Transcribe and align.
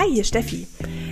Hi, 0.00 0.10
hier 0.10 0.24
Steffi. 0.24 0.66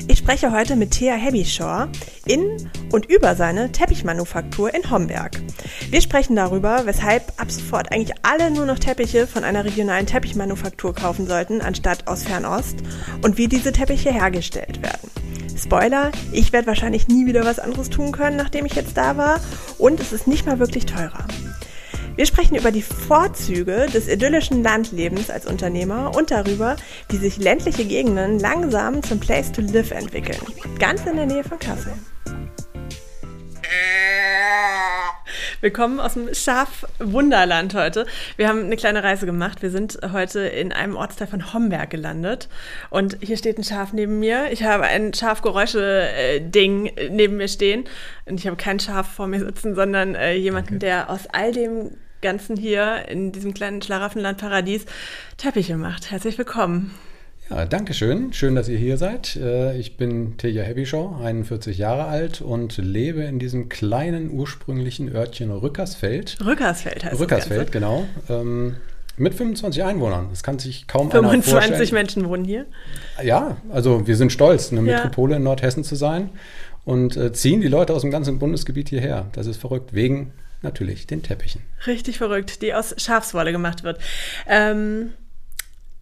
Ich 0.08 0.16
spreche 0.16 0.50
heute 0.50 0.74
mit 0.74 0.92
Thea 0.92 1.14
Hebbyshore 1.14 1.90
in 2.24 2.70
und 2.90 3.04
über 3.04 3.36
seine 3.36 3.70
Teppichmanufaktur 3.70 4.74
in 4.74 4.90
Homberg. 4.90 5.42
Wir 5.90 6.00
sprechen 6.00 6.34
darüber, 6.34 6.86
weshalb 6.86 7.34
ab 7.36 7.50
sofort 7.50 7.92
eigentlich 7.92 8.16
alle 8.22 8.50
nur 8.50 8.64
noch 8.64 8.78
Teppiche 8.78 9.26
von 9.26 9.44
einer 9.44 9.66
regionalen 9.66 10.06
Teppichmanufaktur 10.06 10.94
kaufen 10.94 11.26
sollten, 11.26 11.60
anstatt 11.60 12.08
aus 12.08 12.22
Fernost 12.22 12.78
und 13.22 13.36
wie 13.36 13.46
diese 13.48 13.72
Teppiche 13.72 14.10
hergestellt 14.10 14.80
werden. 14.80 15.10
Spoiler, 15.54 16.10
ich 16.32 16.54
werde 16.54 16.68
wahrscheinlich 16.68 17.08
nie 17.08 17.26
wieder 17.26 17.44
was 17.44 17.58
anderes 17.58 17.90
tun 17.90 18.10
können, 18.10 18.38
nachdem 18.38 18.64
ich 18.64 18.72
jetzt 18.72 18.96
da 18.96 19.18
war 19.18 19.38
und 19.76 20.00
es 20.00 20.14
ist 20.14 20.26
nicht 20.26 20.46
mal 20.46 20.60
wirklich 20.60 20.86
teurer. 20.86 21.26
Wir 22.18 22.26
sprechen 22.26 22.56
über 22.56 22.72
die 22.72 22.82
Vorzüge 22.82 23.86
des 23.94 24.08
idyllischen 24.08 24.64
Landlebens 24.64 25.30
als 25.30 25.46
Unternehmer 25.46 26.16
und 26.16 26.32
darüber, 26.32 26.74
wie 27.10 27.16
sich 27.16 27.36
ländliche 27.36 27.84
Gegenden 27.84 28.40
langsam 28.40 29.04
zum 29.04 29.20
Place 29.20 29.52
to 29.52 29.60
Live 29.60 29.92
entwickeln. 29.92 30.40
Ganz 30.80 31.06
in 31.06 31.14
der 31.14 31.26
Nähe 31.26 31.44
von 31.44 31.60
Kassel. 31.60 31.92
Willkommen 35.60 36.00
aus 36.00 36.14
dem 36.14 36.34
Schafwunderland 36.34 37.74
heute. 37.74 38.04
Wir 38.36 38.48
haben 38.48 38.64
eine 38.64 38.74
kleine 38.74 39.04
Reise 39.04 39.24
gemacht. 39.24 39.62
Wir 39.62 39.70
sind 39.70 40.00
heute 40.12 40.40
in 40.40 40.72
einem 40.72 40.96
Ortsteil 40.96 41.28
von 41.28 41.54
Homberg 41.54 41.88
gelandet. 41.88 42.48
Und 42.90 43.18
hier 43.20 43.36
steht 43.36 43.58
ein 43.58 43.64
Schaf 43.64 43.92
neben 43.92 44.18
mir. 44.18 44.50
Ich 44.50 44.64
habe 44.64 44.82
ein 44.82 45.14
Schafgeräusche-Ding 45.14 46.90
neben 47.10 47.36
mir 47.36 47.48
stehen. 47.48 47.84
Und 48.26 48.40
ich 48.40 48.48
habe 48.48 48.56
kein 48.56 48.80
Schaf 48.80 49.06
vor 49.06 49.28
mir 49.28 49.38
sitzen, 49.38 49.76
sondern 49.76 50.16
äh, 50.16 50.34
jemanden, 50.34 50.74
okay. 50.74 50.78
der 50.80 51.10
aus 51.10 51.28
all 51.30 51.52
dem 51.52 51.92
Ganzen 52.20 52.56
hier 52.56 53.08
in 53.08 53.32
diesem 53.32 53.54
kleinen 53.54 53.82
Schlaraffenland 53.82 54.38
Paradies 54.38 54.86
Teppiche 55.36 55.76
macht. 55.76 56.10
Herzlich 56.10 56.36
willkommen. 56.38 56.94
Ja, 57.50 57.64
danke 57.64 57.94
schön. 57.94 58.34
Schön, 58.34 58.54
dass 58.54 58.68
ihr 58.68 58.76
hier 58.76 58.98
seid. 58.98 59.36
Äh, 59.36 59.78
ich 59.78 59.96
bin 59.96 60.36
Tilja 60.36 60.62
Hebyshaw, 60.64 61.18
41 61.22 61.78
Jahre 61.78 62.04
alt 62.04 62.42
und 62.42 62.76
lebe 62.76 63.22
in 63.22 63.38
diesem 63.38 63.70
kleinen 63.70 64.30
ursprünglichen 64.30 65.14
Örtchen 65.14 65.50
Rückersfeld. 65.50 66.36
Rückersfeld 66.44 67.04
heißt 67.04 67.18
Rückersfeld, 67.18 67.72
genau. 67.72 68.06
Ähm, 68.28 68.76
mit 69.16 69.34
25 69.34 69.82
Einwohnern. 69.82 70.26
Das 70.30 70.42
kann 70.42 70.58
sich 70.58 70.86
kaum 70.86 71.10
25 71.10 71.54
einer 71.54 71.66
vorstellen. 71.66 71.94
Menschen 71.94 72.28
wohnen 72.28 72.44
hier? 72.44 72.66
Ja, 73.22 73.56
also 73.70 74.06
wir 74.06 74.16
sind 74.16 74.30
stolz, 74.30 74.70
eine 74.70 74.82
Metropole 74.82 75.32
ja. 75.32 75.36
in 75.38 75.42
Nordhessen 75.44 75.84
zu 75.84 75.96
sein 75.96 76.30
und 76.84 77.16
äh, 77.16 77.32
ziehen 77.32 77.60
die 77.60 77.68
Leute 77.68 77.94
aus 77.94 78.02
dem 78.02 78.10
ganzen 78.10 78.38
Bundesgebiet 78.38 78.90
hierher. 78.90 79.26
Das 79.32 79.46
ist 79.46 79.56
verrückt, 79.58 79.94
wegen 79.94 80.32
natürlich 80.62 81.06
den 81.06 81.22
Teppichen. 81.22 81.62
Richtig 81.86 82.18
verrückt, 82.18 82.62
die 82.62 82.74
aus 82.74 82.94
Schafswolle 82.98 83.52
gemacht 83.52 83.82
wird. 83.82 84.00
Ähm, 84.46 85.12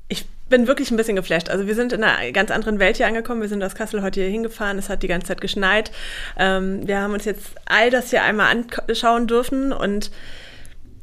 ich 0.09 0.27
bin 0.49 0.67
wirklich 0.67 0.91
ein 0.91 0.97
bisschen 0.97 1.17
geflasht. 1.17 1.49
Also 1.49 1.67
wir 1.67 1.75
sind 1.75 1.93
in 1.93 2.05
einer 2.05 2.31
ganz 2.33 2.51
anderen 2.51 2.79
Welt 2.79 2.97
hier 2.97 3.07
angekommen. 3.07 3.43
Wir 3.43 3.49
sind 3.49 3.63
aus 3.63 3.75
Kassel 3.75 4.03
heute 4.03 4.21
hier 4.21 4.31
hingefahren. 4.31 4.79
Es 4.79 4.89
hat 4.89 5.03
die 5.03 5.09
ganze 5.09 5.29
Zeit 5.29 5.41
geschneit. 5.41 5.91
Ähm, 6.39 6.87
wir 6.87 7.01
haben 7.01 7.15
uns 7.15 7.25
jetzt 7.25 7.51
all 7.67 7.91
das 7.91 8.11
hier 8.11 8.23
einmal 8.23 8.55
anschauen 8.87 9.27
dürfen 9.27 9.73
und 9.73 10.11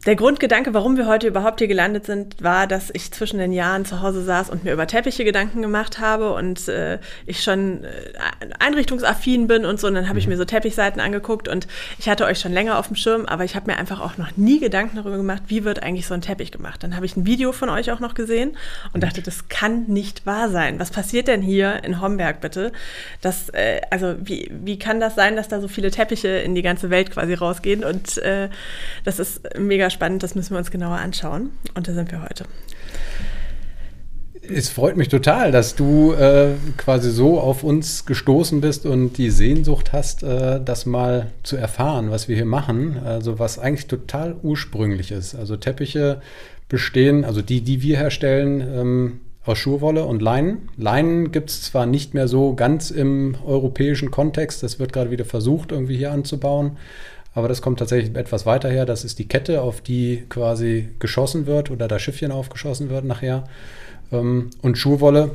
der 0.06 0.18
Grundgedanke, 0.18 0.74
warum 0.74 0.98
wir 0.98 1.08
heute 1.08 1.28
überhaupt 1.28 1.60
hier 1.60 1.70
gelandet 1.70 2.06
sind, 2.06 2.44
war, 2.44 2.68
dass 2.68 2.90
ich 2.92 3.12
zwischen 3.12 3.40
den 3.40 3.54
Jahren 3.54 3.86
zu 3.86 4.02
Hause 4.02 4.22
saß 4.22 4.50
und 4.50 4.66
mir 4.66 4.74
über 4.74 4.86
Teppiche 4.86 5.24
Gedanken 5.24 5.62
gemacht 5.62 6.00
habe 6.00 6.34
und 6.34 6.68
äh, 6.68 7.00
ich 7.26 7.42
schon 7.42 7.86
äh, 7.86 7.90
einrichtungsaffin 8.60 9.48
bin 9.48 9.66
und 9.66 9.80
so. 9.80 9.88
Und 9.88 9.94
dann 9.94 10.10
habe 10.10 10.20
ich 10.20 10.28
mir 10.28 10.36
so 10.36 10.44
Teppichseiten 10.44 11.00
angeguckt 11.00 11.48
und 11.48 11.68
ich 12.00 12.10
hatte 12.10 12.26
euch 12.26 12.40
schon 12.40 12.52
länger 12.52 12.80
auf 12.80 12.88
dem 12.88 12.98
Schirm, 12.98 13.26
aber 13.28 13.46
ich 13.46 13.56
habe 13.56 13.72
mir 13.72 13.78
einfach 13.78 14.02
auch 14.02 14.18
noch 14.18 14.36
nie 14.36 14.60
Gedanken 14.60 14.98
darüber 14.98 15.16
gemacht, 15.16 15.44
wie 15.48 15.64
wird 15.64 15.82
eigentlich 15.82 16.06
so 16.06 16.14
ein 16.14 16.22
Teppich 16.22 16.52
gemacht. 16.52 16.84
Dann 16.84 16.98
habe 16.98 17.06
ich 17.06 17.16
ein 17.16 17.26
Video 17.26 17.54
von 17.54 17.70
euch 17.70 17.90
auch 17.90 18.02
noch 18.02 18.14
gesehen 18.14 18.58
und 18.92 19.04
dachte, 19.04 19.22
das 19.22 19.48
kann 19.48 19.86
nicht 19.86 20.26
wahr 20.26 20.50
sein. 20.50 20.80
Was 20.80 20.92
passiert 20.92 21.30
denn 21.30 21.42
hier 21.42 21.82
in 21.86 22.02
Homberg 22.02 22.42
bitte? 22.42 22.74
Das, 23.22 23.48
äh, 23.50 23.80
also 23.90 24.16
wie, 24.20 24.52
wie 24.52 24.78
kann 24.78 25.00
das 25.00 25.16
sein, 25.16 25.38
dass 25.38 25.48
da 25.48 25.62
so 25.62 25.70
viele 25.70 25.92
Teppiche 25.92 26.28
in 26.28 26.56
die 26.56 26.62
ganze 26.62 26.90
Welt 26.90 27.12
quasi 27.12 27.36
rausgehen? 27.36 27.86
Und 27.86 28.18
äh, 28.18 28.50
das 29.06 29.20
ist 29.20 29.58
mega 29.58 29.90
spannend, 29.94 30.24
das 30.24 30.36
müssen 30.36 30.52
wir 30.52 30.58
uns 30.58 30.72
genauer 30.72 30.98
anschauen. 30.98 31.52
Und 31.76 31.88
da 31.88 31.94
sind 31.94 32.12
wir 32.12 32.22
heute. 32.22 32.46
Es 34.46 34.68
freut 34.68 34.98
mich 34.98 35.08
total, 35.08 35.54
dass 35.54 35.76
du 35.76 36.12
äh, 36.12 36.50
quasi 36.76 37.12
so 37.12 37.40
auf 37.40 37.64
uns 37.64 38.06
gestoßen 38.06 38.60
bist 38.60 38.86
und 38.86 39.18
die 39.18 39.30
Sehnsucht 39.30 39.94
hast, 39.94 40.22
äh, 40.22 40.60
das 40.64 40.86
mal 40.86 41.32
zu 41.44 41.56
erfahren, 41.56 42.12
was 42.12 42.28
wir 42.28 42.36
hier 42.36 42.46
machen. 42.46 42.98
Also 43.06 43.40
was 43.40 43.58
eigentlich 43.58 43.88
total 43.88 44.36
ursprünglich 44.44 45.12
ist. 45.12 45.34
Also 45.34 45.56
Teppiche 45.56 46.22
bestehen, 46.68 47.24
also 47.24 47.42
die, 47.42 47.62
die 47.62 47.82
wir 47.82 47.98
herstellen, 47.98 48.62
ähm, 48.62 49.20
aus 49.46 49.58
Schurwolle 49.58 50.06
und 50.06 50.22
Leinen. 50.22 50.70
Leinen 50.78 51.32
gibt 51.32 51.50
es 51.50 51.64
zwar 51.64 51.86
nicht 51.86 52.14
mehr 52.14 52.28
so 52.28 52.54
ganz 52.54 52.92
im 52.92 53.36
europäischen 53.46 54.10
Kontext, 54.10 54.64
das 54.64 54.80
wird 54.80 54.94
gerade 54.94 55.12
wieder 55.12 55.26
versucht, 55.26 55.72
irgendwie 55.72 55.98
hier 55.98 56.12
anzubauen, 56.12 56.78
aber 57.34 57.48
das 57.48 57.62
kommt 57.62 57.80
tatsächlich 57.80 58.16
etwas 58.16 58.46
weiter 58.46 58.70
her. 58.70 58.86
Das 58.86 59.04
ist 59.04 59.20
die 59.20 59.28
Kette, 59.28 59.62
auf 59.62 59.82
die 59.82 60.24
quasi 60.30 60.90
geschossen 61.00 61.46
wird 61.46 61.72
oder 61.72 61.88
das 61.88 62.02
Schiffchen 62.02 62.32
aufgeschossen 62.32 62.90
wird 62.90 63.06
nachher. 63.06 63.46
Ähm, 64.12 64.52
und 64.62 64.78
Schuhwolle, 64.78 65.32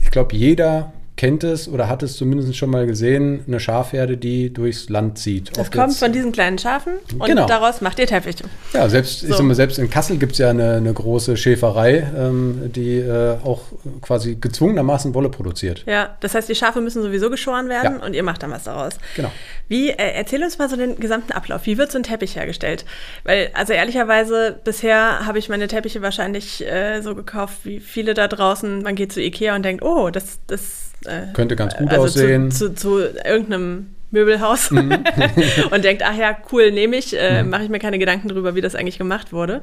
ich 0.00 0.10
glaube, 0.10 0.36
jeder 0.36 0.92
kennt 1.18 1.42
es 1.42 1.68
oder 1.68 1.88
hat 1.88 2.02
es 2.04 2.16
zumindest 2.16 2.56
schon 2.56 2.70
mal 2.70 2.86
gesehen, 2.86 3.44
eine 3.46 3.58
Schafherde, 3.58 4.16
die 4.16 4.52
durchs 4.52 4.88
Land 4.88 5.18
zieht. 5.18 5.50
Das 5.56 5.70
kommt 5.70 5.94
von 5.94 6.12
diesen 6.12 6.30
kleinen 6.30 6.58
Schafen 6.58 6.94
und 7.18 7.26
genau. 7.26 7.46
daraus 7.46 7.80
macht 7.80 7.98
ihr 7.98 8.06
Teppiche. 8.06 8.44
Ja, 8.72 8.88
selbst, 8.88 9.20
so. 9.20 9.26
ich 9.26 9.34
sag 9.34 9.44
mal, 9.44 9.54
selbst 9.56 9.78
in 9.78 9.90
Kassel 9.90 10.16
gibt 10.16 10.32
es 10.32 10.38
ja 10.38 10.50
eine, 10.50 10.76
eine, 10.76 10.92
große 10.92 11.36
Schäferei, 11.36 12.08
ähm, 12.16 12.70
die 12.72 12.98
äh, 12.98 13.36
auch 13.42 13.62
quasi 14.00 14.36
gezwungenermaßen 14.36 15.12
Wolle 15.12 15.28
produziert. 15.28 15.82
Ja, 15.86 16.16
das 16.20 16.36
heißt, 16.36 16.48
die 16.48 16.54
Schafe 16.54 16.80
müssen 16.80 17.02
sowieso 17.02 17.30
geschoren 17.30 17.68
werden 17.68 17.98
ja. 17.98 18.06
und 18.06 18.14
ihr 18.14 18.22
macht 18.22 18.44
dann 18.44 18.52
was 18.52 18.64
daraus. 18.64 18.94
Genau. 19.16 19.32
Wie, 19.66 19.90
äh, 19.90 20.12
erzähl 20.14 20.42
uns 20.44 20.56
mal 20.58 20.68
so 20.68 20.76
den 20.76 21.00
gesamten 21.00 21.32
Ablauf. 21.32 21.66
Wie 21.66 21.78
wird 21.78 21.90
so 21.90 21.98
ein 21.98 22.04
Teppich 22.04 22.36
hergestellt? 22.36 22.84
Weil, 23.24 23.50
also 23.54 23.72
ehrlicherweise, 23.72 24.56
bisher 24.62 25.26
habe 25.26 25.40
ich 25.40 25.48
meine 25.48 25.66
Teppiche 25.66 26.00
wahrscheinlich 26.00 26.64
äh, 26.64 27.00
so 27.00 27.16
gekauft, 27.16 27.58
wie 27.64 27.80
viele 27.80 28.14
da 28.14 28.28
draußen. 28.28 28.82
Man 28.82 28.94
geht 28.94 29.12
zu 29.12 29.20
Ikea 29.20 29.56
und 29.56 29.64
denkt, 29.64 29.82
oh, 29.82 30.10
das, 30.10 30.38
das 30.46 30.88
äh, 31.04 31.32
Könnte 31.32 31.56
ganz 31.56 31.76
gut 31.76 31.90
also 31.90 32.04
aussehen. 32.04 32.50
Zu, 32.50 32.74
zu, 32.74 32.74
zu 32.74 32.98
irgendeinem 33.24 33.94
Möbelhaus 34.10 34.70
und 34.70 35.84
denkt, 35.84 36.02
ach 36.04 36.16
ja, 36.16 36.36
cool, 36.52 36.70
nehme 36.70 36.96
ich, 36.96 37.18
äh, 37.18 37.42
mache 37.42 37.64
ich 37.64 37.68
mir 37.68 37.78
keine 37.78 37.98
Gedanken 37.98 38.28
drüber, 38.28 38.54
wie 38.54 38.60
das 38.60 38.74
eigentlich 38.74 38.98
gemacht 38.98 39.32
wurde. 39.32 39.60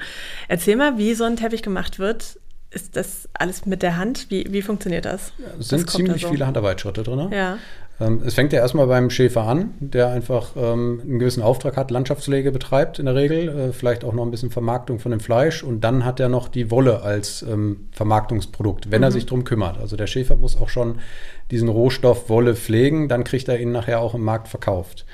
Erzähl 0.48 0.76
mal, 0.76 0.98
wie 0.98 1.14
so 1.14 1.24
ein 1.24 1.36
Teppich 1.36 1.62
gemacht 1.62 2.00
wird. 2.00 2.40
Ist 2.72 2.98
das 2.98 3.30
alles 3.34 3.66
mit 3.66 3.82
der 3.82 3.96
Hand? 3.98 4.28
Wie, 4.30 4.48
wie 4.50 4.62
funktioniert 4.62 5.06
das? 5.06 5.32
Ja, 5.38 5.46
es 5.60 5.70
sind 5.70 5.90
ziemlich 5.90 6.24
so? 6.24 6.30
viele 6.30 6.46
Handarbeitsschritte 6.46 7.04
drin. 7.04 7.30
Ja. 7.32 7.58
Ähm, 8.00 8.22
es 8.26 8.34
fängt 8.34 8.52
ja 8.52 8.60
erstmal 8.60 8.88
beim 8.88 9.10
Schäfer 9.10 9.44
an, 9.44 9.74
der 9.80 10.10
einfach 10.10 10.56
ähm, 10.58 11.02
einen 11.04 11.20
gewissen 11.20 11.42
Auftrag 11.42 11.78
hat, 11.78 11.92
Landschaftspflege 11.92 12.52
betreibt 12.52 13.00
in 13.00 13.06
der 13.06 13.16
Regel, 13.16 13.48
äh, 13.48 13.74
vielleicht 13.74 14.04
auch 14.04 14.14
noch 14.14 14.24
ein 14.24 14.32
bisschen 14.32 14.52
Vermarktung 14.52 15.00
von 15.00 15.12
dem 15.12 15.22
Fleisch 15.22 15.64
und 15.64 15.82
dann 15.82 16.04
hat 16.04 16.20
er 16.20 16.28
noch 16.28 16.50
die 16.50 16.72
Wolle 16.72 17.04
als 17.04 17.42
ähm, 17.44 17.88
Vermarktungsprodukt, 17.92 18.92
wenn 18.92 19.00
mhm. 19.00 19.06
er 19.06 19.12
sich 19.12 19.26
darum 19.26 19.46
kümmert. 19.46 19.78
Also 19.80 19.96
der 19.96 20.08
Schäfer 20.08 20.36
muss 20.36 20.58
auch 20.58 20.70
schon 20.70 21.00
diesen 21.52 21.70
Rohstoff 21.70 22.30
Wolle 22.30 22.56
pflegen, 22.56 23.08
dann 23.08 23.24
kriegt 23.24 23.48
er 23.48 23.60
ihn 23.60 23.72
nachher 23.72 24.02
auch 24.02 24.14
im 24.14 24.22
Markt 24.22 24.50
verkauft. 24.50 25.06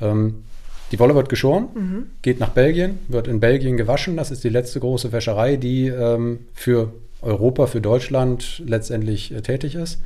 Ähm, 0.00 0.44
die 0.90 0.98
Wolle 0.98 1.14
wird 1.14 1.28
geschoren, 1.28 1.68
mhm. 1.74 2.06
geht 2.22 2.40
nach 2.40 2.50
Belgien, 2.50 2.98
wird 3.08 3.26
in 3.26 3.40
Belgien 3.40 3.76
gewaschen. 3.76 4.16
Das 4.16 4.30
ist 4.30 4.44
die 4.44 4.50
letzte 4.50 4.78
große 4.78 5.10
Wäscherei, 5.10 5.56
die 5.56 5.88
ähm, 5.88 6.40
für 6.54 6.92
Europa, 7.22 7.66
für 7.66 7.80
Deutschland 7.80 8.62
letztendlich 8.66 9.32
äh, 9.32 9.40
tätig 9.40 9.74
ist. 9.74 10.00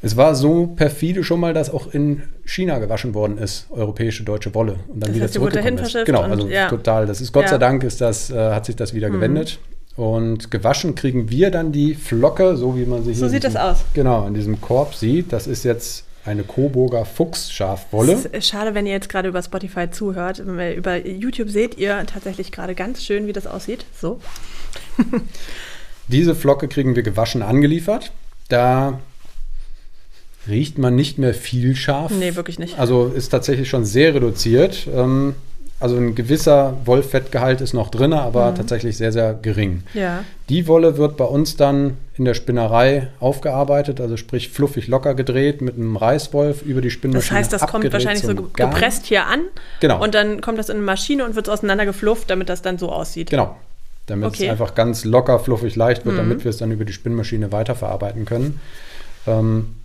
Es 0.00 0.16
war 0.16 0.34
so 0.36 0.68
perfide 0.68 1.24
schon 1.24 1.40
mal, 1.40 1.54
dass 1.54 1.70
auch 1.70 1.92
in 1.92 2.22
China 2.44 2.78
gewaschen 2.78 3.14
worden 3.14 3.36
ist, 3.36 3.66
europäische 3.70 4.22
deutsche 4.22 4.54
Wolle 4.54 4.76
und 4.88 5.00
dann 5.00 5.10
das 5.10 5.16
wieder 5.16 5.30
zurückgekommen 5.30 5.78
ist. 5.78 6.04
Genau, 6.04 6.22
also 6.22 6.44
und, 6.44 6.50
ja. 6.50 6.68
total. 6.68 7.06
Das 7.06 7.20
ist 7.20 7.32
Gott 7.32 7.44
ja. 7.44 7.48
sei 7.48 7.58
Dank 7.58 7.82
ist 7.82 8.00
das, 8.00 8.30
äh, 8.30 8.36
hat 8.36 8.66
sich 8.66 8.76
das 8.76 8.94
wieder 8.94 9.08
mhm. 9.08 9.14
gewendet. 9.14 9.58
Und 9.96 10.52
gewaschen 10.52 10.94
kriegen 10.94 11.28
wir 11.28 11.50
dann 11.50 11.72
die 11.72 11.96
Flocke, 11.96 12.56
so 12.56 12.76
wie 12.76 12.84
man 12.84 13.02
sie 13.02 13.12
hier. 13.12 13.18
So 13.18 13.28
sieht 13.28 13.42
diesem, 13.42 13.54
das 13.54 13.78
aus. 13.80 13.84
Genau, 13.94 14.28
in 14.28 14.34
diesem 14.34 14.60
Korb 14.60 14.94
sieht. 14.94 15.32
Das 15.32 15.48
ist 15.48 15.64
jetzt 15.64 16.04
eine 16.24 16.44
Coburger 16.44 17.04
Fuchsschafwolle. 17.04 18.12
Es 18.12 18.26
ist 18.26 18.46
schade, 18.46 18.74
wenn 18.74 18.86
ihr 18.86 18.92
jetzt 18.92 19.08
gerade 19.08 19.28
über 19.28 19.42
Spotify 19.42 19.90
zuhört. 19.90 20.38
Über 20.38 21.04
YouTube 21.04 21.48
seht 21.50 21.76
ihr 21.78 22.06
tatsächlich 22.06 22.52
gerade 22.52 22.76
ganz 22.76 23.02
schön, 23.02 23.26
wie 23.26 23.32
das 23.32 23.48
aussieht. 23.48 23.86
So. 24.00 24.20
Diese 26.08 26.36
Flocke 26.36 26.68
kriegen 26.68 26.94
wir 26.94 27.02
gewaschen 27.02 27.42
angeliefert. 27.42 28.12
Da 28.48 29.00
riecht 30.48 30.78
man 30.78 30.94
nicht 30.94 31.18
mehr 31.18 31.34
viel 31.34 31.76
scharf. 31.76 32.12
Nee, 32.12 32.34
wirklich 32.36 32.58
nicht. 32.58 32.78
Also 32.78 33.06
ist 33.06 33.28
tatsächlich 33.28 33.68
schon 33.68 33.84
sehr 33.84 34.14
reduziert. 34.14 34.86
Ähm, 34.94 35.34
also 35.80 35.96
ein 35.96 36.16
gewisser 36.16 36.76
Wollfettgehalt 36.86 37.60
ist 37.60 37.72
noch 37.72 37.88
drin, 37.90 38.12
aber 38.12 38.50
mhm. 38.50 38.56
tatsächlich 38.56 38.96
sehr, 38.96 39.12
sehr 39.12 39.34
gering. 39.34 39.84
Ja. 39.94 40.24
Die 40.48 40.66
Wolle 40.66 40.96
wird 40.96 41.16
bei 41.16 41.24
uns 41.24 41.56
dann 41.56 41.96
in 42.16 42.24
der 42.24 42.34
Spinnerei 42.34 43.08
aufgearbeitet, 43.20 44.00
also 44.00 44.16
sprich 44.16 44.48
fluffig 44.48 44.88
locker 44.88 45.14
gedreht 45.14 45.60
mit 45.60 45.76
einem 45.76 45.96
Reißwolf 45.96 46.62
über 46.62 46.80
die 46.80 46.90
Spinnmaschine. 46.90 47.30
Das 47.30 47.38
heißt, 47.38 47.52
das 47.52 47.70
kommt 47.70 47.92
wahrscheinlich 47.92 48.24
so 48.24 48.34
gepresst 48.34 49.06
hier 49.06 49.26
an. 49.26 49.42
Genau. 49.78 50.02
Und 50.02 50.16
dann 50.16 50.40
kommt 50.40 50.58
das 50.58 50.68
in 50.68 50.78
eine 50.78 50.84
Maschine 50.84 51.24
und 51.24 51.36
wird 51.36 51.48
auseinandergeflufft, 51.48 52.28
damit 52.28 52.48
das 52.48 52.60
dann 52.60 52.78
so 52.78 52.90
aussieht. 52.90 53.30
Genau. 53.30 53.56
Damit 54.06 54.26
okay. 54.26 54.46
es 54.46 54.50
einfach 54.50 54.74
ganz 54.74 55.04
locker, 55.04 55.38
fluffig, 55.38 55.76
leicht 55.76 56.04
wird, 56.04 56.16
mhm. 56.16 56.20
damit 56.20 56.44
wir 56.44 56.50
es 56.50 56.56
dann 56.56 56.72
über 56.72 56.84
die 56.84 56.92
Spinnmaschine 56.92 57.52
weiterverarbeiten 57.52 58.24
können. 58.24 58.58
Ähm, 59.28 59.76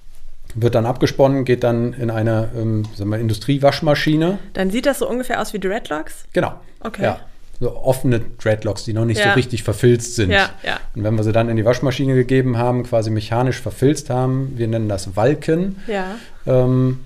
wird 0.55 0.75
dann 0.75 0.85
abgesponnen, 0.85 1.45
geht 1.45 1.63
dann 1.63 1.93
in 1.93 2.09
eine 2.09 2.49
ähm, 2.55 2.83
sagen 2.95 3.09
wir, 3.11 3.17
Industriewaschmaschine. 3.19 4.39
Dann 4.53 4.69
sieht 4.69 4.85
das 4.85 4.99
so 4.99 5.09
ungefähr 5.09 5.41
aus 5.41 5.53
wie 5.53 5.59
Dreadlocks? 5.59 6.25
Genau. 6.33 6.53
Okay. 6.79 7.03
Ja. 7.03 7.19
So 7.59 7.75
offene 7.77 8.19
Dreadlocks, 8.41 8.83
die 8.83 8.93
noch 8.93 9.05
nicht 9.05 9.19
Ja. 9.19 9.29
so 9.29 9.31
richtig 9.35 9.63
verfilzt 9.63 10.15
sind. 10.15 10.31
Ja, 10.31 10.49
ja. 10.63 10.79
Und 10.95 11.03
wenn 11.03 11.15
wir 11.15 11.23
sie 11.23 11.31
dann 11.31 11.49
in 11.49 11.55
die 11.55 11.65
Waschmaschine 11.65 12.13
gegeben 12.15 12.57
haben, 12.57 12.83
quasi 12.83 13.09
mechanisch 13.09 13.61
verfilzt 13.61 14.09
haben, 14.09 14.53
wir 14.57 14.67
nennen 14.67 14.89
das 14.89 15.15
Walken, 15.15 15.77
Ja. 15.87 16.15
ähm, 16.45 16.99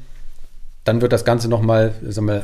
dann 0.83 1.01
wird 1.01 1.11
das 1.11 1.25
Ganze 1.25 1.49
nochmal 1.49 1.93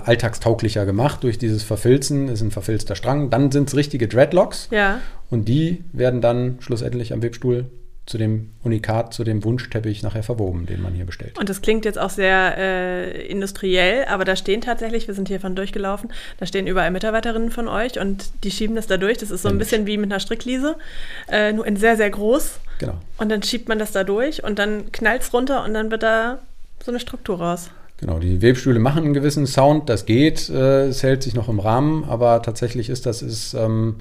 alltagstauglicher 0.05 0.85
gemacht 0.85 1.23
durch 1.23 1.37
dieses 1.37 1.63
Verfilzen. 1.63 2.27
ist 2.27 2.41
ein 2.41 2.51
verfilzter 2.51 2.95
Strang. 2.95 3.29
Dann 3.29 3.51
sind 3.51 3.69
es 3.69 3.75
richtige 3.75 4.07
Dreadlocks. 4.09 4.67
Ja. 4.69 4.99
Und 5.29 5.47
die 5.47 5.83
werden 5.93 6.19
dann 6.19 6.57
schlussendlich 6.59 7.13
am 7.13 7.23
Webstuhl 7.23 7.65
zu 8.05 8.17
dem 8.17 8.49
Unikat, 8.63 9.13
zu 9.13 9.23
dem 9.23 9.43
Wunschteppich 9.43 10.03
nachher 10.03 10.23
verwoben, 10.23 10.65
den 10.65 10.81
man 10.81 10.93
hier 10.93 11.05
bestellt. 11.05 11.39
Und 11.39 11.47
das 11.47 11.61
klingt 11.61 11.85
jetzt 11.85 11.97
auch 11.97 12.09
sehr 12.09 12.57
äh, 12.57 13.25
industriell, 13.27 14.05
aber 14.05 14.25
da 14.25 14.35
stehen 14.35 14.59
tatsächlich, 14.59 15.07
wir 15.07 15.15
sind 15.15 15.29
hier 15.29 15.39
von 15.39 15.55
durchgelaufen, 15.55 16.11
da 16.37 16.45
stehen 16.45 16.67
überall 16.67 16.91
Mitarbeiterinnen 16.91 17.49
von 17.49 17.69
euch 17.69 17.99
und 17.99 18.31
die 18.43 18.51
schieben 18.51 18.75
das 18.75 18.87
da 18.87 18.97
durch. 18.97 19.19
Das 19.19 19.31
ist 19.31 19.43
so 19.43 19.49
ein 19.49 19.57
bisschen 19.57 19.85
wie 19.85 19.97
mit 19.97 20.11
einer 20.11 20.19
Strickliese, 20.19 20.75
äh, 21.29 21.53
nur 21.53 21.65
in 21.65 21.77
sehr, 21.77 21.95
sehr 21.95 22.09
groß. 22.09 22.59
Genau. 22.79 22.95
Und 23.17 23.29
dann 23.29 23.41
schiebt 23.41 23.69
man 23.69 23.79
das 23.79 23.93
da 23.93 24.03
durch 24.03 24.43
und 24.43 24.59
dann 24.59 24.91
knallt 24.91 25.21
es 25.21 25.33
runter 25.33 25.63
und 25.63 25.73
dann 25.73 25.89
wird 25.89 26.03
da 26.03 26.39
so 26.83 26.91
eine 26.91 26.99
Struktur 26.99 27.39
raus. 27.39 27.69
Genau, 27.97 28.19
die 28.19 28.41
Webstühle 28.41 28.79
machen 28.79 29.05
einen 29.05 29.13
gewissen 29.13 29.47
Sound, 29.47 29.87
das 29.87 30.05
geht, 30.05 30.49
äh, 30.49 30.87
es 30.87 31.03
hält 31.03 31.23
sich 31.23 31.35
noch 31.35 31.47
im 31.47 31.59
Rahmen, 31.59 32.03
aber 32.03 32.41
tatsächlich 32.41 32.89
ist 32.89 33.05
das 33.05 33.21
ist 33.21 33.53
ähm, 33.53 33.95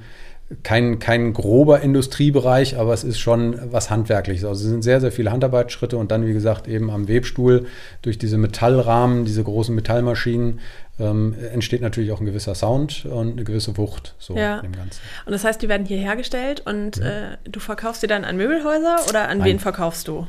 kein, 0.62 0.99
kein 0.99 1.32
grober 1.32 1.81
Industriebereich, 1.81 2.76
aber 2.78 2.93
es 2.94 3.04
ist 3.04 3.19
schon 3.19 3.58
was 3.72 3.90
Handwerkliches. 3.90 4.44
Also 4.44 4.64
es 4.64 4.70
sind 4.70 4.82
sehr, 4.82 5.00
sehr 5.00 5.12
viele 5.12 5.32
Handarbeitsschritte 5.32 5.96
und 5.96 6.10
dann, 6.10 6.26
wie 6.26 6.32
gesagt, 6.32 6.69
eben 6.69 6.90
am 6.90 7.08
Webstuhl 7.08 7.66
durch 8.02 8.19
diese 8.19 8.38
Metallrahmen, 8.38 9.25
diese 9.25 9.43
großen 9.44 9.75
Metallmaschinen, 9.75 10.60
ähm, 11.00 11.34
entsteht 11.52 11.81
natürlich 11.81 12.12
auch 12.12 12.20
ein 12.20 12.26
gewisser 12.26 12.54
Sound 12.54 13.06
und 13.06 13.32
eine 13.32 13.44
gewisse 13.44 13.76
Wucht 13.78 14.14
so 14.19 14.37
Ja. 14.37 14.60
dem 14.60 14.72
Ganzen. 14.72 15.00
Und 15.26 15.32
das 15.32 15.43
heißt, 15.44 15.60
die 15.62 15.69
werden 15.69 15.87
hier 15.87 15.99
hergestellt 15.99 16.62
und 16.66 16.98
äh, 16.98 17.37
du 17.44 17.60
verkaufst 17.60 18.02
die 18.02 18.06
dann 18.06 18.25
an 18.25 18.37
Möbelhäuser 18.37 18.96
oder 19.08 19.28
an 19.28 19.38
Nein. 19.38 19.46
wen 19.48 19.58
verkaufst 19.58 20.08
du? 20.08 20.26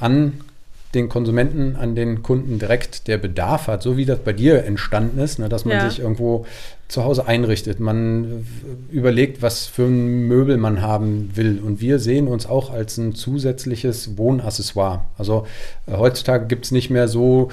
an 0.00 0.40
den 0.94 1.08
Konsumenten, 1.08 1.76
an 1.76 1.94
den 1.94 2.22
Kunden 2.22 2.58
direkt, 2.58 3.06
der 3.06 3.16
Bedarf 3.18 3.68
hat, 3.68 3.82
so 3.82 3.96
wie 3.96 4.04
das 4.04 4.18
bei 4.20 4.32
dir 4.32 4.64
entstanden 4.64 5.18
ist, 5.20 5.38
ne, 5.38 5.48
dass 5.48 5.64
man 5.64 5.76
Ja. 5.76 5.88
sich 5.88 6.00
irgendwo 6.00 6.46
zu 6.88 7.04
Hause 7.04 7.26
einrichtet. 7.28 7.78
Man 7.78 8.44
überlegt, 8.90 9.40
was 9.42 9.66
für 9.66 9.84
ein 9.84 10.26
Möbel 10.26 10.56
man 10.56 10.82
haben 10.82 11.30
will. 11.34 11.60
Und 11.64 11.80
wir 11.80 12.00
sehen 12.00 12.26
uns 12.26 12.46
auch 12.46 12.72
als 12.72 12.98
ein 12.98 13.14
zusätzliches 13.14 14.18
Wohnaccessoire. 14.18 15.02
Also 15.16 15.46
äh, 15.86 15.92
heutzutage 15.96 16.46
gibt 16.46 16.64
es 16.64 16.72
nicht 16.72 16.90
mehr 16.90 17.06
so 17.06 17.50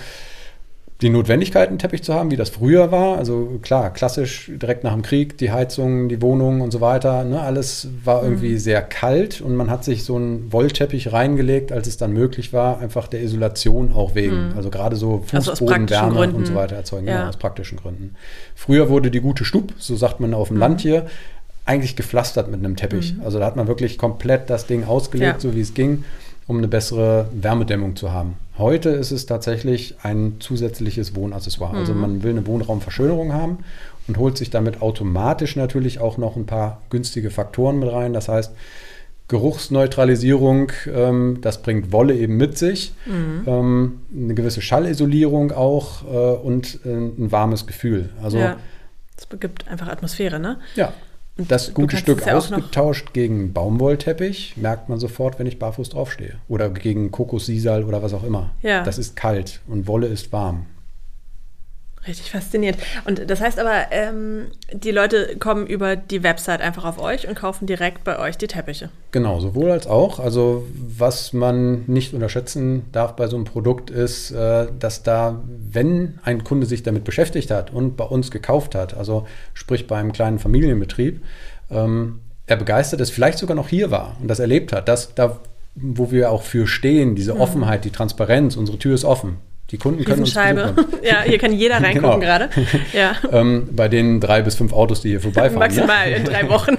die 1.01 1.09
Notwendigkeit, 1.09 1.69
einen 1.69 1.77
Teppich 1.77 2.01
zu 2.01 2.13
haben, 2.15 2.31
wie 2.31 2.35
das 2.37 2.49
früher 2.49 2.91
war. 2.91 3.19
Also 3.19 3.59
klar, 3.61 3.93
klassisch 3.93 4.51
direkt 4.55 4.83
nach 4.83 4.93
dem 4.93 5.03
Krieg, 5.03 5.37
die 5.37 5.51
Heizung, 5.51 6.09
die 6.09 6.21
Wohnung 6.23 6.61
und 6.61 6.71
so 6.71 6.81
weiter. 6.81 7.23
Ne, 7.23 7.39
alles 7.39 7.87
war 8.03 8.23
irgendwie 8.23 8.57
sehr 8.57 8.81
kalt 8.81 9.39
und 9.39 9.55
man 9.55 9.69
hat 9.69 9.83
sich 9.83 10.03
so 10.03 10.15
einen 10.15 10.51
Wollteppich 10.51 11.13
reingelegt, 11.13 11.71
als 11.71 11.87
es 11.87 11.97
dann 11.97 12.13
möglich 12.13 12.51
war, 12.51 12.79
einfach 12.79 13.07
der 13.07 13.21
Isolation 13.21 13.93
auch 13.93 14.15
wegen. 14.15 14.53
Also 14.55 14.71
gerade 14.71 14.95
so 14.95 15.23
Also 15.31 15.51
Fußbodenwärme 15.51 16.13
praktischen 16.15 16.35
und 16.35 16.47
so 16.47 16.55
weiter 16.55 16.75
erzeugen, 16.75 17.05
Ja. 17.07 17.17
genau, 17.17 17.29
aus 17.29 17.37
praktischen 17.37 17.77
Gründen. 17.77 18.15
Früher 18.55 18.89
wurde 18.89 19.11
die 19.11 19.21
gute 19.21 19.45
Stub, 19.45 19.73
so 19.77 19.95
sagt 19.95 20.19
man 20.19 20.33
auf 20.33 20.47
dem 20.47 20.57
Land 20.57 20.81
hier, 20.81 21.05
eigentlich 21.65 21.95
gepflastert 21.95 22.49
mit 22.49 22.59
einem 22.61 22.75
Teppich. 22.75 23.13
Also 23.23 23.37
da 23.39 23.45
hat 23.45 23.55
man 23.55 23.67
wirklich 23.67 23.97
komplett 23.99 24.49
das 24.49 24.65
Ding 24.65 24.85
ausgelegt, 24.85 25.33
Ja. 25.35 25.39
so 25.39 25.53
wie 25.55 25.61
es 25.61 25.73
ging, 25.75 26.05
um 26.47 26.57
eine 26.57 26.67
bessere 26.67 27.29
Wärmedämmung 27.33 27.95
zu 27.95 28.11
haben. 28.11 28.37
Heute 28.57 28.89
ist 28.89 29.11
es 29.11 29.25
tatsächlich 29.25 29.95
ein 30.01 30.37
zusätzliches 30.39 31.15
Wohnaccessoire. 31.15 31.77
Also 31.77 31.93
man 31.93 32.23
will 32.23 32.31
eine 32.31 32.47
Wohnraumverschönerung 32.47 33.33
haben 33.33 33.59
und 34.07 34.17
holt 34.17 34.37
sich 34.37 34.49
damit 34.49 34.81
automatisch 34.81 35.55
natürlich 35.55 35.99
auch 35.99 36.17
noch 36.17 36.35
ein 36.35 36.45
paar 36.45 36.81
günstige 36.89 37.29
Faktoren 37.29 37.79
mit 37.79 37.91
rein. 37.91 38.13
Das 38.13 38.29
heißt, 38.29 38.53
Geruchsneutralisierung, 39.27 40.71
ähm, 40.91 41.39
das 41.41 41.61
bringt 41.61 41.91
Wolle 41.91 42.15
eben 42.15 42.37
mit 42.37 42.57
sich, 42.57 42.93
ähm, 43.45 43.99
eine 44.15 44.33
gewisse 44.33 44.61
Schallisolierung 44.61 45.51
auch 45.51 46.05
äh, 46.05 46.37
und 46.37 46.79
äh, 46.85 46.89
ein 46.89 47.31
warmes 47.31 47.67
Gefühl. 47.67 48.09
Also 48.23 48.37
ja. 48.37 48.55
Das 49.17 49.39
gibt 49.39 49.67
einfach 49.67 49.87
Atmosphäre, 49.87 50.39
ne? 50.39 50.57
ja, 50.75 50.93
das 51.37 51.73
gute 51.73 51.97
Stück 51.97 52.25
ja 52.25 52.35
ausgetauscht 52.37 53.13
gegen 53.13 53.53
Baumwollteppich 53.53 54.55
merkt 54.57 54.89
man 54.89 54.99
sofort, 54.99 55.39
wenn 55.39 55.47
ich 55.47 55.59
barfuß 55.59 55.89
draufstehe. 55.89 56.35
Oder 56.47 56.69
gegen 56.69 57.11
Kokossisal 57.11 57.83
oder 57.83 58.01
was 58.01 58.13
auch 58.13 58.23
immer. 58.23 58.51
Ja. 58.61 58.83
Das 58.83 58.97
ist 58.97 59.15
kalt 59.15 59.61
und 59.67 59.87
Wolle 59.87 60.07
ist 60.07 60.31
warm. 60.31 60.65
Richtig 62.07 62.31
faszinierend. 62.31 62.79
Und 63.05 63.29
das 63.29 63.41
heißt 63.41 63.59
aber, 63.59 63.87
ähm, 63.91 64.47
die 64.71 64.91
Leute 64.91 65.35
kommen 65.37 65.67
über 65.67 65.95
die 65.95 66.23
Website 66.23 66.61
einfach 66.61 66.85
auf 66.85 66.99
euch 66.99 67.27
und 67.27 67.35
kaufen 67.35 67.67
direkt 67.67 68.03
bei 68.03 68.17
euch 68.19 68.37
die 68.37 68.47
Teppiche. 68.47 68.89
Genau, 69.11 69.39
sowohl 69.39 69.71
als 69.71 69.87
auch. 69.87 70.19
Also 70.19 70.65
was 70.73 71.33
man 71.33 71.83
nicht 71.87 72.13
unterschätzen 72.13 72.85
darf 72.91 73.15
bei 73.15 73.27
so 73.27 73.35
einem 73.35 73.45
Produkt 73.45 73.89
ist, 73.89 74.31
äh, 74.31 74.67
dass 74.79 75.03
da, 75.03 75.41
wenn 75.47 76.19
ein 76.23 76.43
Kunde 76.43 76.65
sich 76.65 76.83
damit 76.83 77.03
beschäftigt 77.03 77.51
hat 77.51 77.73
und 77.73 77.97
bei 77.97 78.05
uns 78.05 78.31
gekauft 78.31 78.75
hat, 78.75 78.95
also 78.95 79.27
sprich 79.53 79.87
bei 79.87 79.97
einem 79.97 80.13
kleinen 80.13 80.39
Familienbetrieb, 80.39 81.21
ähm, 81.69 82.21
er 82.45 82.55
begeistert 82.55 83.01
ist, 83.01 83.11
vielleicht 83.11 83.37
sogar 83.39 83.55
noch 83.55 83.67
hier 83.67 83.91
war 83.91 84.15
und 84.21 84.29
das 84.29 84.39
erlebt 84.39 84.71
hat, 84.71 84.87
dass 84.87 85.13
da, 85.13 85.39
wo 85.75 86.11
wir 86.11 86.31
auch 86.31 86.43
für 86.43 86.65
stehen, 86.67 87.15
diese 87.15 87.33
Mhm. 87.33 87.41
Offenheit, 87.41 87.83
die 87.83 87.91
Transparenz, 87.91 88.55
unsere 88.55 88.77
Tür 88.77 88.95
ist 88.95 89.03
offen. 89.03 89.37
Die 89.69 89.77
Kunden 89.77 90.05
können 90.05 90.21
uns 90.21 90.33
besuchen. 90.33 90.75
ja, 91.03 91.23
hier 91.25 91.37
kann 91.37 91.51
jeder 91.51 91.75
reingucken 91.83 92.01
Genau. 92.01 92.19
gerade. 92.19 92.49
Ja. 92.93 93.11
ähm, 93.31 93.67
bei 93.73 93.89
den 93.89 94.21
drei 94.21 94.41
bis 94.41 94.55
fünf 94.55 94.71
Autos, 94.71 95.01
die 95.01 95.09
hier 95.09 95.19
vorbeifahren. 95.19 95.59
Maximal 95.59 96.09
Ne? 96.09 96.15
in 96.15 96.23
drei 96.23 96.47
Wochen. 96.49 96.77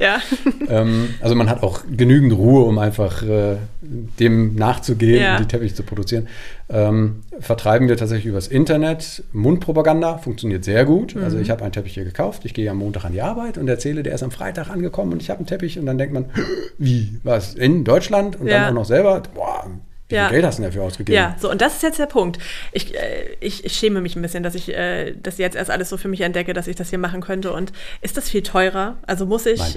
ja. 0.00 0.20
ähm, 0.68 1.14
also 1.20 1.34
man 1.34 1.50
hat 1.50 1.62
auch 1.62 1.82
genügend 1.94 2.32
Ruhe, 2.32 2.64
um 2.64 2.78
einfach 2.78 3.22
äh, 3.22 3.56
dem 3.82 4.54
nachzugehen 4.54 5.22
Ja. 5.22 5.36
und 5.36 5.42
die 5.44 5.48
Teppiche 5.48 5.74
zu 5.74 5.82
produzieren. 5.82 6.28
Ähm, 6.70 7.24
vertreiben 7.40 7.88
wir 7.88 7.96
tatsächlich 7.98 8.26
übers 8.26 8.48
Internet. 8.48 9.22
Mundpropaganda 9.32 10.18
funktioniert 10.18 10.64
sehr 10.64 10.84
gut. 10.86 11.16
Also 11.16 11.36
Mhm. 11.36 11.42
ich 11.42 11.50
habe 11.50 11.62
einen 11.62 11.72
Teppich 11.72 11.94
hier 11.94 12.04
gekauft, 12.04 12.42
ich 12.44 12.54
gehe 12.54 12.70
am 12.70 12.78
Montag 12.78 13.04
an 13.04 13.12
die 13.12 13.20
Arbeit 13.22 13.58
und 13.58 13.68
erzähle, 13.68 14.02
der 14.02 14.14
ist 14.14 14.22
am 14.22 14.30
Freitag 14.30 14.70
angekommen 14.70 15.12
und 15.12 15.20
ich 15.22 15.28
habe 15.28 15.38
einen 15.40 15.46
Teppich 15.46 15.78
und 15.78 15.84
dann 15.86 15.98
denkt 15.98 16.14
man, 16.14 16.26
wie, 16.78 17.18
was, 17.22 17.54
in 17.54 17.84
Deutschland 17.84 18.40
und 18.40 18.46
Ja. 18.46 18.60
dann 18.60 18.68
auch 18.70 18.74
noch 18.80 18.84
selber, 18.86 19.22
boah, 19.34 19.66
wie 20.10 20.16
Ja. 20.16 20.26
viel 20.28 20.34
Geld 20.36 20.44
hast 20.46 20.58
du 20.58 20.62
denn 20.62 20.70
dafür 20.70 20.82
ausgegeben? 20.84 21.16
Ja, 21.16 21.36
so, 21.40 21.50
und 21.50 21.60
das 21.60 21.74
ist 21.76 21.82
jetzt 21.82 21.98
der 21.98 22.06
Punkt. 22.06 22.38
Ich, 22.72 22.94
äh, 22.94 23.36
ich, 23.40 23.64
ich 23.64 23.72
schäme 23.74 24.00
mich 24.00 24.16
ein 24.16 24.22
bisschen, 24.22 24.42
dass 24.42 24.54
ich 24.54 24.68
äh, 24.68 25.14
das 25.22 25.38
jetzt 25.38 25.56
erst 25.56 25.70
alles 25.70 25.88
so 25.88 25.96
für 25.96 26.08
mich 26.08 26.20
entdecke, 26.20 26.52
dass 26.52 26.66
ich 26.66 26.76
das 26.76 26.90
hier 26.90 26.98
machen 26.98 27.20
könnte. 27.20 27.52
Und 27.52 27.72
ist 28.02 28.16
das 28.16 28.28
viel 28.28 28.42
teurer? 28.42 28.96
Also 29.06 29.26
muss 29.26 29.46
ich. 29.46 29.58
Nein. 29.60 29.76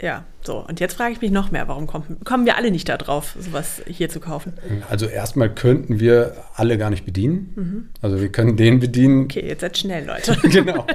Ja, 0.00 0.24
so. 0.42 0.56
Und 0.66 0.80
jetzt 0.80 0.94
frage 0.94 1.12
ich 1.12 1.20
mich 1.20 1.30
noch 1.30 1.52
mehr, 1.52 1.68
warum 1.68 1.86
kommen, 1.86 2.18
kommen 2.24 2.44
wir 2.46 2.56
alle 2.56 2.70
nicht 2.72 2.88
da 2.88 2.96
drauf, 2.96 3.36
sowas 3.38 3.82
hier 3.86 4.08
zu 4.08 4.18
kaufen? 4.20 4.54
Also 4.88 5.06
erstmal 5.06 5.50
könnten 5.54 6.00
wir 6.00 6.34
alle 6.54 6.76
gar 6.78 6.90
nicht 6.90 7.04
bedienen. 7.04 7.90
Also 8.00 8.20
wir 8.20 8.30
können 8.32 8.56
den 8.56 8.80
bedienen, 8.80 9.24
Okay, 9.24 9.46
jetzt 9.46 9.60
seid 9.60 9.76
schnell, 9.78 10.06
Leute. 10.06 10.36
genau. 10.48 10.86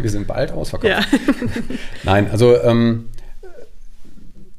Wir 0.00 0.10
sind 0.10 0.26
bald 0.26 0.50
ausverkauft. 0.52 0.90
ja. 0.92 1.18
Nein, 2.02 2.28
also 2.30 2.60
ähm, 2.62 3.08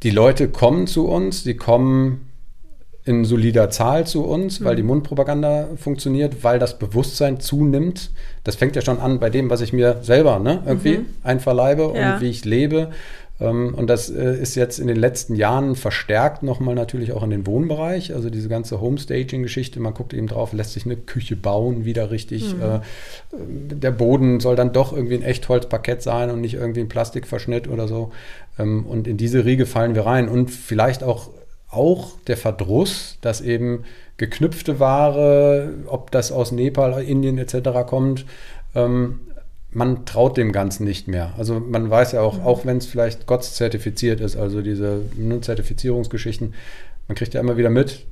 die 0.03 0.09
Leute 0.11 0.47
kommen 0.49 0.87
zu 0.87 1.07
uns, 1.07 1.43
die 1.43 1.55
kommen 1.55 2.29
in 3.05 3.25
solider 3.25 3.69
Zahl 3.69 4.07
zu 4.07 4.23
uns, 4.23 4.63
weil 4.63 4.75
die 4.77 4.83
Mundpropaganda 4.83 5.67
funktioniert, 5.75 6.43
weil 6.43 6.57
das 6.59 6.79
Bewusstsein 6.79 7.39
zunimmt. 7.39 8.11
Das 8.45 8.55
fängt 8.55 8.75
ja 8.77 8.81
schon 8.81 8.99
an 8.99 9.19
bei 9.19 9.29
dem, 9.29 9.49
was 9.49 9.59
ich 9.61 9.73
mir 9.73 9.97
selber 10.03 10.39
ne, 10.39 10.63
irgendwie 10.65 11.01
einverleibe 11.23 11.91
Ja. 11.95 12.15
und 12.15 12.21
wie 12.21 12.29
ich 12.29 12.45
lebe. 12.45 12.91
Ähm, 13.41 13.73
Und 13.75 13.87
das 13.87 14.09
äh, 14.09 14.35
ist 14.39 14.55
jetzt 14.55 14.79
in 14.79 14.87
den 14.87 14.95
letzten 14.95 15.35
Jahren 15.35 15.75
verstärkt 15.75 16.43
nochmal 16.43 16.75
natürlich 16.75 17.11
auch 17.13 17.23
in 17.23 17.31
den 17.31 17.45
Wohnbereich. 17.47 18.13
Also 18.13 18.29
diese 18.29 18.47
ganze 18.47 18.79
Homestaging-Geschichte, 18.79 19.79
man 19.79 19.93
guckt 19.95 20.13
eben 20.13 20.27
drauf, 20.27 20.53
lässt 20.53 20.73
sich 20.73 20.85
eine 20.85 20.95
Küche 20.95 21.35
bauen, 21.35 21.83
wieder 21.83 22.11
richtig. 22.11 22.53
Äh, 22.53 22.79
der 23.35 23.91
Boden 23.91 24.39
soll 24.39 24.55
dann 24.55 24.71
doch 24.71 24.93
irgendwie 24.93 25.15
ein 25.15 25.23
Echtholzparkett 25.23 26.01
sein 26.03 26.29
und 26.29 26.41
nicht 26.41 26.53
irgendwie 26.53 26.81
ein 26.81 26.89
Plastikverschnitt 26.89 27.67
oder 27.67 27.87
so. 27.87 28.11
Ähm, 28.59 28.85
Und 28.85 29.07
in 29.07 29.17
diese 29.17 29.43
Riege 29.45 29.65
fallen 29.65 29.95
wir 29.95 30.05
rein. 30.05 30.29
Und 30.29 30.51
vielleicht 30.51 31.03
auch, 31.03 31.29
auch 31.73 32.11
der 32.27 32.37
Verdruss, 32.37 33.17
dass 33.21 33.41
eben 33.41 33.83
geknüpfte 34.17 34.79
Ware, 34.79 35.73
ob 35.87 36.11
das 36.11 36.31
aus 36.31 36.51
Nepal, 36.51 37.01
Indien 37.03 37.37
etc. 37.37 37.69
kommt, 37.87 38.25
ähm, 38.75 39.19
man 39.71 40.05
traut 40.05 40.37
dem 40.37 40.51
Ganzen 40.51 40.83
nicht 40.83 41.07
mehr. 41.07 41.33
Also 41.37 41.59
man 41.59 41.89
weiß 41.89 42.11
ja 42.11 42.21
auch, 42.21 42.43
auch 42.43 42.65
wenn 42.65 42.77
es 42.77 42.85
vielleicht 42.85 43.25
GOTS 43.25 43.55
zertifiziert 43.55 44.21
ist, 44.21 44.35
also 44.35 44.61
diese 44.61 45.01
ne, 45.15 45.41
Zertifizierungsgeschichten, 45.41 46.53
man 47.07 47.15
kriegt 47.15 47.33
ja 47.33 47.41
immer 47.41 47.57
wieder 47.57 47.71
mit, 47.71 48.05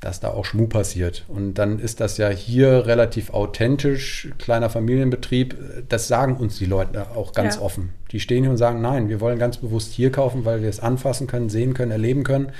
dass 0.00 0.20
da 0.20 0.28
auch 0.28 0.44
Schmu 0.44 0.68
passiert. 0.68 1.24
Und 1.26 1.54
dann 1.54 1.80
ist 1.80 2.00
das 2.00 2.18
ja 2.18 2.28
hier 2.28 2.86
relativ 2.86 3.30
authentisch, 3.30 4.28
kleiner 4.38 4.70
Familienbetrieb. 4.70 5.56
Das 5.88 6.06
sagen 6.06 6.36
uns 6.36 6.58
die 6.58 6.66
Leute 6.66 7.10
auch 7.16 7.32
ganz 7.32 7.56
ja. 7.56 7.62
offen. 7.62 7.90
Die 8.12 8.20
stehen 8.20 8.44
hier 8.44 8.50
und 8.50 8.58
sagen, 8.58 8.80
nein, 8.80 9.08
wir 9.08 9.20
wollen 9.20 9.38
ganz 9.38 9.56
bewusst 9.56 9.92
hier 9.92 10.12
kaufen, 10.12 10.44
weil 10.44 10.62
wir 10.62 10.68
es 10.68 10.78
anfassen 10.78 11.26
können, 11.26 11.48
sehen 11.48 11.74
können, 11.74 11.90
erleben 11.90 12.22
können. 12.22 12.52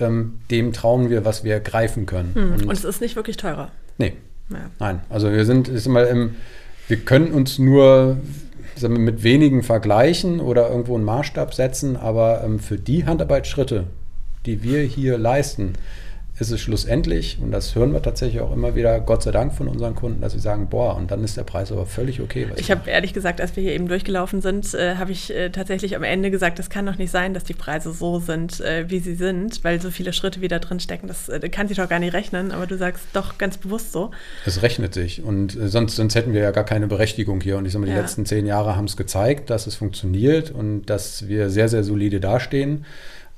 Ähm, 0.00 0.40
dem 0.50 0.72
trauen 0.72 1.10
wir, 1.10 1.24
was 1.24 1.44
wir 1.44 1.60
greifen 1.60 2.06
können. 2.06 2.34
Hm. 2.34 2.52
Und, 2.52 2.66
und, 2.66 2.72
es 2.72 2.84
ist 2.84 3.00
nicht 3.00 3.14
wirklich 3.14 3.36
teurer. 3.36 3.70
Nee. 3.98 4.14
Ja. 4.48 4.70
Nein. 4.78 5.00
Also 5.10 5.30
wir 5.30 5.44
sind, 5.44 5.68
ist 5.68 5.88
mal 5.88 6.06
im, 6.06 6.36
wir 6.88 6.98
können 6.98 7.32
uns 7.32 7.58
nur 7.58 8.16
wir, 8.74 8.88
mit 8.88 9.22
wenigen 9.22 9.62
vergleichen 9.62 10.40
oder 10.40 10.70
irgendwo 10.70 10.94
einen 10.94 11.04
Maßstab 11.04 11.52
setzen, 11.52 11.96
aber 11.96 12.42
ähm, 12.42 12.58
für 12.58 12.78
die 12.78 13.04
Handarbeitsschritte, 13.04 13.84
die 14.46 14.62
wir 14.62 14.80
hier 14.80 15.18
leisten, 15.18 15.74
ist 16.38 16.50
es 16.50 16.60
schlussendlich, 16.60 17.38
und 17.40 17.50
das 17.50 17.74
hören 17.74 17.92
wir 17.94 18.02
tatsächlich 18.02 18.42
auch 18.42 18.52
immer 18.52 18.74
wieder, 18.74 19.00
Gott 19.00 19.22
sei 19.22 19.30
Dank 19.30 19.54
von 19.54 19.68
unseren 19.68 19.94
Kunden, 19.94 20.20
dass 20.20 20.34
sie 20.34 20.38
sagen, 20.38 20.68
boah, 20.68 20.94
und 20.94 21.10
dann 21.10 21.24
ist 21.24 21.38
der 21.38 21.44
Preis 21.44 21.72
aber 21.72 21.86
völlig 21.86 22.20
okay. 22.20 22.46
Ich 22.56 22.70
habe 22.70 22.90
ehrlich 22.90 23.14
gesagt, 23.14 23.40
als 23.40 23.56
wir 23.56 23.62
hier 23.62 23.72
eben 23.72 23.88
durchgelaufen 23.88 24.42
sind, 24.42 24.74
äh, 24.74 24.96
habe 24.96 25.12
ich 25.12 25.34
äh, 25.34 25.48
tatsächlich 25.48 25.96
am 25.96 26.02
Ende 26.02 26.30
gesagt, 26.30 26.58
das 26.58 26.68
kann 26.68 26.84
doch 26.84 26.98
nicht 26.98 27.10
sein, 27.10 27.32
dass 27.32 27.44
die 27.44 27.54
Preise 27.54 27.90
so 27.92 28.20
sind, 28.20 28.60
äh, 28.60 28.84
wie 28.88 28.98
sie 28.98 29.14
sind, 29.14 29.64
weil 29.64 29.80
so 29.80 29.90
viele 29.90 30.12
Schritte 30.12 30.42
wieder 30.42 30.58
drin 30.58 30.78
stecken. 30.78 31.08
Das 31.08 31.30
äh, 31.30 31.48
kann 31.48 31.68
sich 31.68 31.78
doch 31.78 31.88
gar 31.88 32.00
nicht 32.00 32.12
rechnen, 32.12 32.52
aber 32.52 32.66
du 32.66 32.76
sagst 32.76 33.06
doch 33.14 33.38
ganz 33.38 33.56
bewusst 33.56 33.92
so. 33.92 34.10
Es 34.44 34.60
rechnet 34.60 34.92
sich 34.92 35.22
und 35.22 35.56
äh, 35.56 35.68
sonst, 35.68 35.96
sonst 35.96 36.14
hätten 36.14 36.34
wir 36.34 36.42
ja 36.42 36.50
gar 36.50 36.64
keine 36.64 36.86
Berechtigung 36.86 37.40
hier. 37.40 37.56
Und 37.56 37.64
ich 37.64 37.72
sage 37.72 37.80
mal, 37.80 37.86
die 37.86 37.96
ja. 37.96 38.00
letzten 38.00 38.26
zehn 38.26 38.44
Jahre 38.44 38.76
haben 38.76 38.84
es 38.84 38.98
gezeigt, 38.98 39.48
dass 39.48 39.66
es 39.66 39.76
funktioniert 39.76 40.50
und 40.50 40.84
dass 40.86 41.28
wir 41.28 41.48
sehr, 41.48 41.70
sehr 41.70 41.82
solide 41.82 42.20
dastehen. 42.20 42.84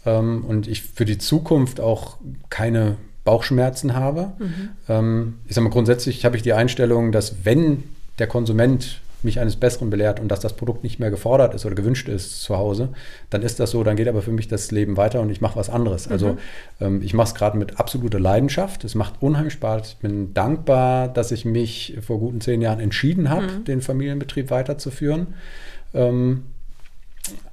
Ähm, 0.08 0.44
und 0.46 0.66
ich 0.66 0.82
für 0.82 1.04
die 1.04 1.18
Zukunft 1.18 1.80
auch 1.80 2.16
keine 2.50 2.96
Bauchschmerzen 3.24 3.94
habe. 3.94 4.32
Mhm. 4.38 4.68
Ähm, 4.88 5.34
ich 5.46 5.54
sage 5.54 5.64
mal, 5.64 5.70
grundsätzlich 5.70 6.24
habe 6.24 6.36
ich 6.36 6.42
die 6.42 6.54
Einstellung, 6.54 7.12
dass 7.12 7.44
wenn 7.44 7.84
der 8.18 8.26
Konsument 8.26 9.00
mich 9.22 9.40
eines 9.40 9.56
Besseren 9.56 9.90
belehrt 9.90 10.20
und 10.20 10.28
dass 10.28 10.40
das 10.40 10.54
Produkt 10.54 10.84
nicht 10.84 11.00
mehr 11.00 11.10
gefordert 11.10 11.52
ist 11.52 11.66
oder 11.66 11.74
gewünscht 11.74 12.08
ist 12.08 12.40
zu 12.42 12.56
Hause, 12.56 12.90
dann 13.30 13.42
ist 13.42 13.58
das 13.58 13.72
so, 13.72 13.82
dann 13.82 13.96
geht 13.96 14.06
aber 14.06 14.22
für 14.22 14.30
mich 14.30 14.46
das 14.46 14.70
Leben 14.70 14.96
weiter 14.96 15.20
und 15.20 15.30
ich 15.30 15.40
mache 15.40 15.56
was 15.56 15.68
anderes. 15.68 16.06
Mhm. 16.06 16.12
Also 16.12 16.38
ähm, 16.80 17.02
ich 17.02 17.14
mache 17.14 17.28
es 17.28 17.34
gerade 17.34 17.58
mit 17.58 17.80
absoluter 17.80 18.20
Leidenschaft. 18.20 18.84
Es 18.84 18.94
macht 18.94 19.14
unheimlich 19.20 19.54
Spaß. 19.54 19.88
Ich 19.88 19.96
bin 19.96 20.34
dankbar, 20.34 21.08
dass 21.08 21.32
ich 21.32 21.44
mich 21.44 21.98
vor 22.00 22.18
guten 22.18 22.40
zehn 22.40 22.62
Jahren 22.62 22.80
entschieden 22.80 23.28
habe, 23.28 23.46
mhm. 23.46 23.64
den 23.64 23.80
Familienbetrieb 23.82 24.50
weiterzuführen. 24.50 25.34
Ähm, 25.92 26.44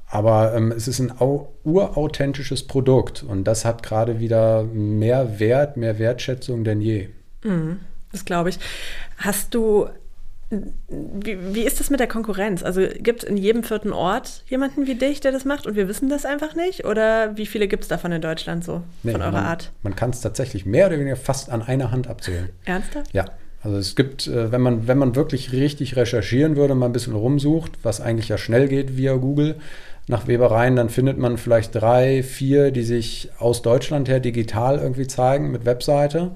aber 0.08 0.54
ähm, 0.56 0.72
es 0.72 0.88
ist 0.88 1.00
ein 1.00 1.14
urauthentisches 1.64 2.64
Produkt 2.64 3.24
und 3.24 3.44
das 3.46 3.66
hat 3.66 3.84
gerade 3.84 4.20
wieder 4.20 4.64
mehr 4.64 5.40
Wert, 5.40 5.78
mehr 5.78 6.00
Wertschätzung 6.00 6.64
denn 6.64 6.82
je. 6.82 7.10
Mhm, 7.44 7.80
das 8.12 8.26
glaube 8.26 8.50
ich. 8.50 8.60
Hast 9.18 9.56
du, 9.56 9.88
wie, 10.50 11.38
wie 11.54 11.64
ist 11.64 11.80
das 11.80 11.90
mit 11.90 12.00
der 12.00 12.08
Konkurrenz? 12.08 12.62
Also 12.64 12.82
gibt 13.00 13.24
es 13.24 13.30
in 13.30 13.38
jedem 13.38 13.64
vierten 13.64 13.94
Ort 13.94 14.44
jemanden 14.48 14.86
wie 14.86 14.96
dich, 14.96 15.22
der 15.22 15.32
das 15.32 15.44
macht 15.44 15.66
und 15.66 15.76
wir 15.76 15.88
wissen 15.88 16.08
das 16.08 16.26
einfach 16.26 16.56
nicht? 16.56 16.86
Oder 16.86 17.36
wie 17.36 17.48
viele 17.48 17.68
gibt 17.68 17.84
es 17.84 17.90
davon 17.90 18.12
in 18.12 18.22
Deutschland 18.22 18.64
so, 18.64 18.84
nee, 19.02 19.12
von 19.12 19.22
eurer 19.22 19.32
man, 19.32 19.46
Art? 19.46 19.72
Man 19.82 19.96
kann 19.96 20.12
es 20.12 20.22
tatsächlich 20.22 20.66
mehr 20.66 20.88
oder 20.88 21.00
weniger 21.00 21.16
fast 21.16 21.50
an 21.50 21.64
einer 21.64 21.92
Hand 21.92 22.08
abzählen. 22.08 22.50
Ernsthaft? 22.66 23.12
Ja. 23.14 23.26
Also 23.64 23.78
es 23.78 23.96
gibt, 23.96 24.28
äh, 24.28 24.52
wenn 24.52 24.62
man, 24.62 24.88
wenn 24.88 25.00
man 25.00 25.16
wirklich 25.16 25.52
richtig 25.52 25.96
recherchieren 25.96 26.56
würde, 26.56 26.76
mal 26.76 26.86
ein 26.86 26.92
bisschen 26.92 27.16
rumsucht, 27.16 27.80
was 27.82 28.00
eigentlich 28.00 28.30
ja 28.30 28.38
schnell 28.38 28.68
geht 28.68 28.96
via 28.96 29.16
Google, 29.16 29.56
nach 30.08 30.28
Webereien, 30.28 30.76
dann 30.76 30.90
findet 30.90 31.18
man 31.18 31.38
vielleicht 31.38 31.74
drei, 31.74 32.22
vier, 32.22 32.72
die 32.72 32.84
sich 32.84 33.30
aus 33.40 33.62
Deutschland 33.62 34.08
her 34.08 34.20
digital 34.20 34.78
irgendwie 34.78 35.08
zeigen 35.08 35.52
mit 35.52 35.66
Webseite. 35.66 36.32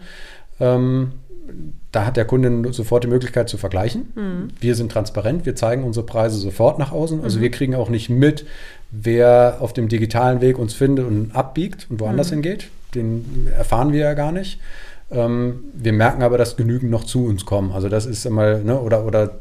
Ähm, 0.60 1.14
da 1.92 2.06
hat 2.06 2.18
der 2.18 2.26
Kunde 2.26 2.72
sofort 2.74 3.04
die 3.04 3.08
Möglichkeit 3.08 3.50
zu 3.50 3.58
vergleichen. 3.58 4.12
Mhm. 4.16 4.48
Wir 4.60 4.76
sind 4.76 4.92
transparent, 4.92 5.46
wir 5.46 5.56
zeigen 5.56 5.84
unsere 5.84 6.06
Preise 6.06 6.38
sofort 6.38 6.80
nach 6.80 6.92
außen. 6.92 7.24
Also 7.24 7.38
mhm. 7.38 7.44
wir 7.44 7.52
kriegen 7.52 7.76
auch 7.76 7.90
nicht 7.90 8.10
mit, 8.10 8.46
wer 8.92 9.58
auf 9.60 9.74
dem 9.74 9.88
digitalen 9.88 10.42
Weg 10.42 10.58
uns 10.60 10.74
findet 10.74 11.06
und 11.06 11.36
abbiegt 11.36 11.88
und 11.90 12.00
woanders 12.00 12.30
mhm. 12.30 12.36
hingeht. 12.36 12.70
Den 12.96 13.48
erfahren 13.56 13.94
wir 13.94 14.02
ja 14.02 14.14
gar 14.14 14.32
nicht. 14.32 14.60
Ähm, 15.12 15.64
wir 15.74 15.94
merken 15.94 16.22
aber, 16.22 16.38
dass 16.38 16.58
genügend 16.58 16.92
noch 16.92 17.04
zu 17.04 17.26
uns 17.26 17.46
kommen. 17.46 17.72
Also 17.72 17.90
das 17.90 18.06
ist 18.06 18.26
einmal, 18.28 18.64
ne, 18.64 18.80
oder, 18.80 19.06
oder 19.06 19.40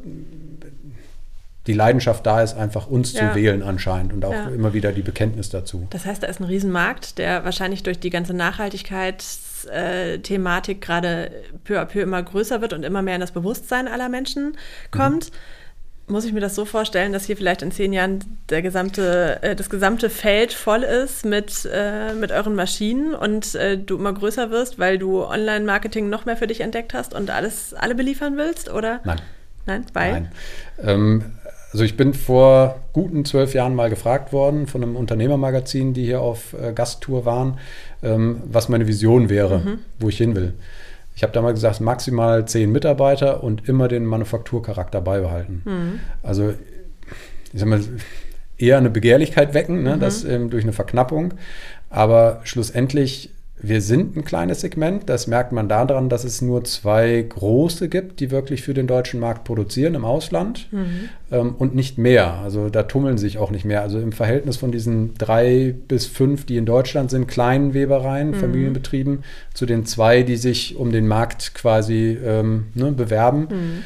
die 1.69 1.75
Leidenschaft 1.75 2.27
da 2.27 2.43
ist, 2.43 2.57
einfach 2.57 2.89
uns 2.89 3.13
ja. 3.13 3.31
zu 3.31 3.37
wählen 3.37 3.63
anscheinend 3.63 4.13
und 4.13 4.25
auch 4.25 4.33
ja. 4.33 4.49
immer 4.49 4.73
wieder 4.73 4.91
die 4.93 5.03
Bekenntnis 5.03 5.51
dazu. 5.51 5.87
Das 5.91 6.07
heißt, 6.07 6.21
da 6.23 6.27
ist 6.27 6.41
ein 6.41 6.45
Riesenmarkt, 6.45 7.19
der 7.19 7.45
wahrscheinlich 7.45 7.85
durch 7.85 8.01
die 8.01 8.11
ganze 8.11 8.35
Nachhaltigkeitsthematik 8.35 10.81
gerade 10.81 11.31
peu 11.65 11.81
à 11.81 11.85
peu 11.85 12.01
immer 12.01 12.21
größer 12.23 12.61
wird 12.61 12.73
und 12.73 12.85
immer 12.85 13.03
mehr 13.03 13.15
in 13.15 13.21
das 13.21 13.31
Bewusstsein 13.33 13.87
aller 13.87 14.09
Menschen 14.09 14.57
kommt. 14.91 15.31
Mhm 15.31 15.37
muss 16.11 16.25
ich 16.25 16.33
mir 16.33 16.41
das 16.41 16.55
so 16.55 16.65
vorstellen, 16.65 17.13
dass 17.13 17.27
hier 17.27 17.37
vielleicht 17.37 17.63
in 17.63 17.71
zehn 17.71 17.93
Jahren 17.93 18.39
der 18.49 18.63
gesamte, 18.63 19.43
äh, 19.43 19.55
das 19.55 19.71
gesamte 19.71 20.11
Feld 20.11 20.53
voll 20.53 20.83
ist 20.83 21.25
mit, 21.25 21.69
äh, 21.71 22.15
mit 22.15 22.33
euren 22.33 22.55
Maschinen 22.55 23.15
und 23.15 23.55
äh, 23.55 23.77
du 23.77 23.97
immer 23.97 24.13
größer 24.13 24.51
wirst, 24.51 24.79
weil 24.79 24.99
du 24.99 25.25
Online-Marketing 25.25 26.09
noch 26.09 26.25
mehr 26.25 26.37
für 26.37 26.47
dich 26.47 26.61
entdeckt 26.61 26.95
hast 26.95 27.15
und 27.15 27.31
alles 27.31 27.75
alle 27.75 27.95
beliefern 27.95 28.37
willst, 28.37 28.71
oder? 28.71 29.01
Nein. 29.05 29.21
Nein, 29.67 29.85
weil? 29.93 30.13
Nein. 30.13 30.33
Ähm, 30.83 31.25
also 31.73 31.85
ich 31.85 31.97
bin 31.97 32.15
vor 32.15 32.81
guten 32.93 33.25
zwölf 33.25 33.55
Jahren 33.55 33.75
mal 33.75 33.91
gefragt 33.91 34.33
worden 34.33 34.67
von 34.67 34.83
einem 34.83 34.97
Unternehmermagazin, 34.97 35.93
die 35.93 36.05
hier 36.05 36.21
auf 36.21 36.55
äh, 36.55 36.73
Gasttour 36.73 37.25
waren, 37.25 37.59
ähm, 38.03 38.43
was 38.51 38.69
meine 38.69 38.87
Vision 38.87 39.29
wäre, 39.29 39.59
mhm. 39.59 39.79
wo 39.99 40.09
ich 40.09 40.17
hin 40.17 40.35
will. 40.35 40.55
Ich 41.15 41.23
habe 41.23 41.33
damals 41.33 41.55
gesagt, 41.55 41.81
maximal 41.81 42.47
zehn 42.47 42.71
Mitarbeiter 42.71 43.43
und 43.43 43.69
immer 43.69 43.89
den 43.89 44.07
Manufakturcharakter 44.07 45.01
beibehalten. 45.01 45.63
Mhm. 45.65 46.01
Also 46.23 46.55
ich 47.53 47.61
sag 47.61 47.69
mal, 47.69 47.81
eher 48.57 48.79
eine 48.79 48.91
Begehrlichkeit 48.91 49.55
wecken, 49.55 49.83
ne, 49.83 49.97
mhm. 49.97 50.01
das 50.01 50.25
ähm, 50.25 50.51
durch 50.51 50.65
eine 50.65 50.73
Verknappung. 50.73 51.35
Aber 51.91 52.41
schlussendlich 52.45 53.31
wir 53.61 53.81
sind 53.81 54.17
ein 54.17 54.25
kleines 54.25 54.61
Segment. 54.61 55.09
Das 55.09 55.27
merkt 55.27 55.53
man 55.53 55.69
daran, 55.69 56.09
dass 56.09 56.25
es 56.25 56.41
nur 56.41 56.65
zwei 56.65 57.25
große 57.29 57.89
gibt, 57.89 58.21
die 58.21 58.31
wirklich 58.31 58.63
für 58.63 58.75
den 58.75 58.87
deutschen 58.87 59.19
Markt 59.19 59.45
produzieren 59.45 59.95
im 59.95 60.05
Ausland 60.05 60.69
mhm. 60.71 61.09
ähm, 61.33 61.55
und 61.59 61.75
nicht 61.75 61.99
mehr. 61.99 62.35
Also 62.35 62.69
da 62.69 62.85
tummeln 62.85 63.19
sich 63.19 63.39
auch 63.39 63.51
nicht 63.51 63.65
mehr. 63.65 63.83
Also 63.83 63.99
im 63.99 64.13
Verhältnis 64.13 64.57
von 64.57 64.71
diesen 64.71 65.15
drei 65.15 65.75
bis 65.89 66.07
fünf, 66.07 66.47
die 66.47 66.57
in 66.57 66.67
Deutschland 66.67 67.11
sind, 67.11 67.27
kleinen 67.27 67.75
Webereien, 67.75 68.31
mhm. 68.31 68.35
Familienbetrieben, 68.35 69.25
zu 69.55 69.67
den 69.67 69.85
zwei, 69.87 70.23
die 70.23 70.37
sich 70.37 70.77
um 70.77 70.93
den 70.93 71.09
Markt 71.09 71.55
quasi 71.55 72.17
ähm, 72.25 72.67
ne, 72.75 72.93
bewerben. 72.93 73.49
Mhm. 73.51 73.83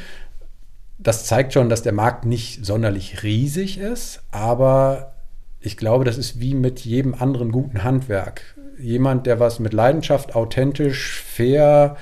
Das 0.99 1.25
zeigt 1.27 1.55
schon, 1.55 1.69
dass 1.69 1.83
der 1.83 1.93
Markt 1.93 2.27
nicht 2.27 2.65
sonderlich 2.65 3.23
riesig 3.23 3.79
ist, 3.79 4.23
aber 4.31 5.15
ich 5.61 5.77
glaube, 5.77 6.05
das 6.05 6.19
ist 6.19 6.41
wie 6.41 6.55
mit 6.55 6.81
jedem 6.81 7.15
anderen 7.15 7.53
guten 7.53 7.85
Handwerk 7.85 8.52
jemand, 8.83 9.27
der 9.27 9.41
was 9.41 9.59
mit 9.59 9.73
Leidenschaft, 9.73 10.35
authentisch, 10.35 11.23
fair, 11.23 11.97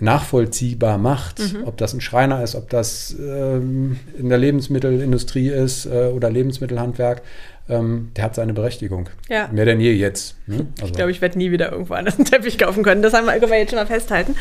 nachvollziehbar 0.00 0.98
macht. 0.98 1.40
Mhm. 1.40 1.64
Ob 1.64 1.76
das 1.76 1.92
ein 1.92 2.00
Schreiner 2.00 2.42
ist, 2.42 2.54
ob 2.54 2.70
das 2.70 3.14
ähm, 3.18 3.98
in 4.16 4.28
der 4.28 4.38
Lebensmittelindustrie 4.38 5.48
ist 5.48 5.86
äh, 5.86 6.10
oder 6.14 6.30
Lebensmittelhandwerk, 6.30 7.22
ähm, 7.68 8.12
der 8.16 8.24
hat 8.24 8.34
seine 8.34 8.54
Berechtigung. 8.54 9.10
Ja. 9.28 9.48
Mehr 9.52 9.64
denn 9.64 9.80
je 9.80 9.92
jetzt. 9.92 10.36
Ne? 10.46 10.66
Also. 10.78 10.86
Ich 10.86 10.92
glaube, 10.92 11.10
ich 11.10 11.20
werde 11.20 11.38
nie 11.38 11.50
wieder 11.50 11.72
irgendwo 11.72 11.94
anders 11.94 12.16
einen 12.16 12.24
Teppich 12.24 12.58
kaufen 12.58 12.82
können. 12.82 13.02
Das 13.02 13.12
haben 13.12 13.26
wir, 13.26 13.32
können 13.38 13.50
wir 13.50 13.58
jetzt 13.58 13.70
schon 13.70 13.78
mal 13.78 13.86
festhalten. 13.86 14.36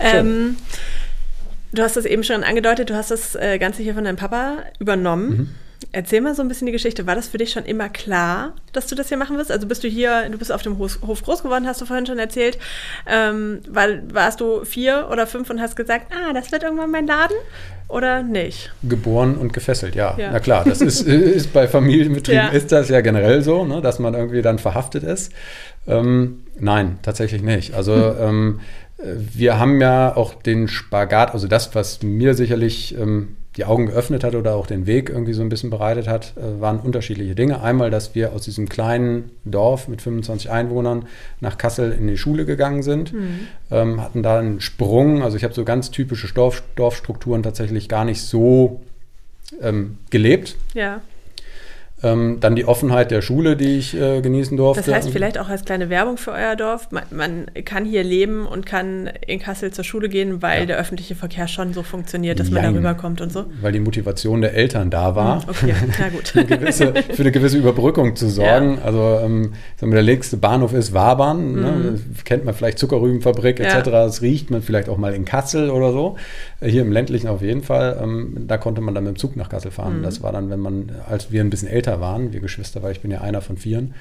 Ähm, 0.00 0.56
du 1.72 1.82
hast 1.82 1.96
das 1.96 2.04
eben 2.04 2.24
schon 2.24 2.42
angedeutet, 2.42 2.90
du 2.90 2.94
hast 2.94 3.10
das 3.10 3.34
äh, 3.34 3.58
Ganze 3.58 3.82
hier 3.82 3.94
von 3.94 4.04
deinem 4.04 4.16
Papa 4.16 4.58
übernommen. 4.78 5.28
Mhm. 5.28 5.48
Erzähl 5.92 6.20
mal 6.20 6.34
so 6.34 6.42
ein 6.42 6.48
bisschen 6.48 6.66
die 6.66 6.72
Geschichte. 6.72 7.06
War 7.06 7.14
das 7.14 7.28
für 7.28 7.38
dich 7.38 7.50
schon 7.50 7.64
immer 7.64 7.88
klar, 7.88 8.54
dass 8.72 8.86
du 8.86 8.94
das 8.94 9.08
hier 9.08 9.16
machen 9.16 9.36
wirst? 9.36 9.50
Also 9.50 9.66
bist 9.66 9.82
du 9.82 9.88
hier, 9.88 10.28
du 10.30 10.38
bist 10.38 10.52
auf 10.52 10.62
dem 10.62 10.78
Hof 10.78 11.00
groß 11.00 11.42
geworden, 11.42 11.66
hast 11.66 11.80
du 11.80 11.86
vorhin 11.86 12.06
schon 12.06 12.18
erzählt. 12.18 12.58
Ähm, 13.06 13.60
weil, 13.68 14.02
warst 14.12 14.40
du 14.40 14.64
vier 14.64 15.08
oder 15.10 15.26
fünf 15.26 15.50
und 15.50 15.60
hast 15.60 15.76
gesagt, 15.76 16.12
ah, 16.12 16.32
das 16.32 16.52
wird 16.52 16.62
irgendwann 16.62 16.90
mein 16.90 17.06
Laden? 17.06 17.36
Oder 17.88 18.22
nicht? 18.22 18.72
Geboren 18.82 19.36
und 19.36 19.52
gefesselt, 19.52 19.94
ja. 19.94 20.16
ja. 20.16 20.30
Na 20.32 20.40
klar, 20.40 20.64
das 20.64 20.80
ist, 20.80 21.02
ist 21.06 21.52
bei 21.52 21.68
Familienbetrieben 21.68 22.46
ja. 22.46 22.48
ist 22.48 22.72
das 22.72 22.88
ja 22.88 23.02
generell 23.02 23.42
so, 23.42 23.64
ne, 23.64 23.82
dass 23.82 23.98
man 23.98 24.14
irgendwie 24.14 24.40
dann 24.40 24.58
verhaftet 24.58 25.04
ist. 25.04 25.32
Ähm, 25.86 26.44
nein, 26.58 26.98
tatsächlich 27.02 27.42
nicht. 27.42 27.74
Also 27.74 27.94
hm. 27.94 28.14
ähm, 28.18 28.60
wir 29.02 29.58
haben 29.58 29.80
ja 29.80 30.16
auch 30.16 30.34
den 30.34 30.68
Spagat, 30.68 31.34
also 31.34 31.48
das, 31.48 31.74
was 31.74 32.02
mir 32.02 32.34
sicherlich 32.34 32.96
ähm, 32.98 33.36
die 33.56 33.64
Augen 33.66 33.86
geöffnet 33.86 34.24
hat 34.24 34.34
oder 34.34 34.54
auch 34.54 34.66
den 34.66 34.86
Weg 34.86 35.10
irgendwie 35.10 35.34
so 35.34 35.42
ein 35.42 35.48
bisschen 35.48 35.70
bereitet 35.70 36.08
hat, 36.08 36.34
äh, 36.36 36.60
waren 36.60 36.80
unterschiedliche 36.80 37.34
Dinge. 37.34 37.60
Einmal, 37.60 37.90
dass 37.90 38.14
wir 38.14 38.32
aus 38.32 38.42
diesem 38.42 38.68
kleinen 38.68 39.30
Dorf 39.44 39.88
mit 39.88 40.00
25 40.00 40.50
Einwohnern 40.50 41.06
nach 41.40 41.58
Kassel 41.58 41.92
in 41.92 42.06
die 42.06 42.16
Schule 42.16 42.46
gegangen 42.46 42.82
sind, 42.82 43.12
mhm. 43.12 43.40
ähm, 43.70 44.00
hatten 44.00 44.22
da 44.22 44.38
einen 44.38 44.60
Sprung. 44.60 45.22
Also 45.22 45.36
ich 45.36 45.44
habe 45.44 45.52
so 45.52 45.64
ganz 45.64 45.90
typische 45.90 46.32
Dorf, 46.32 46.62
Dorfstrukturen 46.76 47.42
tatsächlich 47.42 47.88
gar 47.88 48.04
nicht 48.06 48.22
so 48.22 48.80
ähm, 49.60 49.98
gelebt. 50.08 50.56
Ja. 50.72 51.02
Ähm, 52.02 52.38
dann 52.40 52.56
die 52.56 52.64
Offenheit 52.64 53.10
der 53.10 53.22
Schule, 53.22 53.56
die 53.56 53.78
ich 53.78 53.94
äh, 53.94 54.20
genießen 54.20 54.56
durfte. 54.56 54.82
Das 54.84 54.94
heißt 54.94 55.10
vielleicht 55.10 55.38
auch 55.38 55.48
als 55.48 55.64
kleine 55.64 55.88
Werbung 55.88 56.16
für 56.16 56.32
euer 56.32 56.56
Dorf, 56.56 56.90
man, 56.90 57.04
man 57.10 57.46
kann 57.64 57.84
hier 57.84 58.02
leben 58.02 58.46
und 58.46 58.66
kann 58.66 59.10
in 59.26 59.38
Kassel 59.38 59.72
zur 59.72 59.84
Schule 59.84 60.08
gehen, 60.08 60.42
weil 60.42 60.60
ja. 60.60 60.66
der 60.66 60.78
öffentliche 60.78 61.14
Verkehr 61.14 61.48
schon 61.48 61.72
so 61.72 61.82
funktioniert, 61.82 62.40
dass 62.40 62.50
Nein, 62.50 62.64
man 62.64 62.74
darüber 62.74 62.94
kommt 62.94 63.20
und 63.20 63.32
so. 63.32 63.44
Weil 63.60 63.72
die 63.72 63.80
Motivation 63.80 64.40
der 64.40 64.54
Eltern 64.54 64.90
da 64.90 65.14
war, 65.14 65.42
hm, 65.42 65.48
okay, 65.48 65.74
na 65.98 66.08
gut. 66.08 66.28
für, 66.28 66.40
eine 66.40 66.48
gewisse, 66.48 66.94
für 66.94 67.22
eine 67.22 67.32
gewisse 67.32 67.58
Überbrückung 67.58 68.16
zu 68.16 68.28
sorgen. 68.28 68.78
Ja. 68.78 68.84
Also 68.84 69.20
ähm, 69.22 69.52
der 69.80 70.02
nächste 70.02 70.36
Bahnhof 70.36 70.72
ist 70.72 70.92
Wabern, 70.92 71.52
mhm. 71.52 71.60
ne? 71.60 72.00
Kennt 72.24 72.44
man 72.44 72.54
vielleicht 72.54 72.78
Zuckerrübenfabrik 72.78 73.60
etc. 73.60 73.74
Ja. 73.74 73.80
Das 73.82 74.22
riecht 74.22 74.50
man 74.50 74.62
vielleicht 74.62 74.88
auch 74.88 74.96
mal 74.96 75.14
in 75.14 75.24
Kassel 75.24 75.70
oder 75.70 75.92
so. 75.92 76.16
Hier 76.62 76.82
im 76.82 76.92
ländlichen 76.92 77.28
auf 77.28 77.42
jeden 77.42 77.62
Fall. 77.62 77.98
Ähm, 78.00 78.44
da 78.46 78.56
konnte 78.56 78.80
man 78.80 78.94
dann 78.94 79.04
mit 79.04 79.16
dem 79.16 79.18
Zug 79.18 79.36
nach 79.36 79.48
Kassel 79.48 79.70
fahren. 79.70 79.98
Mhm. 79.98 80.02
Das 80.02 80.22
war 80.22 80.32
dann, 80.32 80.50
wenn 80.50 80.60
man, 80.60 80.92
als 81.08 81.32
wir 81.32 81.40
ein 81.40 81.50
bisschen 81.50 81.68
älter 81.68 82.00
waren, 82.00 82.32
wir 82.32 82.40
Geschwister, 82.40 82.82
weil 82.82 82.92
ich 82.92 83.00
bin 83.00 83.10
ja 83.10 83.20
einer 83.20 83.40
von 83.40 83.56
vieren. 83.56 83.94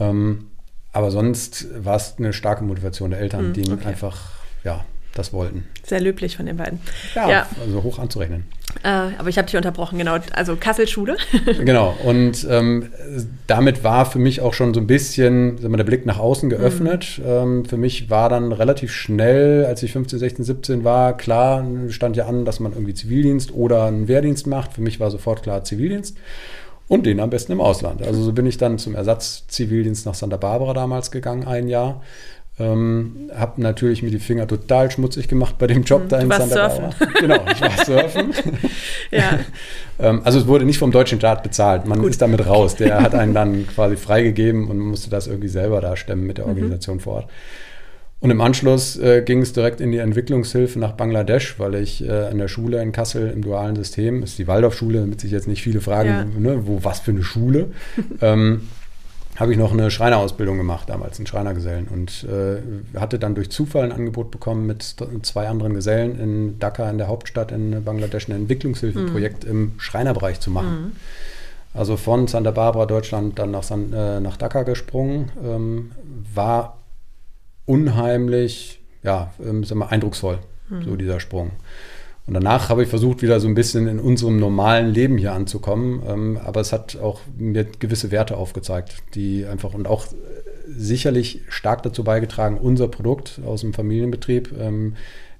Ähm, 0.00 0.46
aber 0.92 1.10
sonst 1.10 1.68
war 1.84 1.96
es 1.96 2.14
eine 2.18 2.32
starke 2.32 2.64
Motivation 2.64 3.10
der 3.10 3.20
Eltern, 3.20 3.46
hm, 3.46 3.52
die 3.52 3.70
okay. 3.70 3.86
einfach, 3.86 4.30
ja, 4.64 4.84
das 5.18 5.32
wollten. 5.32 5.64
Sehr 5.84 6.00
löblich 6.00 6.36
von 6.36 6.46
den 6.46 6.56
beiden. 6.56 6.80
Ja, 7.14 7.30
ja. 7.30 7.46
also 7.64 7.82
hoch 7.82 7.98
anzurechnen. 7.98 8.44
Äh, 8.82 8.88
aber 9.18 9.28
ich 9.28 9.38
habe 9.38 9.46
dich 9.46 9.56
unterbrochen, 9.56 9.98
genau. 9.98 10.18
Also 10.32 10.56
Kassel-Schule. 10.56 11.16
genau. 11.64 11.96
Und 12.04 12.46
ähm, 12.48 12.90
damit 13.46 13.82
war 13.82 14.06
für 14.06 14.18
mich 14.18 14.40
auch 14.40 14.54
schon 14.54 14.74
so 14.74 14.80
ein 14.80 14.86
bisschen 14.86 15.60
wir, 15.62 15.76
der 15.76 15.84
Blick 15.84 16.06
nach 16.06 16.18
außen 16.18 16.50
geöffnet. 16.50 17.18
Mhm. 17.18 17.24
Ähm, 17.26 17.64
für 17.64 17.76
mich 17.76 18.10
war 18.10 18.28
dann 18.28 18.52
relativ 18.52 18.92
schnell, 18.92 19.64
als 19.64 19.82
ich 19.82 19.92
15, 19.92 20.18
16, 20.18 20.44
17 20.44 20.84
war, 20.84 21.16
klar, 21.16 21.64
stand 21.88 22.16
ja 22.16 22.26
an, 22.26 22.44
dass 22.44 22.60
man 22.60 22.72
irgendwie 22.72 22.94
Zivildienst 22.94 23.52
oder 23.52 23.84
einen 23.84 24.06
Wehrdienst 24.06 24.46
macht. 24.46 24.74
Für 24.74 24.82
mich 24.82 25.00
war 25.00 25.10
sofort 25.10 25.42
klar 25.42 25.64
Zivildienst. 25.64 26.16
Und 26.88 27.04
den 27.04 27.20
am 27.20 27.28
besten 27.28 27.52
im 27.52 27.60
Ausland. 27.60 28.02
Also 28.02 28.22
so 28.22 28.32
bin 28.32 28.46
ich 28.46 28.56
dann 28.56 28.78
zum 28.78 28.94
Ersatz-Zivildienst 28.94 30.06
nach 30.06 30.14
Santa 30.14 30.38
Barbara 30.38 30.72
damals 30.72 31.10
gegangen, 31.10 31.46
ein 31.46 31.68
Jahr. 31.68 32.02
Ähm, 32.60 33.30
habe 33.36 33.62
natürlich 33.62 34.02
mir 34.02 34.10
die 34.10 34.18
Finger 34.18 34.46
total 34.48 34.90
schmutzig 34.90 35.28
gemacht 35.28 35.56
bei 35.58 35.68
dem 35.68 35.84
Job 35.84 36.02
hm, 36.02 36.08
da 36.08 36.18
in 36.18 36.30
Santa 36.30 36.70
surfen. 36.70 36.84
Barbara. 36.98 37.20
Genau, 37.20 37.52
ich 37.52 37.60
war 37.60 37.84
surfen. 37.84 38.34
ja. 39.12 39.38
ähm, 40.00 40.22
also 40.24 40.40
es 40.40 40.46
wurde 40.46 40.64
nicht 40.64 40.78
vom 40.78 40.90
deutschen 40.90 41.18
Staat 41.18 41.44
bezahlt. 41.44 41.86
Man 41.86 42.00
Gut. 42.00 42.10
ist 42.10 42.22
damit 42.22 42.44
raus. 42.46 42.74
Der 42.74 43.00
hat 43.00 43.14
einen 43.14 43.32
dann 43.32 43.66
quasi 43.68 43.96
freigegeben 43.96 44.68
und 44.68 44.80
musste 44.80 45.08
das 45.08 45.28
irgendwie 45.28 45.48
selber 45.48 45.80
da 45.80 45.96
stemmen 45.96 46.26
mit 46.26 46.38
der 46.38 46.46
mhm. 46.46 46.52
Organisation 46.52 46.96
mhm. 46.96 47.00
vor 47.00 47.14
Ort. 47.14 47.28
Und 48.20 48.30
im 48.30 48.40
Anschluss 48.40 48.98
äh, 48.98 49.22
ging 49.22 49.42
es 49.42 49.52
direkt 49.52 49.80
in 49.80 49.92
die 49.92 49.98
Entwicklungshilfe 49.98 50.80
nach 50.80 50.92
Bangladesch, 50.92 51.60
weil 51.60 51.76
ich 51.76 52.04
äh, 52.04 52.10
an 52.10 52.38
der 52.38 52.48
Schule 52.48 52.82
in 52.82 52.90
Kassel 52.90 53.30
im 53.30 53.42
dualen 53.42 53.76
System, 53.76 54.24
ist 54.24 54.38
die 54.38 54.48
Waldorfschule, 54.48 54.98
damit 54.98 55.20
sich 55.20 55.30
jetzt 55.30 55.46
nicht 55.46 55.62
viele 55.62 55.80
fragen, 55.80 56.08
ja. 56.08 56.24
ne, 56.24 56.66
wo 56.66 56.82
was 56.82 56.98
für 56.98 57.12
eine 57.12 57.22
Schule, 57.22 57.68
ähm, 58.20 58.62
habe 59.38 59.52
ich 59.52 59.58
noch 59.58 59.72
eine 59.72 59.88
Schreinerausbildung 59.90 60.56
gemacht, 60.56 60.90
damals 60.90 61.18
einen 61.18 61.28
Schreinergesellen. 61.28 61.86
Und 61.86 62.24
äh, 62.24 62.98
hatte 62.98 63.20
dann 63.20 63.36
durch 63.36 63.50
Zufall 63.50 63.84
ein 63.84 63.92
Angebot 63.92 64.32
bekommen, 64.32 64.66
mit 64.66 64.96
zwei 65.22 65.48
anderen 65.48 65.74
Gesellen 65.74 66.18
in 66.18 66.58
Dhaka, 66.58 66.90
in 66.90 66.98
der 66.98 67.06
Hauptstadt 67.06 67.52
in 67.52 67.84
Bangladesch, 67.84 68.28
ein 68.28 68.32
Entwicklungshilfeprojekt 68.32 69.44
mhm. 69.44 69.50
im 69.50 69.72
Schreinerbereich 69.78 70.40
zu 70.40 70.50
machen. 70.50 70.70
Mhm. 70.70 70.92
Also 71.72 71.96
von 71.96 72.26
Santa 72.26 72.50
Barbara, 72.50 72.86
Deutschland, 72.86 73.38
dann 73.38 73.52
nach, 73.52 73.62
San, 73.62 73.92
äh, 73.92 74.18
nach 74.18 74.36
Dhaka 74.36 74.64
gesprungen. 74.64 75.30
Ähm, 75.44 75.92
war 76.34 76.78
unheimlich, 77.64 78.80
ja, 79.04 79.32
ähm, 79.40 79.64
eindrucksvoll, 79.82 80.40
mhm. 80.68 80.82
so 80.82 80.96
dieser 80.96 81.20
Sprung. 81.20 81.52
Und 82.28 82.34
danach 82.34 82.68
habe 82.68 82.82
ich 82.82 82.88
versucht, 82.88 83.22
wieder 83.22 83.40
so 83.40 83.48
ein 83.48 83.54
bisschen 83.54 83.88
in 83.88 83.98
unserem 83.98 84.38
normalen 84.38 84.92
Leben 84.92 85.16
hier 85.16 85.32
anzukommen. 85.32 86.02
Ähm, 86.06 86.38
aber 86.44 86.60
es 86.60 86.72
hat 86.72 86.96
auch 86.96 87.20
mir 87.38 87.64
gewisse 87.64 88.10
Werte 88.10 88.36
aufgezeigt, 88.36 88.96
die 89.14 89.46
einfach 89.46 89.72
und 89.72 89.88
auch 89.88 90.06
sicherlich 90.68 91.40
stark 91.48 91.82
dazu 91.82 92.04
beigetragen, 92.04 92.58
unser 92.58 92.88
Produkt 92.88 93.40
aus 93.46 93.62
dem 93.62 93.72
Familienbetrieb, 93.72 94.52
ähm, 94.60 94.94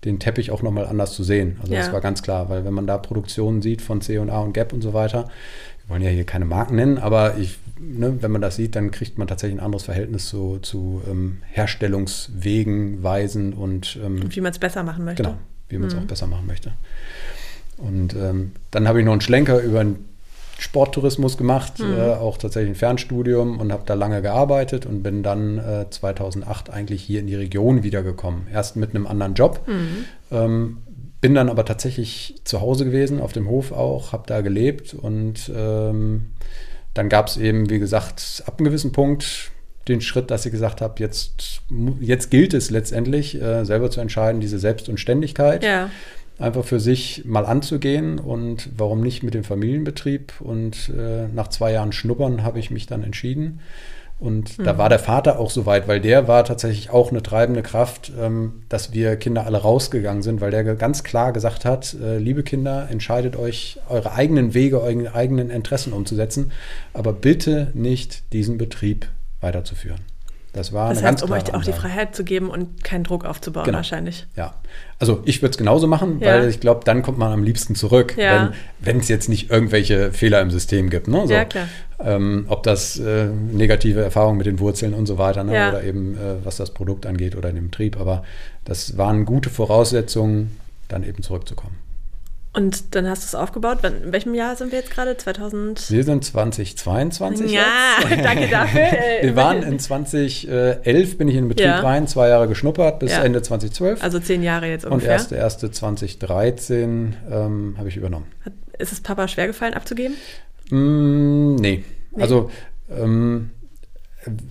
den 0.06 0.18
Teppich 0.18 0.50
auch 0.50 0.62
nochmal 0.62 0.86
anders 0.86 1.12
zu 1.12 1.22
sehen. 1.24 1.58
Also 1.60 1.74
ja. 1.74 1.80
das 1.80 1.92
war 1.92 2.00
ganz 2.00 2.22
klar, 2.22 2.48
weil 2.48 2.64
wenn 2.64 2.72
man 2.72 2.86
da 2.86 2.96
Produktionen 2.96 3.60
sieht 3.60 3.82
von 3.82 4.00
C&A 4.00 4.40
und 4.40 4.54
Gap 4.54 4.72
und 4.72 4.80
so 4.80 4.94
weiter, 4.94 5.28
wir 5.84 5.90
wollen 5.90 6.02
ja 6.02 6.10
hier 6.10 6.24
keine 6.24 6.46
Marken 6.46 6.76
nennen, 6.76 6.96
aber 6.96 7.36
ich 7.36 7.58
ne, 7.78 8.16
wenn 8.22 8.30
man 8.30 8.40
das 8.40 8.56
sieht, 8.56 8.76
dann 8.76 8.90
kriegt 8.90 9.18
man 9.18 9.28
tatsächlich 9.28 9.60
ein 9.60 9.64
anderes 9.64 9.84
Verhältnis 9.84 10.28
zu, 10.28 10.58
zu 10.60 11.02
ähm, 11.08 11.38
Herstellungswegen, 11.50 13.02
Weisen 13.02 13.52
und, 13.52 13.98
ähm, 14.02 14.22
und 14.22 14.34
wie 14.34 14.40
man 14.40 14.52
es 14.52 14.58
besser 14.58 14.82
machen 14.82 15.04
möchte. 15.04 15.22
Genau, 15.22 15.38
wie 15.68 15.78
man 15.78 15.88
es 15.88 15.94
mhm. 15.94 16.02
auch 16.02 16.06
besser 16.06 16.26
machen 16.26 16.46
möchte. 16.46 16.72
Und 17.76 18.14
ähm, 18.14 18.52
dann 18.70 18.88
habe 18.88 19.00
ich 19.00 19.04
noch 19.04 19.12
einen 19.12 19.20
Schlenker 19.20 19.60
über 19.60 19.80
einen 19.80 20.04
Sporttourismus 20.58 21.38
gemacht, 21.38 21.78
mhm. 21.78 21.94
äh, 21.94 22.14
auch 22.14 22.36
tatsächlich 22.36 22.72
ein 22.72 22.74
Fernstudium 22.74 23.60
und 23.60 23.72
habe 23.72 23.84
da 23.86 23.94
lange 23.94 24.22
gearbeitet 24.22 24.86
und 24.86 25.02
bin 25.02 25.22
dann 25.22 25.58
äh, 25.58 25.86
2008 25.88 26.70
eigentlich 26.70 27.02
hier 27.02 27.20
in 27.20 27.28
die 27.28 27.36
Region 27.36 27.84
wiedergekommen. 27.84 28.48
Erst 28.52 28.74
mit 28.76 28.90
einem 28.90 29.06
anderen 29.06 29.34
Job, 29.34 29.60
mhm. 29.66 30.04
ähm, 30.32 30.78
bin 31.20 31.34
dann 31.34 31.48
aber 31.48 31.64
tatsächlich 31.64 32.40
zu 32.44 32.60
Hause 32.60 32.84
gewesen, 32.84 33.20
auf 33.20 33.32
dem 33.32 33.48
Hof 33.48 33.70
auch, 33.70 34.12
habe 34.12 34.24
da 34.26 34.40
gelebt 34.40 34.94
und 34.94 35.50
ähm, 35.54 36.30
dann 36.94 37.08
gab 37.08 37.28
es 37.28 37.36
eben, 37.36 37.70
wie 37.70 37.78
gesagt, 37.78 38.42
ab 38.46 38.58
einem 38.58 38.66
gewissen 38.66 38.90
Punkt 38.90 39.52
den 39.88 40.00
Schritt, 40.00 40.30
dass 40.30 40.46
ich 40.46 40.52
gesagt 40.52 40.80
habe, 40.80 40.94
jetzt, 40.98 41.62
jetzt 42.00 42.30
gilt 42.30 42.54
es 42.54 42.70
letztendlich, 42.70 43.40
äh, 43.40 43.64
selber 43.64 43.90
zu 43.90 44.00
entscheiden, 44.00 44.40
diese 44.40 44.58
Selbst 44.58 44.88
und 44.88 44.98
Ständigkeit 44.98 45.64
ja. 45.64 45.90
einfach 46.38 46.64
für 46.64 46.80
sich 46.80 47.24
mal 47.24 47.46
anzugehen 47.46 48.18
und 48.18 48.68
warum 48.76 49.00
nicht 49.00 49.22
mit 49.22 49.34
dem 49.34 49.44
Familienbetrieb. 49.44 50.40
Und 50.40 50.90
äh, 50.90 51.28
nach 51.34 51.48
zwei 51.48 51.72
Jahren 51.72 51.92
Schnuppern 51.92 52.42
habe 52.42 52.58
ich 52.58 52.70
mich 52.70 52.86
dann 52.86 53.02
entschieden, 53.02 53.60
und 54.20 54.58
mhm. 54.58 54.64
da 54.64 54.78
war 54.78 54.88
der 54.88 54.98
Vater 54.98 55.38
auch 55.38 55.50
so 55.50 55.64
weit, 55.64 55.86
weil 55.86 56.00
der 56.00 56.26
war 56.26 56.44
tatsächlich 56.44 56.90
auch 56.90 57.10
eine 57.10 57.22
treibende 57.22 57.62
Kraft, 57.62 58.10
ähm, 58.18 58.62
dass 58.68 58.92
wir 58.92 59.16
Kinder 59.16 59.46
alle 59.46 59.58
rausgegangen 59.58 60.22
sind, 60.22 60.40
weil 60.40 60.50
der 60.50 60.64
ganz 60.74 61.04
klar 61.04 61.32
gesagt 61.32 61.64
hat, 61.64 61.94
äh, 62.02 62.18
liebe 62.18 62.42
Kinder, 62.42 62.88
entscheidet 62.90 63.36
euch, 63.36 63.78
eure 63.88 64.12
eigenen 64.12 64.54
Wege, 64.54 64.82
eure 64.82 65.14
eigenen 65.14 65.50
Interessen 65.50 65.92
umzusetzen, 65.92 66.50
aber 66.92 67.12
bitte 67.12 67.70
nicht 67.74 68.32
diesen 68.32 68.58
Betrieb 68.58 69.06
weiterzuführen. 69.40 70.00
Das 70.54 70.72
war 70.72 70.88
das 70.92 71.02
heißt, 71.02 71.22
um 71.22 71.30
euch 71.30 71.54
auch 71.54 71.62
die 71.62 71.72
Freiheit 71.72 72.16
zu 72.16 72.24
geben 72.24 72.48
und 72.48 72.82
keinen 72.82 73.04
Druck 73.04 73.24
aufzubauen, 73.24 73.64
genau. 73.66 73.76
wahrscheinlich. 73.76 74.26
Ja. 74.34 74.54
Also 74.98 75.20
ich 75.24 75.42
würde 75.42 75.50
es 75.50 75.58
genauso 75.58 75.86
machen, 75.86 76.20
ja. 76.20 76.28
weil 76.28 76.48
ich 76.48 76.58
glaube, 76.58 76.80
dann 76.84 77.02
kommt 77.02 77.18
man 77.18 77.32
am 77.32 77.42
liebsten 77.42 77.74
zurück, 77.74 78.16
ja. 78.16 78.52
wenn 78.80 78.98
es 78.98 79.08
jetzt 79.08 79.28
nicht 79.28 79.50
irgendwelche 79.50 80.10
Fehler 80.12 80.40
im 80.40 80.50
System 80.50 80.88
gibt. 80.88 81.06
Ne? 81.06 81.26
So, 81.26 81.32
ja, 81.34 81.44
klar. 81.44 81.68
Ähm, 82.00 82.46
ob 82.48 82.62
das 82.62 82.98
äh, 82.98 83.26
negative 83.26 84.02
Erfahrungen 84.02 84.38
mit 84.38 84.46
den 84.46 84.58
Wurzeln 84.58 84.94
und 84.94 85.06
so 85.06 85.18
weiter, 85.18 85.44
ne? 85.44 85.54
ja. 85.54 85.68
oder 85.68 85.84
eben 85.84 86.16
äh, 86.16 86.44
was 86.44 86.56
das 86.56 86.72
Produkt 86.72 87.04
angeht 87.04 87.36
oder 87.36 87.52
den 87.52 87.64
Betrieb. 87.64 88.00
Aber 88.00 88.24
das 88.64 88.96
waren 88.96 89.26
gute 89.26 89.50
Voraussetzungen, 89.50 90.56
dann 90.88 91.04
eben 91.04 91.22
zurückzukommen. 91.22 91.76
Und 92.54 92.94
dann 92.94 93.06
hast 93.06 93.22
du 93.22 93.26
es 93.26 93.34
aufgebaut. 93.34 93.84
In 93.84 94.12
welchem 94.12 94.34
Jahr 94.34 94.56
sind 94.56 94.72
wir 94.72 94.78
jetzt 94.78 94.90
gerade? 94.90 95.16
2000? 95.16 95.90
Wir 95.90 96.02
sind 96.02 96.24
2022 96.24 97.52
Ja, 97.52 97.62
jetzt. 98.08 98.24
danke 98.24 98.48
dafür. 98.48 98.80
wir 99.22 99.36
waren 99.36 99.62
in 99.62 99.78
2011, 99.78 101.18
bin 101.18 101.28
ich 101.28 101.34
in 101.34 101.44
den 101.44 101.48
Betrieb 101.48 101.66
ja. 101.66 101.80
rein, 101.80 102.08
zwei 102.08 102.28
Jahre 102.28 102.48
geschnuppert 102.48 102.98
bis 103.00 103.12
ja. 103.12 103.22
Ende 103.22 103.42
2012. 103.42 104.02
Also 104.02 104.18
zehn 104.18 104.42
Jahre 104.42 104.66
jetzt 104.66 104.86
ungefähr. 104.86 105.10
Und 105.10 105.12
erste, 105.12 105.36
erste 105.36 105.70
2013 105.70 107.16
ähm, 107.30 107.74
habe 107.78 107.88
ich 107.88 107.96
übernommen. 107.96 108.26
Hat, 108.44 108.54
ist 108.78 108.92
es 108.92 109.00
Papa 109.00 109.28
schwer 109.28 109.46
gefallen 109.46 109.74
abzugeben? 109.74 110.16
Mm, 110.70 111.56
nee. 111.56 111.84
nee. 112.10 112.22
Also 112.22 112.50
ähm, 112.90 113.50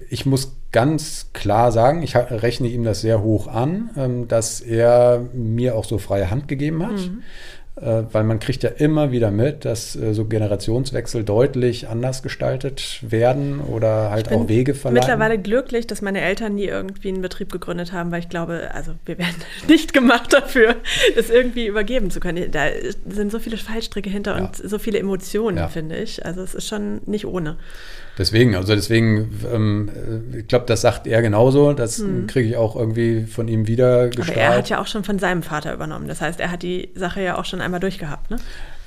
ich 0.09 0.25
muss 0.25 0.53
ganz 0.71 1.31
klar 1.33 1.71
sagen, 1.71 2.03
ich 2.03 2.15
rechne 2.15 2.67
ihm 2.67 2.83
das 2.83 3.01
sehr 3.01 3.21
hoch 3.21 3.47
an, 3.47 3.89
ähm, 3.97 4.27
dass 4.27 4.61
er 4.61 5.25
mir 5.33 5.75
auch 5.75 5.85
so 5.85 5.97
freie 5.97 6.29
Hand 6.29 6.47
gegeben 6.47 6.85
hat. 6.85 6.93
Mhm. 6.93 7.23
Äh, 7.79 8.03
weil 8.11 8.23
man 8.23 8.39
kriegt 8.39 8.63
ja 8.63 8.71
immer 8.71 9.11
wieder 9.11 9.29
mit, 9.29 9.63
dass 9.63 9.95
äh, 9.95 10.13
so 10.13 10.25
Generationswechsel 10.25 11.23
deutlich 11.23 11.87
anders 11.87 12.23
gestaltet 12.23 12.99
werden 13.01 13.59
oder 13.59 14.09
halt 14.09 14.31
auch 14.31 14.47
Wege 14.47 14.73
verleiten. 14.73 15.07
Mittlerweile 15.07 15.37
glücklich, 15.37 15.85
dass 15.85 16.01
meine 16.01 16.21
Eltern 16.21 16.55
nie 16.55 16.65
irgendwie 16.65 17.09
einen 17.09 17.21
Betrieb 17.21 17.51
gegründet 17.51 17.93
haben, 17.93 18.11
weil 18.11 18.21
ich 18.21 18.29
glaube, 18.29 18.71
also 18.73 18.93
wir 19.05 19.19
werden 19.19 19.35
nicht 19.67 19.93
gemacht 19.93 20.33
dafür, 20.33 20.75
das 21.15 21.29
irgendwie 21.29 21.67
übergeben 21.67 22.09
zu 22.09 22.19
können. 22.19 22.49
Da 22.49 22.65
sind 23.07 23.31
so 23.31 23.37
viele 23.37 23.57
Fallstricke 23.57 24.09
hinter 24.09 24.37
ja. 24.37 24.45
und 24.45 24.55
so 24.55 24.79
viele 24.79 24.97
Emotionen, 24.97 25.57
ja. 25.57 25.67
finde 25.67 25.97
ich. 25.97 26.25
Also 26.25 26.41
es 26.41 26.55
ist 26.55 26.67
schon 26.67 27.01
nicht 27.05 27.27
ohne. 27.27 27.57
Deswegen, 28.17 28.55
also 28.55 28.73
deswegen, 28.73 29.39
ähm, 29.53 29.89
ich 30.35 30.47
glaube, 30.47 30.65
das 30.65 30.81
sagt 30.81 31.05
er 31.05 31.21
genauso. 31.21 31.73
Das 31.73 31.99
hm. 31.99 32.25
kriege 32.25 32.49
ich 32.49 32.57
auch 32.57 32.75
irgendwie 32.75 33.25
von 33.25 33.47
ihm 33.47 33.67
wieder 33.67 34.07
gestrahlt. 34.07 34.31
Aber 34.31 34.41
er 34.41 34.57
hat 34.57 34.69
ja 34.69 34.81
auch 34.81 34.87
schon 34.87 35.03
von 35.03 35.19
seinem 35.19 35.43
Vater 35.43 35.73
übernommen. 35.73 36.07
Das 36.07 36.19
heißt, 36.21 36.39
er 36.39 36.51
hat 36.51 36.63
die 36.63 36.89
Sache 36.95 37.21
ja 37.21 37.37
auch 37.37 37.45
schon 37.45 37.61
einmal 37.61 37.79
durchgehabt, 37.79 38.31
ne? 38.31 38.37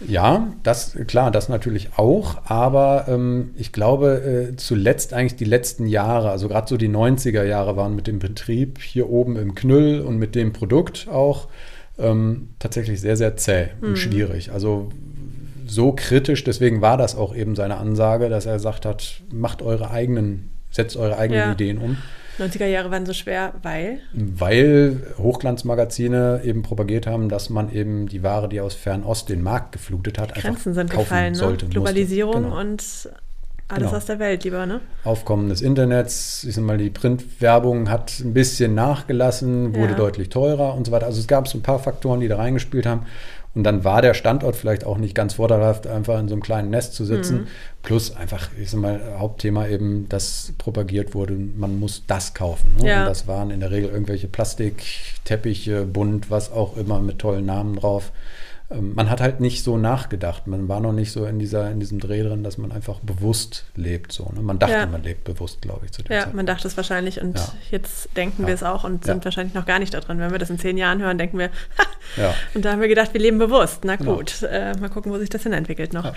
Ja, 0.06 0.48
das 0.62 0.96
klar, 1.06 1.30
das 1.30 1.48
natürlich 1.48 1.90
auch. 1.96 2.38
Aber 2.46 3.04
ähm, 3.06 3.50
ich 3.56 3.70
glaube, 3.70 4.48
äh, 4.52 4.56
zuletzt 4.56 5.12
eigentlich 5.12 5.36
die 5.36 5.44
letzten 5.44 5.86
Jahre, 5.86 6.30
also 6.30 6.48
gerade 6.48 6.68
so 6.68 6.76
die 6.76 6.88
90er 6.88 7.44
Jahre 7.44 7.76
waren 7.76 7.94
mit 7.94 8.06
dem 8.06 8.18
Betrieb 8.18 8.80
hier 8.80 9.10
oben 9.10 9.36
im 9.36 9.54
Knüll 9.54 10.00
und 10.00 10.16
mit 10.16 10.34
dem 10.34 10.52
Produkt 10.52 11.06
auch 11.08 11.48
ähm, 11.98 12.48
tatsächlich 12.58 13.00
sehr, 13.00 13.16
sehr 13.16 13.36
zäh 13.36 13.68
hm. 13.80 13.90
und 13.90 13.96
schwierig. 13.96 14.52
Also 14.52 14.88
so 15.70 15.92
kritisch, 15.92 16.44
deswegen 16.44 16.80
war 16.82 16.96
das 16.96 17.16
auch 17.16 17.34
eben 17.34 17.54
seine 17.56 17.76
Ansage, 17.78 18.28
dass 18.28 18.46
er 18.46 18.54
gesagt 18.54 18.84
hat, 18.86 19.20
macht 19.32 19.62
eure 19.62 19.90
eigenen, 19.90 20.50
setzt 20.70 20.96
eure 20.96 21.16
eigenen 21.18 21.40
Ja. 21.40 21.52
Ideen 21.52 21.78
um. 21.78 21.96
90er 22.38 22.66
Jahre 22.66 22.90
waren 22.90 23.04
so 23.04 23.12
schwer, 23.12 23.52
weil. 23.62 23.98
Weil 24.14 24.96
Hochglanzmagazine 25.18 26.40
eben 26.44 26.62
propagiert 26.62 27.06
haben, 27.06 27.28
dass 27.28 27.50
man 27.50 27.70
eben 27.72 28.08
die 28.08 28.22
Ware, 28.22 28.48
die 28.48 28.60
aus 28.60 28.74
Fernost 28.74 29.28
den 29.28 29.42
Markt 29.42 29.72
geflutet 29.72 30.18
hat, 30.18 30.34
Grenzen 30.34 30.72
sind 30.74 30.90
kaufen 30.90 31.04
gefallen, 31.04 31.32
ne? 31.32 31.38
sollte. 31.38 31.64
musste. 31.66 31.80
Globalisierung 31.80 32.44
Genau. 32.44 32.58
und 32.60 32.82
alles 33.68 33.84
Genau. 33.86 33.96
aus 33.96 34.06
der 34.06 34.18
Welt 34.18 34.42
lieber, 34.44 34.64
ne? 34.66 34.80
Aufkommen 35.04 35.48
des 35.48 35.60
Internets, 35.62 36.42
ich 36.44 36.54
sag 36.54 36.64
mal, 36.64 36.78
die 36.78 36.90
Printwerbung 36.90 37.88
hat 37.90 38.18
ein 38.20 38.32
bisschen 38.32 38.74
nachgelassen, 38.74 39.74
wurde 39.74 39.92
Ja. 39.92 39.96
deutlich 39.98 40.28
teurer 40.30 40.74
und 40.74 40.86
so 40.86 40.92
weiter. 40.92 41.06
Also 41.06 41.20
es 41.20 41.28
gab 41.28 41.46
so 41.46 41.58
ein 41.58 41.62
paar 41.62 41.78
Faktoren, 41.78 42.20
die 42.20 42.28
da 42.28 42.36
reingespielt 42.36 42.86
haben. 42.86 43.02
Und 43.54 43.64
dann 43.64 43.82
war 43.82 44.00
der 44.00 44.14
Standort 44.14 44.54
vielleicht 44.54 44.84
auch 44.84 44.96
nicht 44.96 45.14
ganz 45.14 45.34
vorteilhaft, 45.34 45.88
einfach 45.88 46.20
in 46.20 46.28
so 46.28 46.34
einem 46.34 46.42
kleinen 46.42 46.70
Nest 46.70 46.94
zu 46.94 47.04
sitzen. 47.04 47.40
Mhm. 47.40 47.46
Plus 47.82 48.14
einfach, 48.14 48.48
ich 48.60 48.70
sag 48.70 48.80
mal, 48.80 49.00
Hauptthema 49.18 49.66
eben, 49.66 50.08
dass 50.08 50.52
propagiert 50.56 51.14
wurde, 51.14 51.34
man 51.34 51.80
muss 51.80 52.04
das 52.06 52.32
kaufen. 52.32 52.76
Ne? 52.78 52.88
Ja. 52.88 53.00
Und 53.00 53.06
das 53.06 53.26
waren 53.26 53.50
in 53.50 53.58
der 53.58 53.72
Regel 53.72 53.90
irgendwelche 53.90 54.28
Plastikteppiche, 54.28 55.84
bunt, 55.84 56.30
was 56.30 56.52
auch 56.52 56.76
immer 56.76 57.00
mit 57.00 57.18
tollen 57.18 57.46
Namen 57.46 57.76
drauf. 57.76 58.12
Ähm, 58.70 58.94
Man 58.94 59.10
hat 59.10 59.20
halt 59.20 59.40
nicht 59.40 59.64
so 59.64 59.76
nachgedacht. 59.76 60.46
Man 60.46 60.68
war 60.68 60.80
noch 60.80 60.92
nicht 60.92 61.10
so 61.12 61.24
in, 61.24 61.38
dieser, 61.38 61.70
in 61.70 61.80
diesem 61.80 61.98
Dreh 61.98 62.22
drin, 62.22 62.44
dass 62.44 62.56
man 62.58 62.70
einfach 62.72 63.00
bewusst 63.00 63.64
lebt. 63.74 64.12
So, 64.12 64.30
ne? 64.34 64.42
Man 64.42 64.58
dachte, 64.58 64.74
Ja. 64.74 64.86
man 64.86 65.02
lebt 65.02 65.24
bewusst, 65.24 65.60
glaube 65.62 65.86
ich, 65.86 65.92
zu 65.92 66.02
der 66.02 66.16
Ja, 66.16 66.24
Zeit. 66.24 66.34
man 66.34 66.46
dachte 66.46 66.68
es 66.68 66.76
wahrscheinlich 66.76 67.20
und 67.20 67.36
Ja. 67.38 67.52
jetzt 67.70 68.16
denken 68.16 68.42
Ja. 68.42 68.48
wir 68.48 68.54
es 68.54 68.62
auch 68.62 68.84
und 68.84 69.04
sind 69.04 69.24
wahrscheinlich 69.24 69.54
noch 69.54 69.66
gar 69.66 69.78
nicht 69.80 69.92
da 69.92 70.00
drin. 70.00 70.18
Wenn 70.20 70.30
wir 70.30 70.38
das 70.38 70.50
in 70.50 70.58
zehn 70.58 70.76
Jahren 70.76 71.00
hören, 71.02 71.18
denken 71.18 71.38
wir, 71.38 71.48
ha! 71.78 71.84
Ja. 72.16 72.34
Und 72.54 72.64
da 72.64 72.72
haben 72.72 72.80
wir 72.80 72.88
gedacht, 72.88 73.12
wir 73.12 73.20
leben 73.20 73.38
bewusst. 73.38 73.84
Na 73.84 73.96
Genau. 73.96 74.16
gut, 74.16 74.42
äh, 74.42 74.74
mal 74.80 74.88
gucken, 74.88 75.12
wo 75.12 75.18
sich 75.18 75.28
das 75.30 75.42
hin 75.44 75.52
entwickelt 75.52 75.92
noch. 75.92 76.12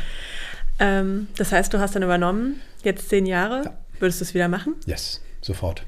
Ähm, 0.80 1.28
das 1.38 1.52
heißt, 1.52 1.74
du 1.74 1.80
hast 1.80 1.96
dann 1.96 2.04
übernommen, 2.04 2.60
jetzt 2.84 3.10
zehn 3.10 3.26
Jahre. 3.26 3.64
Ja. 3.66 3.74
Würdest 4.00 4.20
du 4.22 4.26
es 4.26 4.34
wieder 4.34 4.48
machen? 4.48 4.76
Yes, 4.86 5.22
sofort. 5.42 5.84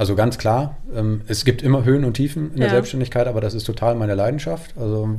Also 0.00 0.14
ganz 0.14 0.38
klar, 0.38 0.78
ähm, 0.96 1.20
es 1.28 1.44
gibt 1.44 1.60
immer 1.62 1.84
Höhen 1.84 2.04
und 2.06 2.14
Tiefen 2.14 2.52
in 2.54 2.60
der 2.60 2.68
Ja. 2.68 2.72
Selbstständigkeit, 2.74 3.26
aber 3.26 3.42
das 3.42 3.52
ist 3.52 3.64
total 3.64 3.94
meine 3.96 4.14
Leidenschaft. 4.14 4.74
Also 4.78 5.10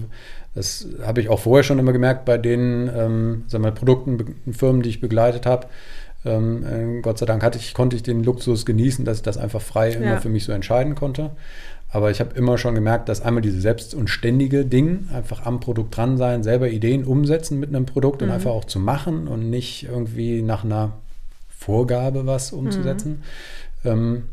das 0.55 0.87
habe 1.05 1.21
ich 1.21 1.29
auch 1.29 1.39
vorher 1.39 1.63
schon 1.63 1.77
immer 1.77 1.93
gemerkt 1.93 2.25
bei 2.25 2.39
den 2.39 2.89
ähm, 2.93 3.43
sagen 3.47 3.63
wir, 3.63 3.69
mal, 3.69 3.71
Produkten, 3.73 4.35
Firmen, 4.51 4.81
die 4.81 4.89
ich 4.89 4.99
begleitet 4.99 5.45
habe. 5.45 5.67
Ähm, 6.25 6.97
äh, 6.97 7.01
Gott 7.01 7.19
sei 7.19 7.27
Dank 7.27 7.43
hatte 7.43 7.59
ich, 7.59 7.75
konnte 7.75 7.95
ich 7.95 8.01
den 8.01 8.23
Luxus 8.23 8.65
genießen, 8.65 9.05
dass 9.05 9.17
ich 9.17 9.23
das 9.23 9.37
einfach 9.37 9.61
frei 9.61 9.91
immer 9.91 10.05
Ja. 10.13 10.19
für 10.19 10.29
mich 10.29 10.45
so 10.45 10.51
entscheiden 10.51 10.95
konnte. 10.95 11.29
Aber 11.91 12.09
ich 12.09 12.19
habe 12.19 12.35
immer 12.35 12.57
schon 12.57 12.73
gemerkt, 12.73 13.07
dass 13.07 13.21
einmal 13.21 13.41
diese 13.43 13.61
selbst 13.61 13.93
und 13.93 14.09
ständige 14.09 14.65
Ding, 14.65 15.09
einfach 15.13 15.45
am 15.45 15.59
Produkt 15.59 15.95
dran 15.95 16.17
sein, 16.17 16.41
selber 16.41 16.69
Ideen 16.69 17.03
umsetzen 17.03 17.59
mit 17.59 17.69
einem 17.69 17.85
Produkt 17.85 18.23
und 18.23 18.29
Mhm. 18.29 18.33
einfach 18.33 18.51
auch 18.51 18.65
zu 18.65 18.79
machen 18.79 19.27
und 19.27 19.47
nicht 19.51 19.83
irgendwie 19.83 20.41
nach 20.41 20.63
einer 20.63 20.93
Vorgabe 21.49 22.25
was 22.25 22.51
umzusetzen. 22.51 23.21
Ähm, 23.85 24.23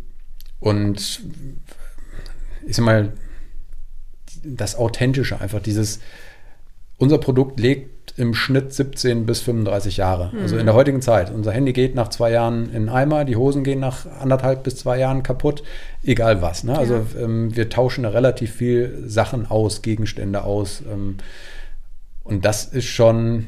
und 0.60 1.20
ich 2.66 2.76
sag 2.76 2.84
mal, 2.84 3.12
das 4.44 4.76
Authentische 4.76 5.40
einfach, 5.40 5.60
dieses, 5.60 6.00
unser 6.96 7.18
Produkt 7.18 7.58
legt 7.60 8.14
im 8.18 8.34
Schnitt 8.34 8.72
17 8.72 9.26
bis 9.26 9.40
35 9.40 9.96
Jahre. 9.98 10.32
Also 10.40 10.56
in 10.56 10.66
der 10.66 10.74
heutigen 10.74 11.00
Zeit. 11.00 11.30
Unser 11.32 11.52
Handy 11.52 11.72
geht 11.72 11.94
nach 11.94 12.08
zwei 12.08 12.32
Jahren 12.32 12.66
in 12.66 12.86
den 12.86 12.88
Eimer, 12.88 13.24
die 13.24 13.36
Hosen 13.36 13.62
gehen 13.62 13.78
nach 13.78 14.06
anderthalb 14.20 14.64
bis 14.64 14.76
zwei 14.76 14.98
Jahren 14.98 15.22
kaputt, 15.22 15.62
egal 16.02 16.42
was. 16.42 16.64
Ne? 16.64 16.76
Also 16.76 17.06
ähm, 17.18 17.54
wir 17.54 17.68
tauschen 17.68 18.04
relativ 18.04 18.52
viel 18.52 19.04
Sachen 19.06 19.48
aus, 19.48 19.82
Gegenstände 19.82 20.42
aus. 20.42 20.82
Ähm, 20.90 21.18
und 22.24 22.44
das 22.44 22.64
ist 22.64 22.86
schon, 22.86 23.46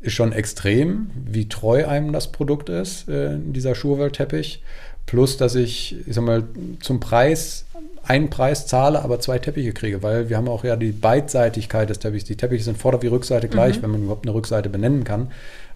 ist 0.00 0.14
schon 0.14 0.32
extrem, 0.32 1.10
wie 1.14 1.48
treu 1.48 1.86
einem 1.86 2.12
das 2.12 2.32
Produkt 2.32 2.70
ist, 2.70 3.08
äh, 3.08 3.36
dieser 3.38 3.74
Schurwelt-Teppich. 3.74 4.62
Plus, 5.06 5.36
dass 5.36 5.54
ich, 5.54 5.96
ich 6.06 6.14
sag 6.14 6.24
mal, 6.24 6.44
zum 6.80 7.00
Preis 7.00 7.64
einen 8.02 8.30
Preis 8.30 8.66
zahle, 8.66 9.02
aber 9.02 9.18
zwei 9.20 9.38
Teppiche 9.38 9.72
kriege, 9.72 10.02
weil 10.02 10.28
wir 10.28 10.36
haben 10.36 10.48
auch 10.48 10.64
ja 10.64 10.76
die 10.76 10.92
Beidseitigkeit 10.92 11.90
des 11.90 11.98
Teppichs. 11.98 12.24
Die 12.24 12.36
Teppiche 12.36 12.64
sind 12.64 12.78
Vorder- 12.78 13.02
wie 13.02 13.08
Rückseite 13.08 13.48
gleich, 13.48 13.82
wenn 13.82 13.90
man 13.90 14.02
überhaupt 14.02 14.26
eine 14.26 14.34
Rückseite 14.34 14.68
benennen 14.68 15.04
kann. 15.04 15.28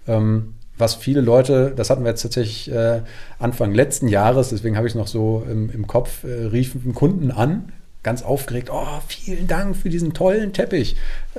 Ähm, 0.07 0.55
was 0.79 0.95
viele 0.95 1.21
Leute, 1.21 1.73
das 1.75 1.91
hatten 1.91 2.05
wir 2.05 2.11
jetzt 2.11 2.23
tatsächlich 2.23 2.71
äh, 2.73 3.03
Anfang 3.39 3.75
letzten 3.75 4.09
Jahres, 4.09 4.49
deswegen 4.49 4.77
habe 4.77 4.87
ich 4.87 4.93
es 4.93 4.99
noch 4.99 5.09
so 5.09 5.45
im, 5.49 5.71
im 5.71 5.87
Kopf, 5.87 6.25
äh, 6.25 6.47
riefen 6.47 6.95
Kunden 6.95 7.31
an, 7.31 7.73
ganz 8.03 8.23
aufgeregt, 8.23 8.71
oh, 8.73 8.87
vielen 9.09 9.47
Dank 9.47 9.77
für 9.77 9.91
diesen 9.91 10.15
tollen 10.15 10.55
Teppich. 10.55 10.97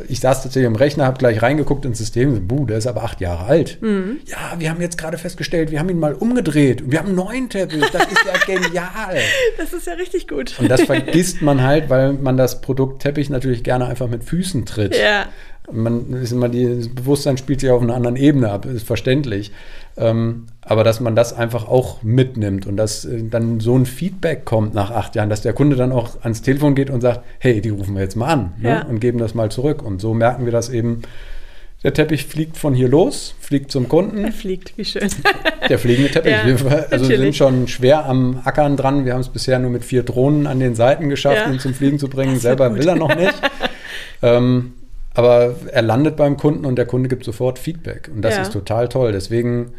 Ich 0.08 0.20
saß 0.20 0.44
tatsächlich 0.44 0.68
im 0.68 0.76
Rechner, 0.76 1.06
habe 1.06 1.18
gleich 1.18 1.42
reingeguckt 1.42 1.86
ins 1.86 1.98
System, 1.98 2.48
buh, 2.48 2.66
der 2.68 2.78
ist 2.78 2.86
aber 2.86 3.04
acht 3.04 3.20
Jahre 3.20 3.46
alt. 3.46 3.80
Ja, 3.82 4.60
wir 4.60 4.70
haben 4.70 4.80
jetzt 4.80 4.98
gerade 4.98 5.18
festgestellt, 5.18 5.72
wir 5.72 5.80
haben 5.80 5.90
ihn 5.90 5.98
mal 6.00 6.14
umgedreht 6.14 6.84
und 6.84 6.92
wir 6.92 7.00
haben 7.00 7.08
einen 7.08 7.16
neuen 7.16 7.50
Teppich, 7.50 7.84
das 7.92 8.04
ist 8.04 8.26
ja 8.26 8.38
genial. 8.46 9.18
Das 9.58 9.74
ist 9.74 9.88
ja 9.88 9.94
richtig 9.94 10.28
gut. 10.28 10.56
Und 10.60 10.70
das 10.70 10.82
vergisst 10.86 11.42
man 11.42 11.64
halt, 11.64 11.90
weil 11.90 12.14
man 12.14 12.38
das 12.38 12.62
Produkt 12.62 13.02
Teppich 13.02 13.30
natürlich 13.32 13.64
gerne 13.64 13.88
einfach 13.88 14.08
mit 14.08 14.24
Füßen 14.24 14.66
tritt. 14.66 14.96
ja, 14.96 15.26
Man 15.72 16.14
ist 16.14 16.32
immer 16.32 16.48
die, 16.48 16.78
das 16.78 16.90
Bewusstsein 16.90 17.38
spielt 17.38 17.62
sich 17.62 17.72
auf 17.72 17.82
einer 17.82 17.96
anderen 17.96 18.18
Ebene 18.18 18.52
ab, 18.52 18.66
ist 18.66 18.86
verständlich. 18.86 19.52
Ähm, 19.98 20.48
aber 20.62 20.84
dass 20.84 21.00
man 21.00 21.16
das 21.16 21.34
einfach 21.34 21.68
auch 21.68 22.02
mitnimmt 22.02 22.66
und 22.66 22.78
dass 22.78 23.04
äh, 23.06 23.24
dann 23.30 23.60
so 23.60 23.76
ein 23.78 23.86
Feedback 23.86 24.46
kommt 24.46 24.74
nach 24.74 24.92
acht 24.92 25.16
Jahren, 25.16 25.30
dass 25.30 25.42
der 25.42 25.54
Kunde 25.54 25.76
dann 25.76 25.92
auch 25.92 26.22
ans 26.24 26.42
Telefon 26.42 26.76
geht 26.76 26.90
und 26.90 27.02
sagt, 27.02 27.22
hey, 27.40 27.60
die 27.62 27.70
rufen 27.70 27.96
wir 27.96 28.02
jetzt 28.02 28.16
mal 28.16 28.28
an 28.28 28.54
ne? 28.60 28.70
Ja. 28.70 28.82
und 28.84 29.00
geben 29.00 29.18
das 29.18 29.34
mal 29.36 29.52
zurück. 29.52 29.82
Und 29.84 30.00
so 30.02 30.14
merken 30.14 30.46
wir 30.46 30.52
das 30.52 30.70
eben. 30.70 31.02
Der 31.84 31.96
Teppich 31.96 32.28
fliegt 32.28 32.58
von 32.58 32.76
hier 32.76 32.88
los, 32.88 33.34
fliegt 33.40 33.72
zum 33.72 33.86
er 33.86 33.90
Kunden. 33.90 34.32
fliegt, 34.32 34.78
wie 34.78 34.86
schön. 34.86 35.10
Der 35.68 35.80
fliegende 35.80 36.12
Teppich. 36.12 36.32
Ja, 36.32 36.46
wir 36.46 36.54
also 36.92 37.06
sind 37.06 37.14
natürlich. 37.16 37.38
schon 37.38 37.68
schwer 37.68 38.06
am 38.06 38.40
Ackern 38.46 38.78
dran. 38.78 39.04
Wir 39.04 39.14
haben 39.14 39.22
es 39.22 39.30
bisher 39.30 39.58
nur 39.58 39.72
mit 39.72 39.84
vier 39.84 40.04
Drohnen 40.04 40.46
an 40.46 40.60
den 40.60 40.76
Seiten 40.76 41.10
geschafft, 41.10 41.38
Ja. 41.48 41.52
ihn 41.52 41.58
zum 41.60 41.74
Fliegen 41.74 41.98
zu 41.98 42.08
bringen. 42.08 42.38
Selber 42.40 42.70
gut. 42.70 42.78
will 42.78 42.88
er 42.88 42.96
noch 42.96 43.16
nicht. 43.16 43.34
ähm, 44.22 44.74
aber 45.14 45.56
er 45.72 45.82
landet 45.82 46.16
beim 46.16 46.38
Kunden 46.38 46.66
und 46.66 46.76
der 46.78 46.86
Kunde 46.86 47.10
gibt 47.10 47.24
sofort 47.26 47.60
Feedback. 47.60 48.10
Und 48.14 48.22
das 48.22 48.36
Ja. 48.36 48.42
ist 48.44 48.54
total 48.54 48.88
toll. 48.90 49.12
Deswegen 49.12 49.74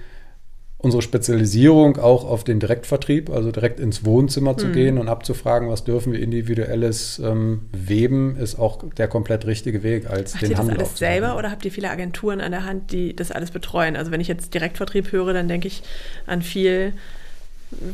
unsere 0.79 1.01
Spezialisierung 1.01 1.97
auch 1.99 2.25
auf 2.25 2.43
den 2.43 2.59
Direktvertrieb, 2.59 3.31
also 3.31 3.53
direkt 3.53 3.79
ins 3.79 4.05
Wohnzimmer 4.05 4.55
Mhm. 4.55 4.59
zu 4.59 4.69
gehen 4.73 4.99
und 4.99 5.09
abzufragen, 5.09 5.69
was 5.69 5.85
dürfen 5.85 6.13
wir 6.13 6.19
individuelles 6.21 7.21
ähm, 7.25 7.69
weben, 7.73 8.37
ist 8.37 8.59
auch 8.59 8.83
der 8.97 9.07
komplett 9.07 9.47
richtige 9.47 9.85
Weg, 9.85 10.11
als 10.11 10.33
Macht 10.35 10.43
den 10.43 10.51
ihr 10.51 10.57
das 10.57 10.67
Handel 10.67 10.79
alles 10.79 10.99
selber 10.99 11.37
oder 11.39 11.53
habt 11.53 11.65
ihr 11.65 11.71
viele 11.71 11.89
Agenturen 11.89 12.41
an 12.41 12.51
der 12.51 12.65
Hand, 12.65 12.91
die 12.91 13.15
das 13.15 13.31
alles 13.31 13.53
betreuen? 13.53 13.95
Also 13.97 14.11
wenn 14.11 14.21
ich 14.21 14.27
jetzt 14.27 14.55
Direktvertrieb 14.55 15.13
höre, 15.13 15.33
dann 15.33 15.47
denke 15.47 15.69
ich 15.69 15.85
an 16.27 16.43
viel, 16.43 16.95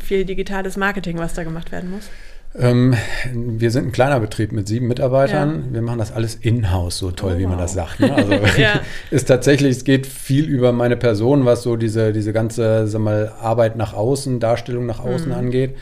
viel 0.03 0.25
digitales 0.25 0.75
Marketing, 0.75 1.19
was 1.19 1.35
da 1.35 1.43
gemacht 1.43 1.71
werden 1.71 1.91
muss. 1.91 2.09
Ähm, 2.57 2.95
wir 3.33 3.69
sind 3.69 3.85
ein 3.87 3.91
kleiner 3.91 4.19
Betrieb 4.19 4.51
mit 4.51 4.67
sieben 4.67 4.87
Mitarbeitern. 4.87 5.65
Wir 5.71 5.81
machen 5.83 5.99
das 5.99 6.11
alles 6.11 6.33
in-house, 6.35 6.97
so 6.97 7.11
toll, 7.11 7.33
Oh, 7.35 7.39
wie 7.39 7.43
man 7.45 7.53
wow. 7.57 7.61
das 7.61 7.73
sagt. 7.73 7.99
Ne? 7.99 8.13
Also 8.13 8.31
Ja. 8.57 8.81
ist 9.11 9.27
tatsächlich, 9.27 9.77
es 9.77 9.83
geht 9.83 10.07
viel 10.07 10.45
über 10.45 10.71
meine 10.71 10.97
Person, 10.97 11.45
was 11.45 11.61
so 11.61 11.75
diese, 11.75 12.11
diese 12.11 12.33
ganze 12.33 12.87
sag 12.87 13.01
mal, 13.01 13.31
Arbeit 13.39 13.75
nach 13.75 13.93
außen, 13.93 14.39
Darstellung 14.39 14.87
nach 14.87 15.03
Mhm. 15.03 15.11
außen 15.11 15.31
angeht. 15.31 15.75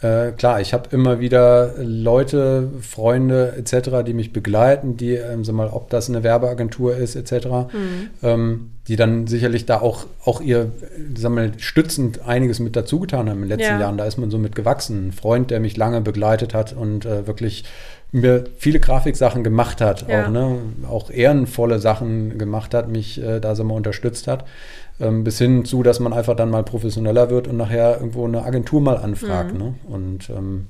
Äh, 0.00 0.32
klar, 0.32 0.60
ich 0.60 0.74
habe 0.74 0.88
immer 0.90 1.20
wieder 1.20 1.74
Leute, 1.78 2.68
Freunde 2.80 3.54
etc., 3.56 4.02
die 4.04 4.12
mich 4.12 4.32
begleiten, 4.32 4.96
die, 4.96 5.14
ähm, 5.14 5.44
sag 5.44 5.54
mal, 5.54 5.68
ob 5.68 5.88
das 5.88 6.08
eine 6.10 6.22
Werbeagentur 6.22 6.96
ist 6.96 7.14
etc., 7.16 7.46
Mhm. 7.72 8.10
ähm, 8.22 8.70
die 8.88 8.96
dann 8.96 9.26
sicherlich 9.26 9.64
da 9.66 9.80
auch, 9.80 10.06
auch 10.24 10.40
ihr, 10.40 10.72
sag 11.16 11.30
mal, 11.32 11.52
stützend 11.56 12.26
einiges 12.26 12.58
mit 12.60 12.76
dazu 12.76 13.00
getan 13.00 13.30
haben 13.30 13.42
in 13.42 13.48
den 13.48 13.58
letzten 13.58 13.74
Ja. 13.74 13.80
Jahren. 13.80 13.96
Da 13.96 14.04
ist 14.04 14.18
man 14.18 14.30
so 14.30 14.36
mit 14.38 14.54
gewachsen. 14.54 15.08
Ein 15.08 15.12
Freund, 15.12 15.50
der 15.50 15.60
mich 15.60 15.76
lange 15.76 16.00
begleitet 16.02 16.52
hat 16.54 16.74
und 16.74 17.06
äh, 17.06 17.26
wirklich 17.26 17.64
mir 18.14 18.44
viele 18.56 18.80
Grafiksachen 18.80 19.42
gemacht 19.42 19.80
hat, 19.80 20.08
Ja. 20.08 20.24
auch, 20.26 20.30
ne, 20.30 20.58
auch 20.88 21.10
ehrenvolle 21.10 21.78
Sachen 21.80 22.38
gemacht 22.38 22.72
hat, 22.72 22.88
mich 22.88 23.20
äh, 23.22 23.40
da 23.40 23.54
so 23.54 23.64
mal 23.64 23.74
unterstützt 23.74 24.28
hat. 24.28 24.44
Ähm, 25.00 25.24
bis 25.24 25.38
hin 25.38 25.64
zu, 25.64 25.82
dass 25.82 25.98
man 25.98 26.12
einfach 26.12 26.36
dann 26.36 26.50
mal 26.50 26.62
professioneller 26.62 27.28
wird 27.28 27.48
und 27.48 27.56
nachher 27.56 27.94
irgendwo 27.94 28.24
eine 28.24 28.44
Agentur 28.44 28.80
mal 28.80 28.96
anfragt. 28.96 29.54
Mhm. 29.54 29.58
Ne? 29.58 29.74
Und 29.88 30.30
ähm, 30.30 30.66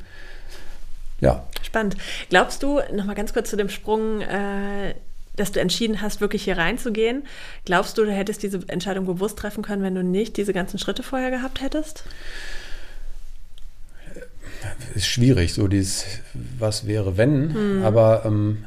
ja, 1.21 1.45
Spannend. 1.63 1.97
Glaubst 2.31 2.63
du, 2.63 2.81
nochmal 2.95 3.15
ganz 3.15 3.33
kurz 3.33 3.51
zu 3.51 3.57
dem 3.57 3.69
Sprung, 3.69 4.21
äh, 4.21 4.95
dass 5.37 5.53
du 5.53 5.61
entschieden 5.61 6.01
hast, 6.01 6.21
wirklich 6.21 6.45
hier 6.45 6.57
reinzugehen, 6.57 7.25
glaubst 7.65 7.99
du, 7.99 8.05
du 8.05 8.13
hättest 8.13 8.43
diese 8.43 8.61
Entscheidung 8.69 9.07
bewusst 9.07 9.39
treffen 9.39 9.63
können, 9.63 9.83
wenn 9.83 9.95
du 9.95 10.05
nicht 10.05 10.37
diese 10.37 10.53
ganzen 10.53 10.79
Schritte 10.79 11.03
vorher 11.03 11.31
gehabt 11.31 11.61
hättest? 11.61 12.05
Ist 14.95 15.07
schwierig, 15.07 15.55
so 15.55 15.69
dieses 15.69 16.05
Was 16.59 16.87
wäre, 16.87 17.17
wenn. 17.17 17.83
Aber 17.85 18.25
ähm, 18.25 18.65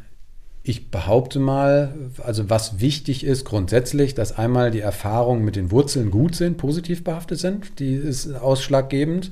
ich 0.63 0.91
behaupte 0.91 1.39
mal, 1.39 1.93
also 2.23 2.49
was 2.49 2.81
wichtig 2.81 3.23
ist 3.23 3.45
grundsätzlich, 3.45 4.15
dass 4.15 4.37
einmal 4.37 4.69
die 4.69 4.81
Erfahrungen 4.81 5.45
mit 5.45 5.55
den 5.55 5.71
Wurzeln 5.71 6.11
gut 6.11 6.35
sind, 6.35 6.57
positiv 6.57 7.03
behaftet 7.03 7.39
sind, 7.39 7.79
die 7.79 7.93
ist 7.93 8.33
ausschlaggebend, 8.33 9.31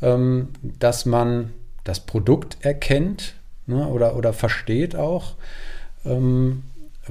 ähm, 0.00 0.48
dass 0.78 1.06
man 1.06 1.50
das 1.82 2.00
Produkt 2.00 2.58
erkennt 2.60 3.34
ne, 3.66 3.86
oder, 3.88 4.16
oder 4.16 4.32
versteht 4.32 4.94
auch. 4.94 5.34
Ähm, 6.04 6.62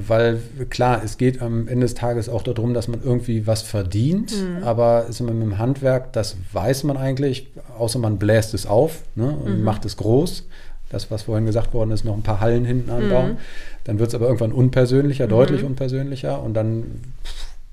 weil 0.07 0.41
klar, 0.69 1.01
es 1.03 1.17
geht 1.17 1.41
am 1.41 1.67
Ende 1.67 1.85
des 1.85 1.95
Tages 1.95 2.29
auch 2.29 2.43
darum, 2.43 2.73
dass 2.73 2.87
man 2.87 3.01
irgendwie 3.03 3.47
was 3.47 3.61
verdient, 3.61 4.33
mhm. 4.35 4.63
aber 4.63 5.05
ist 5.07 5.19
immer 5.19 5.31
mit 5.31 5.43
dem 5.43 5.57
Handwerk, 5.57 6.13
das 6.13 6.37
weiß 6.53 6.83
man 6.83 6.97
eigentlich, 6.97 7.47
außer 7.77 7.99
man 7.99 8.17
bläst 8.17 8.53
es 8.53 8.65
auf 8.65 9.03
ne, 9.15 9.29
und 9.29 9.59
mhm. 9.59 9.63
macht 9.63 9.85
es 9.85 9.97
groß. 9.97 10.47
Das, 10.89 11.11
was 11.11 11.23
vorhin 11.23 11.45
gesagt 11.45 11.75
worden 11.75 11.91
ist, 11.91 12.03
noch 12.03 12.15
ein 12.15 12.23
paar 12.23 12.39
Hallen 12.39 12.65
hinten 12.65 12.89
anbauen. 12.89 13.33
Mhm. 13.33 13.37
Dann 13.83 13.99
wird 13.99 14.09
es 14.09 14.15
aber 14.15 14.25
irgendwann 14.25 14.51
unpersönlicher, 14.51 15.25
mhm. 15.25 15.29
deutlich 15.29 15.63
unpersönlicher 15.63 16.41
und 16.41 16.55
dann 16.55 17.01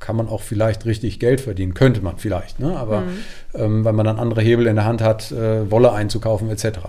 kann 0.01 0.17
man 0.17 0.29
auch 0.29 0.43
vielleicht 0.43 0.85
richtig 0.85 1.19
Geld 1.19 1.41
verdienen, 1.41 1.73
könnte 1.73 2.03
man 2.03 2.19
vielleicht, 2.19 2.61
ne? 2.61 2.77
aber 2.77 3.01
mhm. 3.01 3.19
ähm, 3.55 3.85
weil 3.85 3.95
man 3.95 4.05
dann 4.05 4.19
andere 4.19 4.43
Hebel 4.43 4.67
in 4.67 4.77
der 4.77 4.85
Hand 4.85 5.01
hat, 5.01 5.33
äh, 5.33 5.71
Wolle 5.71 5.93
einzukaufen 5.93 6.51
etc 6.51 6.81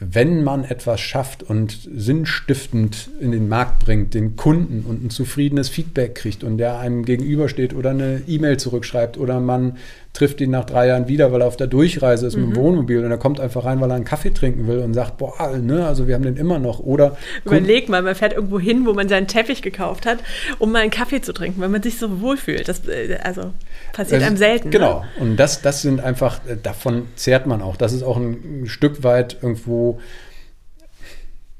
wenn 0.00 0.44
man 0.44 0.64
etwas 0.64 1.00
schafft 1.00 1.42
und 1.42 1.88
sinnstiftend 1.92 3.10
in 3.20 3.32
den 3.32 3.48
Markt 3.48 3.84
bringt, 3.84 4.14
den 4.14 4.36
Kunden 4.36 4.84
und 4.88 5.04
ein 5.04 5.10
zufriedenes 5.10 5.68
Feedback 5.68 6.14
kriegt 6.14 6.44
und 6.44 6.58
der 6.58 6.78
einem 6.78 7.04
gegenübersteht 7.04 7.74
oder 7.74 7.90
eine 7.90 8.22
E-Mail 8.26 8.58
zurückschreibt 8.58 9.18
oder 9.18 9.40
man 9.40 9.76
trifft 10.12 10.40
ihn 10.40 10.50
nach 10.50 10.64
drei 10.64 10.88
Jahren 10.88 11.06
wieder, 11.06 11.32
weil 11.32 11.42
er 11.42 11.46
auf 11.46 11.56
der 11.56 11.66
Durchreise 11.66 12.26
ist 12.26 12.36
mhm. 12.36 12.48
mit 12.48 12.50
dem 12.50 12.60
mhm. 12.60 12.64
Wohnmobil 12.64 13.04
und 13.04 13.10
er 13.10 13.18
kommt 13.18 13.40
einfach 13.40 13.64
rein, 13.64 13.80
weil 13.80 13.90
er 13.90 13.96
einen 13.96 14.04
Kaffee 14.04 14.30
trinken 14.30 14.66
will 14.66 14.78
und 14.78 14.94
sagt, 14.94 15.18
boah, 15.18 15.56
ne, 15.56 15.86
also 15.86 16.08
wir 16.08 16.14
haben 16.14 16.24
den 16.24 16.36
immer 16.36 16.58
noch. 16.58 16.80
Oder 16.80 17.16
überleg 17.44 17.88
mal, 17.88 18.02
man 18.02 18.14
fährt 18.14 18.32
irgendwo 18.32 18.58
hin, 18.58 18.86
wo 18.86 18.94
man 18.94 19.08
seinen 19.08 19.28
Teppich 19.28 19.62
gekauft 19.62 20.06
hat, 20.06 20.18
um 20.58 20.72
mal 20.72 20.82
einen 20.82 20.90
Kaffee 20.90 21.20
zu 21.20 21.32
trinken, 21.32 21.60
weil 21.60 21.68
man 21.68 21.82
sich 21.82 21.98
so 21.98 22.20
wohlfühlt. 22.20 22.68
Das 22.68 22.86
äh, 22.88 23.18
also 23.22 23.52
passiert 23.92 24.22
einem 24.22 24.36
selten. 24.36 24.70
Genau. 24.70 25.00
Ne? 25.00 25.06
Und 25.20 25.36
das, 25.36 25.62
das 25.62 25.82
sind 25.82 26.00
einfach, 26.00 26.40
äh, 26.46 26.56
davon 26.60 27.06
zehrt 27.14 27.46
man 27.46 27.62
auch. 27.62 27.76
Das 27.76 27.92
ist 27.92 28.02
auch 28.02 28.16
ein 28.16 28.64
Stück 28.66 29.04
weit 29.04 29.36
irgendwo 29.40 30.00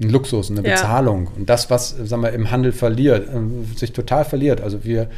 ein 0.01 0.11
Luxus, 0.11 0.51
eine 0.51 0.63
Bezahlung. 0.63 1.25
Ja. 1.25 1.31
Und 1.37 1.51
das, 1.51 1.71
was, 1.71 1.91
sagen 1.91 2.23
wir, 2.23 2.33
im 2.33 2.51
Handel 2.51 2.73
verliert, 2.73 3.29
äh, 3.29 3.77
sich 3.77 3.93
total 3.93 4.25
verliert. 4.25 4.61
Also 4.61 4.85
wir 4.85 5.09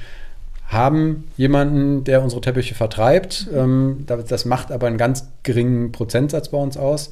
haben 0.70 1.24
jemanden, 1.36 2.04
der 2.04 2.22
unsere 2.22 2.40
Teppiche 2.40 2.74
vertreibt. 2.76 3.48
Ähm, 3.52 4.04
das 4.06 4.44
macht 4.44 4.70
aber 4.70 4.86
einen 4.86 4.98
ganz 4.98 5.28
geringen 5.42 5.90
Prozentsatz 5.90 6.50
bei 6.50 6.58
uns 6.58 6.76
aus. 6.76 7.10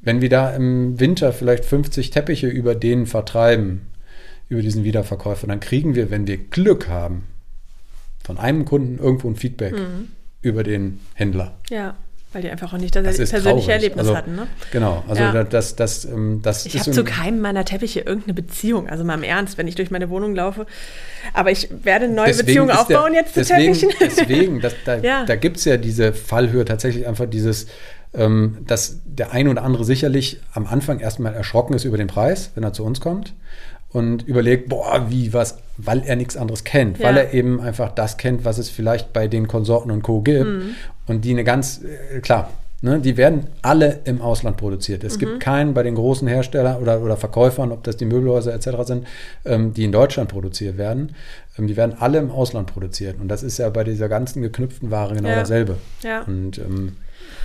Wenn 0.00 0.22
wir 0.22 0.30
da 0.30 0.50
im 0.54 0.98
Winter 0.98 1.32
vielleicht 1.32 1.66
50 1.66 2.10
Teppiche 2.10 2.48
über 2.48 2.74
den 2.74 3.06
vertreiben, 3.06 3.82
über 4.48 4.62
diesen 4.62 4.82
Wiederverkäufer, 4.82 5.46
dann 5.46 5.60
kriegen 5.60 5.94
wir, 5.94 6.10
wenn 6.10 6.26
wir 6.26 6.38
Glück 6.38 6.88
haben, 6.88 7.24
von 8.24 8.38
einem 8.38 8.64
Kunden 8.64 8.98
irgendwo 8.98 9.28
ein 9.28 9.36
Feedback 9.36 9.74
mhm. 9.74 10.08
über 10.40 10.62
den 10.62 11.00
Händler. 11.14 11.58
Ja. 11.68 11.96
Weil 12.32 12.42
die 12.42 12.50
einfach 12.50 12.72
auch 12.72 12.78
nicht 12.78 12.94
das, 12.94 13.02
das 13.02 13.16
persönliche 13.16 13.42
traurig. 13.42 13.68
Erlebnis 13.68 14.06
also, 14.06 14.16
hatten. 14.16 14.36
Ne? 14.36 14.46
Genau, 14.70 15.02
also 15.08 15.20
ja. 15.20 15.42
das, 15.42 15.74
das, 15.74 16.04
ähm, 16.04 16.40
das 16.42 16.64
Ich 16.64 16.78
habe 16.78 16.90
zu 16.92 17.02
keinem 17.02 17.40
meiner 17.40 17.64
Teppiche 17.64 18.00
irgendeine 18.00 18.34
Beziehung, 18.34 18.88
also 18.88 19.02
mal 19.02 19.14
im 19.14 19.24
Ernst, 19.24 19.58
wenn 19.58 19.66
ich 19.66 19.74
durch 19.74 19.90
meine 19.90 20.10
Wohnung 20.10 20.36
laufe. 20.36 20.66
Aber 21.34 21.50
ich 21.50 21.68
werde 21.82 22.04
eine 22.04 22.14
neue 22.14 22.28
deswegen 22.28 22.46
Beziehung 22.46 22.70
aufbauen 22.70 23.12
der, 23.12 23.22
jetzt 23.22 23.34
zu 23.34 23.40
deswegen, 23.40 23.74
Teppichen. 23.74 23.90
Deswegen, 24.00 24.60
das, 24.60 24.74
da, 24.84 24.96
ja. 24.98 25.24
da 25.24 25.34
gibt 25.34 25.56
es 25.56 25.64
ja 25.64 25.76
diese 25.76 26.12
Fallhöhe 26.12 26.64
tatsächlich 26.64 27.08
einfach 27.08 27.26
dieses, 27.26 27.66
ähm, 28.14 28.58
dass 28.64 29.00
der 29.04 29.32
eine 29.32 29.50
oder 29.50 29.64
andere 29.64 29.84
sicherlich 29.84 30.40
am 30.52 30.66
Anfang 30.66 31.00
erstmal 31.00 31.34
erschrocken 31.34 31.74
ist 31.74 31.84
über 31.84 31.96
den 31.96 32.06
Preis, 32.06 32.52
wenn 32.54 32.62
er 32.62 32.72
zu 32.72 32.84
uns 32.84 33.00
kommt 33.00 33.34
und 33.92 34.22
überlegt, 34.22 34.68
boah, 34.68 35.06
wie, 35.08 35.32
was, 35.32 35.58
weil 35.76 36.02
er 36.04 36.14
nichts 36.16 36.36
anderes 36.36 36.62
kennt, 36.64 36.98
ja. 36.98 37.08
weil 37.08 37.16
er 37.16 37.34
eben 37.34 37.60
einfach 37.60 37.90
das 37.90 38.16
kennt, 38.16 38.44
was 38.44 38.58
es 38.58 38.70
vielleicht 38.70 39.12
bei 39.12 39.26
den 39.26 39.48
Konsorten 39.48 39.90
und 39.90 40.02
Co. 40.02 40.20
gibt 40.20 40.46
mhm. 40.46 40.74
Und 41.10 41.24
die 41.24 41.30
eine 41.30 41.44
ganz, 41.44 41.80
äh, 41.82 42.20
klar, 42.20 42.50
ne, 42.82 43.00
die 43.00 43.16
werden 43.16 43.48
alle 43.62 43.98
im 44.04 44.22
Ausland 44.22 44.56
produziert. 44.56 45.04
Es 45.04 45.16
mhm. 45.16 45.20
gibt 45.20 45.40
keinen 45.40 45.74
bei 45.74 45.82
den 45.82 45.94
großen 45.96 46.26
Herstellern 46.28 46.80
oder, 46.80 47.02
oder 47.02 47.16
Verkäufern, 47.16 47.72
ob 47.72 47.82
das 47.82 47.96
die 47.96 48.06
Möbelhäuser 48.06 48.54
etc. 48.54 48.68
sind, 48.84 49.06
ähm, 49.44 49.74
die 49.74 49.84
in 49.84 49.92
Deutschland 49.92 50.30
produziert 50.30 50.78
werden. 50.78 51.14
Ähm, 51.58 51.66
die 51.66 51.76
werden 51.76 51.96
alle 51.98 52.18
im 52.18 52.30
Ausland 52.30 52.72
produziert 52.72 53.16
und 53.20 53.28
das 53.28 53.42
ist 53.42 53.58
ja 53.58 53.68
bei 53.70 53.84
dieser 53.84 54.08
ganzen 54.08 54.40
geknüpften 54.40 54.90
Ware 54.90 55.14
genau 55.14 55.28
ja. 55.28 55.36
dasselbe. 55.36 55.76
Ja. 56.02 56.22
Und 56.22 56.58
ähm, 56.58 56.96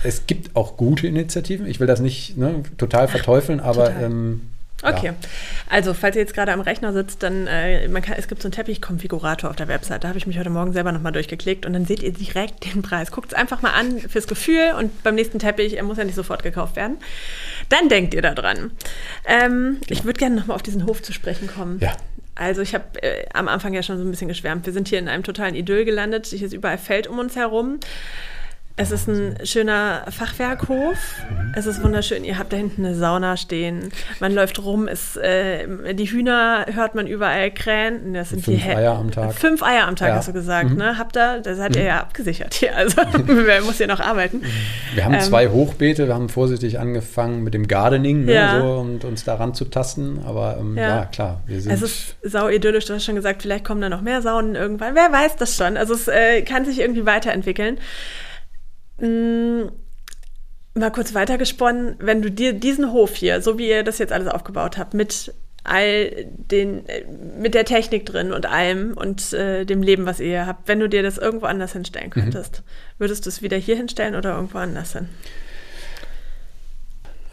es 0.04 0.26
gibt 0.26 0.54
auch 0.54 0.76
gute 0.76 1.06
Initiativen. 1.06 1.66
Ich 1.66 1.80
will 1.80 1.86
das 1.86 2.00
nicht 2.00 2.36
ne, 2.36 2.62
total 2.78 3.08
verteufeln, 3.08 3.60
aber 3.60 3.90
ähm, 3.90 4.42
Okay, 4.82 5.06
ja. 5.06 5.14
also 5.70 5.94
falls 5.94 6.16
ihr 6.16 6.22
jetzt 6.22 6.34
gerade 6.34 6.52
am 6.52 6.60
Rechner 6.60 6.92
sitzt, 6.92 7.22
dann 7.22 7.46
äh, 7.46 7.88
man 7.88 8.02
kann, 8.02 8.16
es 8.18 8.28
gibt 8.28 8.42
so 8.42 8.46
einen 8.48 8.52
Teppichkonfigurator 8.52 9.48
auf 9.48 9.56
der 9.56 9.68
Website. 9.68 10.04
Da 10.04 10.08
habe 10.08 10.18
ich 10.18 10.26
mich 10.26 10.38
heute 10.38 10.50
Morgen 10.50 10.72
selber 10.74 10.92
nochmal 10.92 11.12
durchgeklickt 11.12 11.64
und 11.64 11.72
dann 11.72 11.86
seht 11.86 12.02
ihr 12.02 12.12
direkt 12.12 12.66
den 12.74 12.82
Preis. 12.82 13.10
Guckt 13.10 13.32
es 13.32 13.38
einfach 13.38 13.62
mal 13.62 13.70
an 13.70 14.00
fürs 14.00 14.26
Gefühl 14.26 14.74
und 14.78 15.02
beim 15.02 15.14
nächsten 15.14 15.38
Teppich, 15.38 15.76
er 15.76 15.82
muss 15.82 15.96
ja 15.96 16.04
nicht 16.04 16.14
sofort 16.14 16.42
gekauft 16.42 16.76
werden. 16.76 16.98
Dann 17.70 17.88
denkt 17.88 18.12
ihr 18.12 18.22
da 18.22 18.34
dran. 18.34 18.70
Ähm, 19.24 19.78
ich 19.88 20.04
würde 20.04 20.18
gerne 20.18 20.36
nochmal 20.36 20.56
auf 20.56 20.62
diesen 20.62 20.84
Hof 20.86 21.02
zu 21.02 21.14
sprechen 21.14 21.46
kommen. 21.46 21.78
Ja. 21.80 21.96
Also 22.34 22.60
ich 22.60 22.74
habe 22.74 23.02
äh, 23.02 23.24
am 23.32 23.48
Anfang 23.48 23.72
ja 23.72 23.82
schon 23.82 23.96
so 23.96 24.04
ein 24.04 24.10
bisschen 24.10 24.28
geschwärmt. 24.28 24.66
Wir 24.66 24.74
sind 24.74 24.88
hier 24.88 24.98
in 24.98 25.08
einem 25.08 25.22
totalen 25.22 25.54
Idyll 25.54 25.86
gelandet. 25.86 26.26
Hier 26.26 26.46
ist 26.46 26.52
überall 26.52 26.76
Feld 26.76 27.06
um 27.06 27.18
uns 27.18 27.34
herum. 27.34 27.80
Es 28.78 28.90
ist 28.90 29.08
ein 29.08 29.38
schöner 29.42 30.04
Fachwerkhof. 30.10 30.98
Es 31.54 31.64
ist 31.64 31.82
wunderschön. 31.82 32.24
Ihr 32.24 32.38
habt 32.38 32.52
da 32.52 32.58
hinten 32.58 32.84
eine 32.84 32.94
Sauna 32.94 33.38
stehen. 33.38 33.90
Man 34.20 34.34
läuft 34.34 34.62
rum. 34.62 34.86
Es, 34.86 35.16
äh, 35.16 35.94
die 35.94 36.04
Hühner 36.04 36.66
hört 36.70 36.94
man 36.94 37.06
überall 37.06 37.50
krähen. 37.50 38.12
Das 38.12 38.28
sind 38.28 38.44
fünf 38.44 38.62
die 38.62 38.68
Eier 38.68 38.92
am 38.92 39.10
Tag. 39.10 39.32
Fünf 39.32 39.62
Eier 39.62 39.88
am 39.88 39.96
Tag, 39.96 40.08
ja. 40.08 40.16
hast 40.16 40.28
du 40.28 40.34
gesagt. 40.34 40.68
Mhm. 40.68 40.76
Ne? 40.76 40.98
Habt 40.98 41.16
ihr, 41.16 41.40
da 41.40 41.54
seid 41.54 41.70
mhm. 41.70 41.78
ihr 41.78 41.84
ja 41.84 42.00
abgesichert 42.00 42.52
hier. 42.52 42.76
Also 42.76 43.00
wer 43.24 43.62
muss 43.62 43.78
hier 43.78 43.86
noch 43.86 44.00
arbeiten. 44.00 44.42
Wir 44.94 45.06
haben 45.06 45.14
ähm, 45.14 45.20
zwei 45.20 45.48
Hochbeete. 45.48 46.06
Wir 46.06 46.14
haben 46.14 46.28
vorsichtig 46.28 46.78
angefangen 46.78 47.42
mit 47.42 47.54
dem 47.54 47.68
Gardening 47.68 48.26
ne, 48.26 48.34
ja. 48.34 48.60
so, 48.60 48.74
und 48.74 49.06
uns 49.06 49.24
daran 49.24 49.54
zu 49.54 49.64
tasten. 49.64 50.20
Aber 50.26 50.58
ähm, 50.60 50.76
ja. 50.76 50.88
ja. 50.88 51.04
klar, 51.06 51.40
wir 51.46 51.62
sind. 51.62 51.72
Es 51.72 51.80
ist 51.80 52.16
sau 52.22 52.50
idyllisch. 52.50 52.84
Du 52.84 52.92
hast 52.92 53.06
schon 53.06 53.16
gesagt, 53.16 53.40
vielleicht 53.40 53.64
kommen 53.64 53.80
da 53.80 53.88
noch 53.88 54.02
mehr 54.02 54.20
Saunen 54.20 54.54
irgendwann. 54.54 54.94
Wer 54.94 55.10
weiß 55.10 55.36
das 55.36 55.56
schon. 55.56 55.78
Also 55.78 55.94
es 55.94 56.08
äh, 56.08 56.42
kann 56.42 56.66
sich 56.66 56.78
irgendwie 56.78 57.06
weiterentwickeln. 57.06 57.78
Mh, 58.98 59.08
mm, 59.08 59.70
mal 60.74 60.90
kurz 60.90 61.14
weitergesponnen, 61.14 61.96
wenn 61.98 62.22
du 62.22 62.30
dir 62.30 62.52
diesen 62.52 62.92
Hof 62.92 63.16
hier, 63.16 63.40
so 63.40 63.58
wie 63.58 63.68
ihr 63.68 63.82
das 63.82 63.98
jetzt 63.98 64.12
alles 64.12 64.28
aufgebaut 64.28 64.78
habt, 64.78 64.94
mit 64.94 65.32
all 65.64 66.26
den, 66.28 66.88
äh, 66.88 67.04
mit 67.38 67.54
der 67.54 67.64
Technik 67.64 68.06
drin 68.06 68.32
und 68.32 68.46
allem 68.46 68.92
und 68.94 69.32
äh, 69.32 69.64
dem 69.64 69.82
Leben, 69.82 70.06
was 70.06 70.20
ihr 70.20 70.46
habt, 70.46 70.68
wenn 70.68 70.78
du 70.78 70.88
dir 70.88 71.02
das 71.02 71.18
irgendwo 71.18 71.46
anders 71.46 71.72
hinstellen 71.72 72.08
mhm. 72.08 72.20
könntest, 72.20 72.60
mhm. 72.60 73.00
würdest 73.00 73.26
du 73.26 73.30
es 73.30 73.42
wieder 73.42 73.56
hier 73.56 73.76
hinstellen 73.76 74.14
oder 74.14 74.34
irgendwo 74.34 74.58
anders 74.58 74.92
hin? 74.92 75.08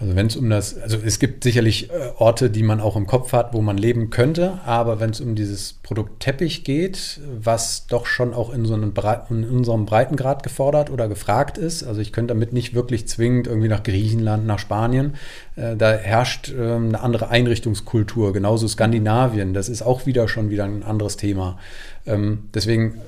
Also 0.04 0.18
wenn 0.18 0.28
es 0.28 0.36
um 0.36 0.50
das, 0.50 0.78
also 0.78 0.98
es 0.98 1.18
gibt 1.18 1.46
sicherlich 1.46 1.90
äh, 1.90 1.94
Orte, 2.18 2.50
die 2.50 2.62
man 2.62 2.82
auch 2.82 2.98
im 2.98 3.08
Kopf 3.08 3.32
hat, 3.32 3.54
wo 3.54 3.62
man 3.62 3.78
leben 3.78 4.10
könnte, 4.10 4.60
aber 4.66 5.00
wenn 5.00 5.12
es 5.12 5.22
um 5.22 5.34
dieses 5.34 5.72
Produkt 5.72 6.20
Teppich 6.20 6.66
geht, 6.66 7.22
was 7.40 7.88
doch 7.88 8.06
schon 8.06 8.34
auch 8.34 8.54
in 8.54 8.66
so 8.66 8.74
einem 8.74 8.94
Bre 8.94 9.26
in 9.30 9.46
unserem 9.46 9.86
Breitengrad 9.86 10.44
gefordert 10.44 10.90
oder 10.90 11.08
gefragt 11.08 11.58
ist, 11.58 11.84
also 11.84 12.02
ich 12.02 12.12
könnte 12.12 12.34
damit 12.34 12.52
nicht 12.52 12.74
wirklich 12.74 13.08
zwingend 13.08 13.48
irgendwie 13.48 13.70
nach 13.70 13.82
Griechenland, 13.82 14.46
nach 14.46 14.60
Spanien, 14.60 15.14
äh, 15.56 15.78
da 15.78 15.94
herrscht 15.94 16.52
äh, 16.52 16.76
eine 16.76 17.00
andere 17.00 17.30
Einrichtungskultur, 17.30 18.34
genauso 18.34 18.68
Skandinavien, 18.68 19.54
das 19.54 19.70
ist 19.70 19.84
auch 19.84 20.06
wieder 20.06 20.28
schon 20.28 20.50
wieder 20.50 20.66
ein 20.66 20.84
anderes 20.84 21.16
Thema. 21.16 21.58
Ähm, 22.06 22.50
deswegen 22.54 23.00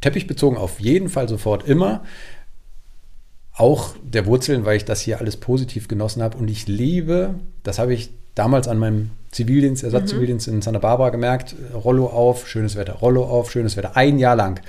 Teppich 0.00 0.26
bezogen 0.26 0.56
auf 0.56 0.80
jeden 0.80 1.10
Fall 1.10 1.28
sofort 1.28 1.68
immer 1.68 2.02
auch 3.58 3.94
der 4.02 4.26
Wurzeln, 4.26 4.64
weil 4.64 4.76
ich 4.76 4.84
das 4.84 5.00
hier 5.00 5.18
alles 5.20 5.36
positiv 5.36 5.88
genossen 5.88 6.22
habe. 6.22 6.38
Und 6.38 6.48
ich 6.48 6.66
liebe, 6.66 7.34
das 7.62 7.78
habe 7.78 7.92
ich 7.92 8.10
damals 8.34 8.68
an 8.68 8.78
meinem 8.78 9.10
Zivildienst, 9.30 9.84
Ersatzzivildienst 9.84 10.48
mhm. 10.48 10.54
in 10.54 10.62
Santa 10.62 10.78
Barbara 10.78 11.10
gemerkt, 11.10 11.54
Rollo 11.74 12.06
auf, 12.06 12.48
schönes 12.48 12.76
Wetter, 12.76 12.94
Rollo 12.94 13.24
auf, 13.24 13.50
schönes 13.50 13.76
Wetter, 13.76 13.96
ein 13.96 14.18
Jahr 14.18 14.36
lang. 14.36 14.60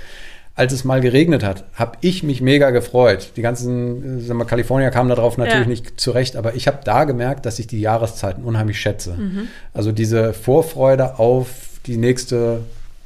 Als 0.56 0.74
es 0.74 0.84
mal 0.84 1.00
geregnet 1.00 1.42
hat, 1.42 1.64
habe 1.74 1.98
ich 2.02 2.24
mich 2.24 2.42
mega 2.42 2.72
gefreut. 2.72 3.32
Die 3.38 3.42
ganzen, 3.42 4.20
sagen 4.26 4.40
wir, 4.40 4.46
Kalifornier 4.46 4.90
kamen 4.90 5.08
darauf 5.08 5.38
natürlich 5.38 5.62
ja. 5.62 5.70
nicht 5.70 6.00
zurecht, 6.02 6.36
aber 6.36 6.56
ich 6.56 6.68
habe 6.68 6.80
da 6.84 7.06
gemerkt, 7.06 7.46
dass 7.46 7.60
ich 7.60 7.68
die 7.68 7.80
Jahreszeiten 7.80 8.44
unheimlich 8.44 8.82
schätze. 8.82 9.14
Mhm. 9.14 9.48
Also 9.74 9.94
diese 9.94 10.34
Vorfreude 10.34 11.18
auf 11.18 11.48
die 11.86 11.96
nächste 11.96 12.62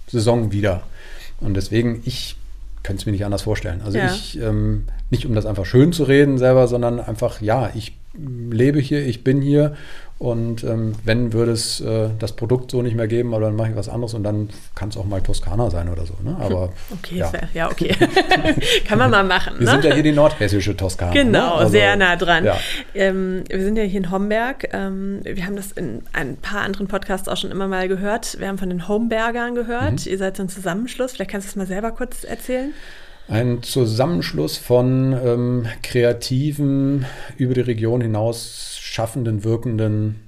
Saison 0.08 0.52
wieder. 0.52 0.82
Und 1.41 1.54
deswegen, 1.54 2.02
ich 2.06 2.38
könnte 2.82 3.02
es 3.02 3.06
mir 3.06 3.12
nicht 3.12 3.26
anders 3.26 3.43
vorstellen. 3.43 3.82
Also 3.86 4.00
ja. 4.00 4.08
ich, 4.08 4.39
ähm, 4.41 4.86
nicht 5.13 5.28
um 5.28 5.36
das 5.36 5.45
einfach 5.45 5.65
schön 5.65 5.93
zu 5.93 6.04
reden 6.04 6.38
selber, 6.38 6.67
sondern 6.67 6.99
einfach, 6.99 7.39
ja, 7.39 7.69
ich 7.76 7.93
lebe 8.15 8.80
hier, 8.80 9.06
ich 9.06 9.23
bin 9.23 9.41
hier 9.41 9.76
und 10.19 10.63
ähm, 10.63 10.93
wenn 11.04 11.34
würde 11.34 11.52
es 11.52 11.82
äh, 11.82 12.10
das 12.17 12.32
Produkt 12.32 12.71
so 12.71 12.82
nicht 12.82 12.95
mehr 12.95 13.08
geben, 13.08 13.34
aber 13.34 13.45
dann 13.45 13.56
mache 13.56 13.71
ich 13.71 13.76
was 13.76 13.89
anderes 13.89 14.13
und 14.13 14.23
dann 14.23 14.49
kann 14.73 14.89
es 14.89 14.97
auch 14.97 15.06
mal 15.06 15.21
Toskana 15.21 15.69
sein 15.69 15.89
oder 15.89 16.06
so. 16.06 16.13
Ne? 16.23 16.36
Aber 16.39 16.71
okay, 16.91 17.17
ja, 17.17 17.34
wär, 17.34 17.49
ja 17.54 17.69
okay, 17.69 17.95
kann 18.88 18.99
man 18.99 19.12
mal 19.12 19.23
machen. 19.23 19.56
Wir 19.58 19.65
ne? 19.65 19.71
sind 19.71 19.84
ja 19.84 19.93
hier 19.93 20.04
die 20.04 20.12
nordhessische 20.12 20.78
Toskana. 20.78 21.13
Ne? 21.13 21.23
Genau, 21.26 21.47
ne? 21.47 21.54
also, 21.56 21.71
sehr 21.71 21.95
nah 21.95 22.15
dran. 22.15 22.45
Ja. 22.45 22.58
Ähm, 22.95 23.43
wir 23.49 23.63
sind 23.63 23.76
ja 23.76 23.84
hier 23.84 23.99
in 23.99 24.12
Homberg. 24.12 24.69
Ähm, 24.71 25.19
wir 25.23 25.45
haben 25.45 25.56
das 25.56 25.71
in 25.73 26.04
ein 26.13 26.38
paar 26.38 26.62
anderen 26.62 26.88
Podcasts 26.88 27.28
auch 27.28 27.38
schon 27.38 27.52
immer 27.52 27.67
mal 27.67 27.88
gehört. 27.88 28.39
Wir 28.39 28.47
haben 28.47 28.58
von 28.58 28.69
den 28.69 28.88
Hombergern 28.88 29.56
gehört. 29.56 30.06
Mhm. 30.06 30.12
Ihr 30.12 30.17
seid 30.17 30.38
so 30.38 30.43
ein 30.43 30.49
Zusammenschluss. 30.49 31.12
Vielleicht 31.13 31.32
kannst 31.32 31.47
du 31.47 31.49
es 31.49 31.56
mal 31.56 31.67
selber 31.67 31.91
kurz 31.91 32.23
erzählen. 32.23 32.73
Ein 33.28 33.64
Zusammenschluss 33.64 34.58
von 34.58 35.14
ähm, 35.14 35.66
kreativen, 35.82 37.06
über 37.38 37.54
die 37.54 37.62
Region 37.62 38.02
hinaus 38.02 38.78
schaffenden, 38.80 39.44
wirkenden 39.44 40.20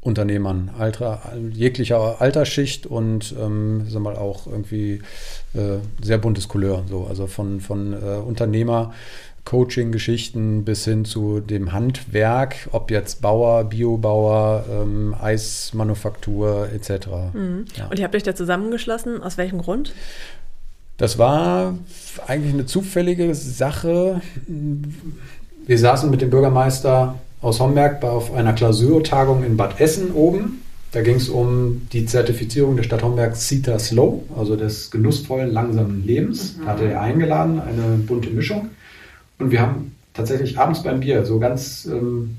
Unternehmern, 0.00 0.70
alter, 0.78 1.20
jeglicher 1.52 2.20
Altersschicht 2.20 2.86
und 2.86 3.34
ähm, 3.38 3.84
sag 3.86 4.02
mal 4.02 4.16
auch 4.16 4.46
irgendwie 4.46 5.02
äh, 5.54 5.78
sehr 6.02 6.18
buntes 6.18 6.48
Couleur. 6.48 6.84
So. 6.88 7.06
Also 7.06 7.26
von, 7.26 7.60
von 7.60 7.92
äh, 7.92 8.16
Unternehmer. 8.16 8.92
Coaching-Geschichten 9.44 10.64
bis 10.64 10.84
hin 10.84 11.04
zu 11.04 11.40
dem 11.40 11.72
Handwerk, 11.72 12.68
ob 12.72 12.90
jetzt 12.90 13.22
Bauer, 13.22 13.64
Biobauer, 13.64 14.64
ähm, 14.70 15.14
Eismanufaktur 15.18 16.68
etc. 16.72 17.06
Mhm. 17.32 17.64
Ja. 17.76 17.86
Und 17.86 17.98
ihr 17.98 18.04
habt 18.04 18.14
euch 18.14 18.22
da 18.22 18.34
zusammengeschlossen, 18.34 19.22
aus 19.22 19.38
welchem 19.38 19.62
Grund? 19.62 19.94
Das 21.00 21.16
war 21.16 21.78
eigentlich 22.26 22.52
eine 22.52 22.66
zufällige 22.66 23.34
Sache. 23.34 24.20
Wir 25.66 25.78
saßen 25.78 26.10
mit 26.10 26.20
dem 26.20 26.28
Bürgermeister 26.28 27.14
aus 27.40 27.58
Homberg 27.58 28.04
auf 28.04 28.34
einer 28.34 28.52
Klausurtagung 28.52 29.42
in 29.42 29.56
Bad 29.56 29.80
Essen 29.80 30.12
oben. 30.12 30.60
Da 30.92 31.00
ging 31.00 31.16
es 31.16 31.30
um 31.30 31.88
die 31.90 32.04
Zertifizierung 32.04 32.76
der 32.76 32.82
Stadt 32.82 33.02
Homberg 33.02 33.34
CETA 33.34 33.78
Slow, 33.78 34.24
also 34.36 34.56
des 34.56 34.90
genussvollen, 34.90 35.50
langsamen 35.50 36.04
Lebens. 36.04 36.58
Mhm. 36.58 36.64
Da 36.66 36.72
hatte 36.72 36.84
er 36.84 37.00
eingeladen, 37.00 37.62
eine 37.62 37.96
bunte 38.06 38.28
Mischung. 38.28 38.68
Und 39.38 39.52
wir 39.52 39.62
haben 39.62 39.96
tatsächlich 40.12 40.58
abends 40.58 40.82
beim 40.82 41.00
Bier 41.00 41.24
so 41.24 41.38
ganz 41.38 41.86
ähm, 41.90 42.36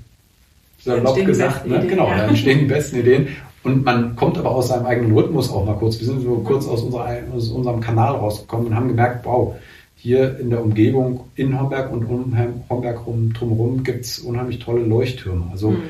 salopp 0.83 1.25
gesagt, 1.25 1.65
ne? 1.65 1.83
genau, 1.87 2.09
ja. 2.09 2.17
da 2.17 2.27
entstehen 2.27 2.59
die 2.59 2.65
besten 2.65 2.99
Ideen. 2.99 3.29
Und 3.63 3.85
man 3.85 4.15
kommt 4.15 4.37
aber 4.37 4.51
aus 4.51 4.69
seinem 4.69 4.85
eigenen 4.85 5.13
Rhythmus 5.13 5.51
auch 5.51 5.65
mal 5.65 5.75
kurz. 5.75 5.99
Wir 5.99 6.07
sind 6.07 6.21
so 6.21 6.37
kurz 6.37 6.67
aus, 6.67 6.81
unserer, 6.81 7.17
aus 7.33 7.49
unserem 7.49 7.79
Kanal 7.79 8.15
rausgekommen 8.15 8.67
und 8.67 8.75
haben 8.75 8.87
gemerkt, 8.87 9.25
wow, 9.25 9.55
hier 9.95 10.39
in 10.39 10.49
der 10.49 10.63
Umgebung 10.63 11.25
in 11.35 11.59
Homberg 11.59 11.91
und 11.91 12.05
um 12.05 12.35
Homberg 12.69 13.05
rum, 13.05 13.33
drumherum 13.33 13.83
gibt 13.83 14.05
es 14.05 14.17
unheimlich 14.19 14.57
tolle 14.57 14.83
Leuchttürme. 14.83 15.45
Also 15.51 15.71
mhm. 15.71 15.83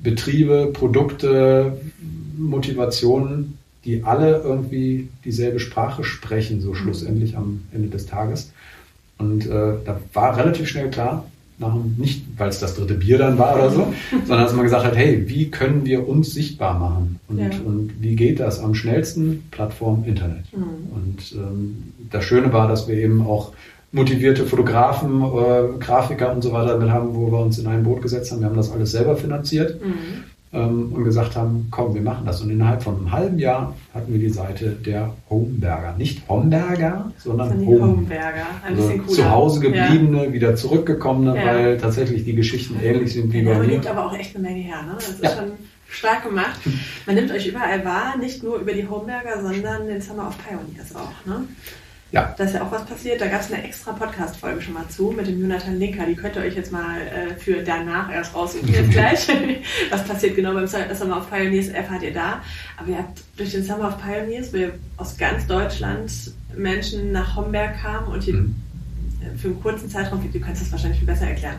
Betriebe, 0.00 0.70
Produkte, 0.72 1.80
Motivationen, 2.36 3.56
die 3.86 4.04
alle 4.04 4.42
irgendwie 4.44 5.08
dieselbe 5.24 5.60
Sprache 5.60 6.04
sprechen, 6.04 6.60
so 6.60 6.70
mhm. 6.70 6.74
schlussendlich 6.74 7.38
am 7.38 7.62
Ende 7.72 7.88
des 7.88 8.04
Tages. 8.04 8.52
Und 9.16 9.46
äh, 9.46 9.76
da 9.84 9.98
war 10.12 10.36
relativ 10.36 10.68
schnell 10.68 10.90
klar, 10.90 11.24
nach, 11.58 11.74
nicht 11.96 12.24
weil 12.36 12.48
es 12.48 12.60
das 12.60 12.76
dritte 12.76 12.94
Bier 12.94 13.18
dann 13.18 13.38
war 13.38 13.56
oder 13.56 13.70
so, 13.70 13.92
sondern 14.26 14.44
dass 14.44 14.54
man 14.54 14.64
gesagt 14.64 14.84
hat, 14.84 14.96
hey, 14.96 15.28
wie 15.28 15.50
können 15.50 15.84
wir 15.84 16.08
uns 16.08 16.32
sichtbar 16.32 16.78
machen? 16.78 17.20
Und, 17.28 17.38
ja. 17.38 17.50
und 17.64 17.94
wie 18.00 18.16
geht 18.16 18.40
das 18.40 18.60
am 18.60 18.74
schnellsten? 18.74 19.44
Plattform 19.50 20.04
Internet. 20.04 20.44
Mhm. 20.52 20.62
Und 20.94 21.32
ähm, 21.32 21.92
das 22.10 22.24
Schöne 22.24 22.52
war, 22.52 22.68
dass 22.68 22.88
wir 22.88 22.96
eben 22.96 23.26
auch 23.26 23.52
motivierte 23.90 24.44
Fotografen, 24.44 25.22
äh, 25.22 25.78
Grafiker 25.78 26.32
und 26.32 26.42
so 26.42 26.52
weiter 26.52 26.74
damit 26.74 26.90
haben, 26.90 27.14
wo 27.14 27.32
wir 27.32 27.38
uns 27.38 27.58
in 27.58 27.66
ein 27.66 27.84
Boot 27.84 28.02
gesetzt 28.02 28.30
haben. 28.30 28.40
Wir 28.40 28.48
haben 28.48 28.56
das 28.56 28.70
alles 28.70 28.90
selber 28.92 29.16
finanziert 29.16 29.82
mhm. 29.82 30.24
Ähm, 30.52 30.92
und 30.92 31.04
gesagt 31.04 31.36
haben, 31.36 31.68
komm, 31.70 31.94
wir 31.94 32.00
machen 32.00 32.24
das. 32.24 32.40
Und 32.40 32.50
innerhalb 32.50 32.82
von 32.82 32.96
einem 32.96 33.12
halben 33.12 33.38
Jahr 33.38 33.74
hatten 33.92 34.12
wir 34.12 34.18
die 34.18 34.30
Seite 34.30 34.70
der 34.70 35.12
Homeberger. 35.28 35.94
Nicht 35.98 36.28
Homberger, 36.28 37.12
sondern 37.18 37.66
Home. 37.66 37.80
Homeberger. 37.80 38.46
Ein 38.64 38.74
also 38.74 38.88
bisschen 38.88 39.06
cooler. 39.06 39.16
Zu 39.16 39.30
Hause 39.30 39.60
gebliebene, 39.60 40.26
ja. 40.26 40.32
wieder 40.32 40.56
zurückgekommene, 40.56 41.36
ja. 41.36 41.46
weil 41.46 41.78
tatsächlich 41.78 42.24
die 42.24 42.34
Geschichten 42.34 42.78
ähnlich 42.82 43.12
sind 43.12 43.32
wie 43.32 43.42
ja, 43.42 43.52
bei 43.52 43.58
mir. 43.60 43.74
liegt 43.74 43.86
aber 43.86 44.06
auch 44.06 44.14
echt 44.14 44.34
eine 44.36 44.48
Menge 44.48 44.62
her. 44.62 44.82
Ne? 44.82 44.94
Das 44.94 45.10
ist 45.10 45.36
schon 45.36 45.52
stark 45.88 46.24
gemacht. 46.24 46.60
Man 47.06 47.16
nimmt 47.16 47.30
euch 47.30 47.46
überall 47.46 47.84
wahr, 47.84 48.16
nicht 48.18 48.42
nur 48.42 48.58
über 48.58 48.72
die 48.72 48.86
Homeberger, 48.86 49.42
sondern 49.42 49.86
den 49.86 50.00
Summer 50.00 50.28
of 50.28 50.36
Pioneers 50.38 50.94
auch. 50.94 51.26
Ne? 51.26 51.44
Ja. 52.10 52.34
Da 52.38 52.44
ist 52.44 52.54
ja 52.54 52.62
auch 52.62 52.72
was 52.72 52.86
passiert. 52.86 53.20
Da 53.20 53.26
gab 53.26 53.42
es 53.42 53.52
eine 53.52 53.62
extra 53.62 53.92
Podcast-Folge 53.92 54.62
schon 54.62 54.74
mal 54.74 54.88
zu 54.88 55.10
mit 55.10 55.26
dem 55.26 55.40
Jonathan 55.40 55.78
Linker. 55.78 56.06
Die 56.06 56.14
könnt 56.14 56.36
ihr 56.36 56.42
euch 56.42 56.56
jetzt 56.56 56.72
mal 56.72 57.00
äh, 57.00 57.34
für 57.34 57.62
danach 57.62 58.10
erst 58.10 58.34
raussuchen, 58.34 58.72
jetzt 58.72 58.90
gleich. 58.92 59.28
was 59.90 60.04
passiert 60.04 60.36
genau 60.36 60.54
beim 60.54 60.66
Summer 60.66 61.18
of 61.18 61.30
Pioneers, 61.30 61.68
erfahrt 61.68 62.02
ihr 62.02 62.14
da. 62.14 62.40
Aber 62.78 62.88
ihr 62.90 62.98
habt 62.98 63.20
durch 63.36 63.50
den 63.52 63.62
Summer 63.62 63.88
of 63.88 63.98
Pioneers, 64.02 64.52
wo 64.54 64.70
aus 64.96 65.18
ganz 65.18 65.46
Deutschland 65.46 66.10
Menschen 66.56 67.12
nach 67.12 67.36
Homberg 67.36 67.80
kamen 67.82 68.08
und 68.08 68.22
hier 68.22 68.34
mhm. 68.34 68.54
für 69.36 69.48
einen 69.48 69.62
kurzen 69.62 69.90
Zeitraum, 69.90 70.26
du 70.32 70.40
kannst 70.40 70.62
das 70.62 70.72
wahrscheinlich 70.72 70.98
viel 70.98 71.06
besser 71.06 71.28
erklären, 71.28 71.56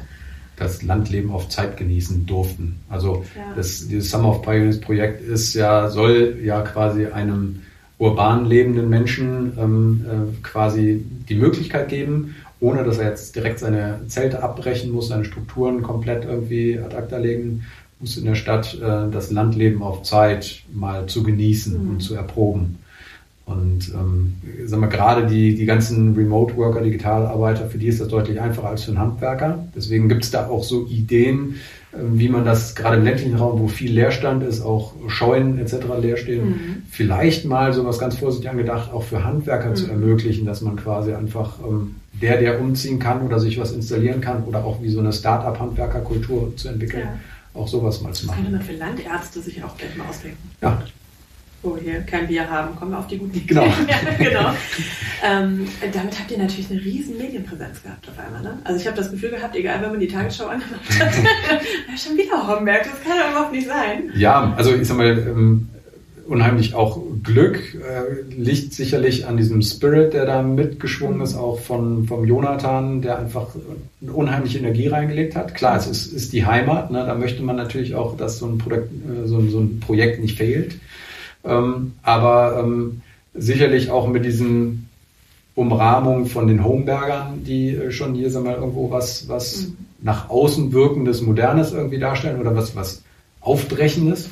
das 0.55 0.81
Landleben 0.81 1.31
auf 1.31 1.47
Zeit 1.49 1.77
genießen 1.77 2.25
durften. 2.25 2.79
Also 2.89 3.23
ja. 3.35 3.53
das, 3.55 3.87
dieses 3.87 4.11
Summer 4.11 4.29
of 4.29 4.41
Pioneers 4.41 4.79
Projekt 4.81 5.21
ist 5.21 5.53
ja, 5.53 5.89
soll 5.89 6.39
ja 6.43 6.61
quasi 6.63 7.05
einem 7.05 7.61
urban 7.99 8.45
lebenden 8.45 8.89
Menschen 8.89 9.53
ähm, 9.59 10.05
äh, 10.05 10.41
quasi 10.41 11.05
die 11.27 11.35
Möglichkeit 11.35 11.89
geben, 11.89 12.35
ohne 12.61 12.83
dass 12.83 12.97
er 12.97 13.09
jetzt 13.09 13.35
direkt 13.35 13.59
seine 13.59 13.99
Zelte 14.07 14.41
abbrechen 14.41 14.91
muss, 14.91 15.09
seine 15.09 15.25
Strukturen 15.25 15.83
komplett 15.83 16.25
irgendwie 16.25 16.79
ad 16.79 16.95
acta 16.95 17.17
legen 17.17 17.65
muss 17.99 18.17
in 18.17 18.25
der 18.25 18.35
Stadt, 18.35 18.73
äh, 18.75 19.11
das 19.11 19.31
Landleben 19.31 19.83
auf 19.83 20.03
Zeit 20.03 20.63
mal 20.73 21.05
zu 21.07 21.23
genießen 21.23 21.83
mhm. 21.83 21.89
und 21.91 21.99
zu 21.99 22.15
erproben. 22.15 22.79
Und 23.45 23.91
ähm, 23.95 24.35
sagen 24.65 24.81
wir 24.81 24.89
gerade 24.89 25.25
die, 25.25 25.55
die 25.55 25.65
ganzen 25.65 26.15
Remote-Worker, 26.15 26.81
Digitalarbeiter, 26.81 27.65
für 27.65 27.79
die 27.79 27.87
ist 27.87 27.99
das 27.99 28.07
deutlich 28.07 28.39
einfacher 28.39 28.69
als 28.69 28.83
für 28.83 28.91
einen 28.91 28.99
Handwerker. 28.99 29.67
Deswegen 29.75 30.07
gibt 30.07 30.23
es 30.23 30.31
da 30.31 30.47
auch 30.47 30.63
so 30.63 30.85
Ideen, 30.87 31.55
wie 31.91 32.29
man 32.29 32.45
das 32.45 32.75
gerade 32.75 32.97
im 32.97 33.03
ländlichen 33.03 33.35
Raum, 33.35 33.59
wo 33.59 33.67
viel 33.67 33.91
Leerstand 33.91 34.43
ist, 34.43 34.61
auch 34.61 34.93
Scheunen 35.07 35.57
etc. 35.57 35.77
leer 35.99 36.17
stehen, 36.17 36.49
mhm. 36.49 36.83
vielleicht 36.89 37.45
mal 37.45 37.73
so 37.73 37.85
was 37.85 37.97
ganz 37.97 38.17
vorsichtig 38.17 38.49
angedacht, 38.49 38.91
auch 38.93 39.03
für 39.03 39.23
Handwerker 39.23 39.71
mhm. 39.71 39.75
zu 39.75 39.87
ermöglichen, 39.87 40.45
dass 40.45 40.61
man 40.61 40.75
quasi 40.75 41.13
einfach 41.13 41.57
ähm, 41.67 41.95
der, 42.13 42.39
der 42.39 42.61
umziehen 42.61 42.99
kann 42.99 43.21
oder 43.21 43.39
sich 43.39 43.59
was 43.59 43.71
installieren 43.71 44.21
kann 44.21 44.43
oder 44.43 44.63
auch 44.63 44.81
wie 44.81 44.89
so 44.89 44.99
eine 44.99 45.11
Start-up-Handwerkerkultur 45.11 46.55
zu 46.55 46.69
entwickeln, 46.69 47.03
ja. 47.05 47.59
auch 47.59 47.67
sowas 47.67 48.01
mal 48.01 48.13
zu 48.13 48.27
machen. 48.27 48.37
Das 48.43 48.45
könnte 48.45 48.57
man 48.57 48.61
für 48.67 48.79
Landärzte 48.79 49.41
sich 49.41 49.63
auch 49.63 49.75
gleich 49.75 49.95
mal 49.97 50.07
ausdenken. 50.07 50.37
Ja, 50.61 50.83
wo 51.61 51.75
wir 51.75 51.81
hier 51.81 52.01
kein 52.01 52.27
Bier 52.27 52.49
haben, 52.49 52.75
kommen 52.75 52.91
wir 52.91 52.99
auf 52.99 53.07
die 53.07 53.17
guten 53.17 53.35
Ideen. 53.35 53.47
Genau. 53.47 53.63
ja, 53.87 53.97
genau. 54.17 54.53
ähm, 55.23 55.67
damit 55.93 56.17
habt 56.19 56.31
ihr 56.31 56.37
natürlich 56.37 56.71
eine 56.71 56.79
riesen 56.79 57.17
Medienpräsenz 57.17 57.83
gehabt 57.83 58.07
auf 58.07 58.17
einmal. 58.17 58.41
Ne? 58.41 58.59
Also 58.63 58.79
ich 58.79 58.87
habe 58.87 58.97
das 58.97 59.11
Gefühl 59.11 59.31
gehabt, 59.31 59.55
egal, 59.55 59.81
wenn 59.81 59.91
man 59.91 59.99
die 59.99 60.07
Tagesschau 60.07 60.45
angemacht 60.45 60.81
hat, 60.99 61.13
schon 61.99 62.17
wieder 62.17 62.47
Homberg, 62.47 62.83
das 62.83 63.03
kann 63.03 63.19
doch 63.19 63.31
überhaupt 63.31 63.51
nicht 63.51 63.67
sein. 63.67 64.11
Ja, 64.15 64.53
also 64.55 64.73
ich 64.73 64.87
sag 64.87 64.97
mal, 64.97 65.17
ähm, 65.17 65.69
unheimlich 66.29 66.75
auch 66.75 67.01
Glück 67.23 67.57
äh, 67.75 68.31
liegt 68.31 68.73
sicherlich 68.73 69.25
an 69.27 69.35
diesem 69.35 69.61
Spirit, 69.61 70.13
der 70.13 70.25
da 70.25 70.41
mitgeschwungen 70.41 71.21
ist, 71.21 71.35
auch 71.35 71.59
von, 71.59 72.05
vom 72.05 72.25
Jonathan, 72.25 73.01
der 73.01 73.19
einfach 73.19 73.47
eine 74.01 74.13
unheimliche 74.13 74.59
Energie 74.59 74.87
reingelegt 74.87 75.35
hat. 75.35 75.55
Klar, 75.55 75.77
es 75.77 75.87
ist, 75.87 76.13
ist 76.13 76.31
die 76.31 76.45
Heimat, 76.45 76.91
ne? 76.91 77.03
da 77.05 77.15
möchte 77.15 77.41
man 77.41 77.55
natürlich 77.55 77.95
auch, 77.95 78.15
dass 78.15 78.37
so 78.39 78.45
ein, 78.45 78.59
Produkt, 78.59 78.91
äh, 78.91 79.27
so, 79.27 79.41
so 79.47 79.59
ein 79.59 79.79
Projekt 79.79 80.21
nicht 80.21 80.37
fehlt. 80.37 80.75
Ähm, 81.43 81.93
aber 82.03 82.59
ähm, 82.59 83.01
sicherlich 83.33 83.89
auch 83.89 84.07
mit 84.07 84.25
diesen 84.25 84.89
Umrahmung 85.55 86.25
von 86.25 86.47
den 86.47 86.63
Homebergern, 86.63 87.43
die 87.43 87.75
äh, 87.75 87.91
schon 87.91 88.13
hier 88.13 88.31
sagen 88.31 88.45
wir, 88.45 88.55
irgendwo 88.55 88.91
was, 88.91 89.27
was 89.27 89.67
mhm. 89.67 89.77
nach 90.01 90.29
außen 90.29 90.71
wirkendes, 90.71 91.21
modernes 91.21 91.73
irgendwie 91.73 91.99
darstellen 91.99 92.39
oder 92.39 92.55
was, 92.55 92.75
was 92.75 93.03
aufbrechendes, 93.41 94.29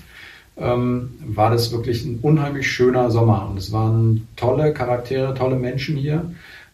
ähm, 0.58 1.12
war 1.26 1.52
das 1.52 1.72
wirklich 1.72 2.06
ein 2.06 2.20
unheimlich 2.22 2.70
schöner 2.70 3.12
Sommer. 3.12 3.48
Und 3.50 3.58
es 3.58 3.72
waren 3.72 4.28
tolle 4.36 4.74
Charaktere, 4.74 5.34
tolle 5.34 5.56
Menschen 5.56 5.98
hier. 5.98 6.32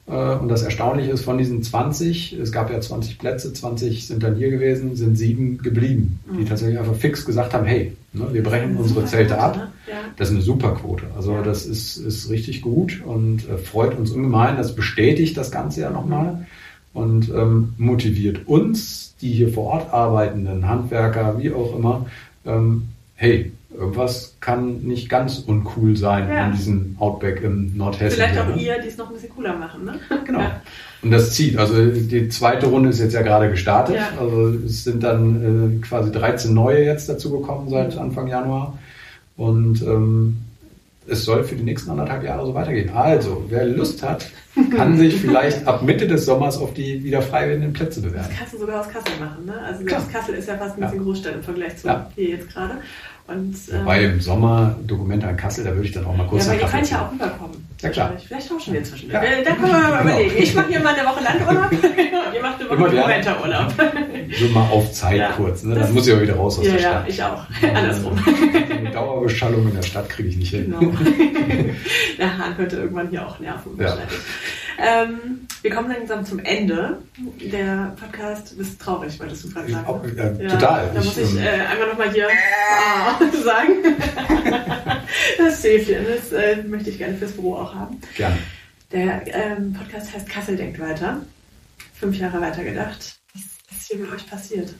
Äh, 0.07 0.35
und 0.35 0.49
das 0.49 0.63
Erstaunliche 0.63 1.11
ist, 1.11 1.23
von 1.23 1.37
diesen 1.37 1.63
20, 1.63 2.33
es 2.33 2.51
gab 2.51 2.71
ja 2.71 2.79
20 2.79 3.19
Plätze, 3.19 3.53
20 3.53 4.05
sind 4.07 4.23
dann 4.23 4.35
hier 4.35 4.49
gewesen, 4.49 4.95
sind 4.95 5.17
sieben 5.17 5.57
geblieben, 5.59 6.19
die 6.31 6.41
mhm. 6.41 6.45
tatsächlich 6.45 6.79
einfach 6.79 6.95
fix 6.95 7.25
gesagt 7.25 7.53
haben, 7.53 7.65
hey, 7.65 7.93
ne, 8.11 8.27
wir 8.31 8.43
brechen 8.43 8.77
unsere 8.77 9.05
Zelte 9.05 9.39
ab. 9.39 9.55
Ne? 9.55 9.71
Das 10.17 10.29
ist 10.29 10.35
eine 10.35 10.43
super 10.43 10.73
Quote. 10.75 11.05
Also 11.15 11.41
das 11.41 11.65
ist, 11.65 11.97
ist 11.97 12.29
richtig 12.29 12.61
gut 12.61 13.01
und 13.05 13.49
äh, 13.49 13.57
freut 13.57 13.97
uns 13.97 14.11
ungemein. 14.11 14.57
Das 14.57 14.75
bestätigt 14.75 15.37
das 15.37 15.51
Ganze 15.51 15.81
ja 15.81 15.89
nochmal 15.89 16.45
und 16.93 17.29
ähm, 17.29 17.73
motiviert 17.77 18.47
uns, 18.47 19.15
die 19.21 19.31
hier 19.31 19.49
vor 19.49 19.65
Ort 19.65 19.93
arbeitenden 19.93 20.67
Handwerker, 20.67 21.39
wie 21.39 21.51
auch 21.51 21.75
immer, 21.75 22.05
ähm, 22.45 22.89
hey, 23.15 23.51
irgendwas 23.73 24.35
kann 24.39 24.81
nicht 24.81 25.09
ganz 25.09 25.39
uncool 25.39 25.95
sein 25.95 26.29
ja. 26.29 26.47
in 26.47 26.53
diesem 26.53 26.95
Outback 26.99 27.41
im 27.43 27.75
Nordhessen. 27.75 28.15
Vielleicht 28.15 28.39
auch 28.39 28.47
ne? 28.47 28.61
ihr, 28.61 28.79
die 28.79 28.87
es 28.87 28.97
noch 28.97 29.07
ein 29.07 29.13
bisschen 29.13 29.29
cooler 29.29 29.55
machen, 29.55 29.85
ne? 29.85 29.99
Genau. 30.25 30.39
Ja. 30.39 30.61
Und 31.01 31.11
das 31.11 31.33
zieht. 31.33 31.57
Also 31.57 31.85
die 31.85 32.29
zweite 32.29 32.67
Runde 32.67 32.89
ist 32.89 32.99
jetzt 32.99 33.13
ja 33.13 33.21
gerade 33.21 33.49
gestartet. 33.49 33.95
Ja. 33.95 34.09
Also 34.19 34.49
es 34.65 34.83
sind 34.83 35.03
dann 35.03 35.79
äh, 35.81 35.85
quasi 35.85 36.11
13 36.11 36.53
neue 36.53 36.83
jetzt 36.83 37.09
dazu 37.09 37.31
gekommen 37.31 37.69
seit 37.69 37.97
Anfang 37.97 38.27
Januar. 38.27 38.77
Und 39.35 39.81
ähm, 39.81 40.37
es 41.07 41.25
soll 41.25 41.43
für 41.43 41.55
die 41.55 41.63
nächsten 41.63 41.91
anderthalb 41.91 42.23
Jahre 42.23 42.45
so 42.45 42.53
weitergehen. 42.53 42.89
Also, 42.89 43.43
wer 43.49 43.65
Lust 43.65 44.03
hat, 44.03 44.25
kann 44.75 44.97
sich 44.97 45.19
vielleicht 45.19 45.65
ab 45.67 45.81
Mitte 45.81 46.07
des 46.07 46.25
Sommers 46.25 46.57
auf 46.57 46.73
die 46.73 47.03
wieder 47.03 47.21
frei 47.21 47.47
werdenden 47.49 47.73
Plätze 47.73 48.01
bewerben. 48.01 48.27
Das 48.29 48.37
kannst 48.37 48.53
du 48.53 48.59
sogar 48.59 48.81
aus 48.81 48.87
Kassel 48.87 49.19
machen, 49.19 49.45
ne? 49.45 49.59
Also 49.65 49.83
Kassel 49.85 50.35
ist 50.35 50.47
ja 50.47 50.57
fast 50.57 50.77
ein 50.77 50.81
bisschen 50.81 50.99
ja. 50.99 51.03
Großstadt 51.03 51.35
im 51.35 51.43
Vergleich 51.43 51.77
zu 51.77 51.87
ja. 51.87 52.09
hier 52.15 52.29
jetzt 52.29 52.49
gerade. 52.49 52.75
Und, 53.25 53.55
Wobei 53.71 54.03
ähm, 54.03 54.13
im 54.13 54.21
Sommer 54.21 54.75
Dokumente 54.85 55.27
an 55.27 55.37
Kassel, 55.37 55.63
da 55.63 55.73
würde 55.73 55.87
ich 55.87 55.93
dann 55.93 56.05
auch 56.05 56.15
mal 56.15 56.27
kurz 56.27 56.45
Ja, 56.45 56.53
aber 56.53 56.61
ihr 56.61 56.67
könnt 56.67 56.91
ja 56.91 57.05
auch 57.05 57.11
rüberkommen. 57.11 57.67
Ja, 57.81 57.89
klar. 57.89 58.13
Vielleicht 58.25 58.49
tauschen 58.49 58.73
wir 58.73 58.83
zwischendurch. 58.83 59.23
Ja. 59.23 59.43
Da 59.43 59.51
können 59.51 59.61
wir 59.61 59.71
mal 59.71 59.91
genau. 59.91 60.01
überlegen. 60.01 60.43
Ich 60.43 60.55
mache 60.55 60.67
hier 60.67 60.79
mal 60.79 60.93
eine 60.93 61.07
Woche 61.07 61.23
Landurlaub. 61.23 61.71
Ihr 62.33 62.41
macht 62.41 62.59
eine 62.61 62.69
Woche 62.69 62.95
Dokumentarurlaub. 62.95 63.73
so 64.39 64.47
mal 64.47 64.69
auf 64.69 64.91
Zeit 64.91 65.17
ja, 65.17 65.31
kurz. 65.31 65.63
Ne? 65.63 65.75
Dann 65.75 65.93
muss 65.93 66.07
ich 66.07 66.13
auch 66.13 66.21
wieder 66.21 66.35
raus 66.35 66.59
aus 66.59 66.65
ja, 66.65 66.71
der 66.73 66.79
Stadt. 66.79 67.07
Ja, 67.07 67.09
ich 67.09 67.23
auch. 67.23 67.43
Andersrum. 67.75 68.19
Eine 68.77 68.91
Dauerbeschallung 68.91 69.67
in 69.67 69.75
der 69.75 69.83
Stadt 69.83 70.09
kriege 70.09 70.29
ich 70.29 70.37
nicht 70.37 70.49
hin. 70.51 70.73
Genau. 70.79 70.93
der 72.17 72.37
Hahn 72.37 72.55
könnte 72.55 72.75
irgendwann 72.77 73.09
hier 73.09 73.27
auch 73.27 73.39
nerven. 73.39 73.71
Ja. 73.77 73.97
Ähm, 74.77 75.47
wir 75.61 75.71
kommen 75.71 75.89
langsam 75.89 76.25
zum 76.25 76.39
Ende. 76.39 76.97
Der 77.39 77.95
Podcast 77.99 78.53
ist 78.53 78.81
traurig, 78.81 79.19
wolltest 79.19 79.43
du 79.43 79.49
gerade 79.51 79.71
sagen. 79.71 79.87
Auch, 79.87 80.03
äh, 80.03 80.43
ja, 80.43 80.49
total. 80.49 80.91
Da 80.93 81.03
muss 81.03 81.17
ich 81.17 81.31
ähm, 81.31 81.37
äh, 81.37 81.49
einmal 81.49 81.87
nochmal 81.89 82.11
hier 82.11 82.27
oh, 82.27 83.37
sagen. 83.43 83.73
das 85.37 85.61
Schäfchen, 85.61 86.05
das 86.05 86.31
äh, 86.31 86.63
möchte 86.63 86.89
ich 86.89 86.97
gerne 86.97 87.15
fürs 87.15 87.33
Büro 87.33 87.55
auch 87.55 87.73
haben. 87.73 87.99
Gerne. 88.15 88.37
Der 88.91 89.23
ähm, 89.27 89.73
Podcast 89.73 90.13
heißt 90.13 90.29
Kassel 90.29 90.55
denkt 90.55 90.79
weiter. 90.79 91.21
Fünf 91.93 92.17
Jahre 92.17 92.41
weitergedacht. 92.41 93.19
Was 93.33 93.77
ist 93.77 93.87
hier 93.87 93.97
mit 93.99 94.11
euch 94.11 94.29
passiert? 94.29 94.73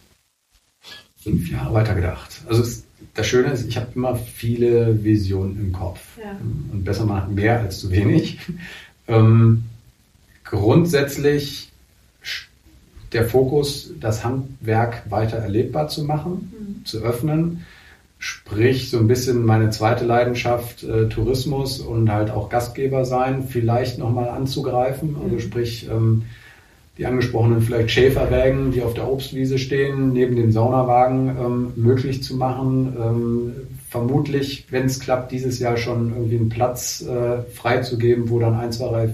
Fünf 1.22 1.50
Jahre 1.50 1.74
weitergedacht. 1.74 2.41
Also 2.48 2.62
es, 2.62 2.84
das 3.14 3.26
Schöne 3.28 3.52
ist, 3.54 3.66
ich 3.66 3.78
habe 3.78 3.88
immer 3.96 4.16
viele 4.16 5.04
Visionen 5.04 5.60
im 5.60 5.72
Kopf. 5.72 6.02
Ja. 6.22 6.32
Und 6.72 6.84
besser 6.84 7.06
mal 7.06 7.28
mehr 7.28 7.60
als 7.60 7.80
zu 7.80 7.91
wenig. 7.91 8.39
Ähm, 9.06 9.66
grundsätzlich 10.54 11.72
der 13.12 13.26
Fokus, 13.26 13.91
das 13.99 14.24
Handwerk 14.24 15.04
weiter 15.10 15.38
erlebbar 15.38 15.88
zu 15.88 16.04
machen, 16.04 16.51
mhm. 16.51 16.86
zu 16.86 16.99
öffnen. 16.99 17.66
Sprich, 18.20 18.89
so 18.89 18.99
ein 18.99 19.08
bisschen 19.08 19.45
meine 19.45 19.72
zweite 19.72 20.06
Leidenschaft, 20.06 20.84
äh, 20.84 21.10
Tourismus 21.10 21.80
und 21.80 22.10
halt 22.12 22.32
auch 22.32 22.49
Gastgeber 22.49 23.04
sein, 23.04 23.47
vielleicht 23.49 23.97
nochmal 23.97 24.30
anzugreifen. 24.30 25.18
Also 25.22 25.36
mhm. 25.36 25.39
sprich, 25.39 25.89
ähm, 25.89 26.24
die 26.97 27.08
angesprochenen 27.08 27.62
vielleicht 27.62 27.89
Schäferwägen, 27.89 28.72
die 28.72 28.84
auf 28.84 28.93
der 28.93 29.12
Obstwiese 29.12 29.58
stehen, 29.58 30.14
neben 30.14 30.36
dem 30.36 30.51
Saunawagen 30.51 31.30
ähm, 31.30 31.74
möglich 31.76 32.22
zu 32.22 32.36
machen. 32.36 32.95
Ähm, 32.99 33.54
vermutlich, 33.89 34.68
wenn 34.70 34.86
es 34.86 34.99
klappt, 34.99 35.32
dieses 35.32 35.58
Jahr 35.58 35.78
schon 35.78 36.14
irgendwie 36.16 36.38
einen 36.38 36.49
Platz 36.49 37.01
äh, 37.01 37.41
freizugeben, 37.51 38.30
wo 38.30 38.39
dann 38.39 38.54
ein, 38.54 38.72
zwei, 38.72 39.10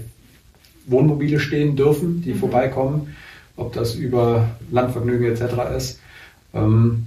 Wohnmobile 0.86 1.40
stehen 1.40 1.76
dürfen, 1.76 2.22
die 2.22 2.34
mhm. 2.34 2.38
vorbeikommen, 2.38 3.14
ob 3.56 3.72
das 3.72 3.94
über 3.94 4.48
Landvergnügen 4.70 5.30
etc. 5.30 5.76
ist. 5.76 6.00
Ähm, 6.54 7.06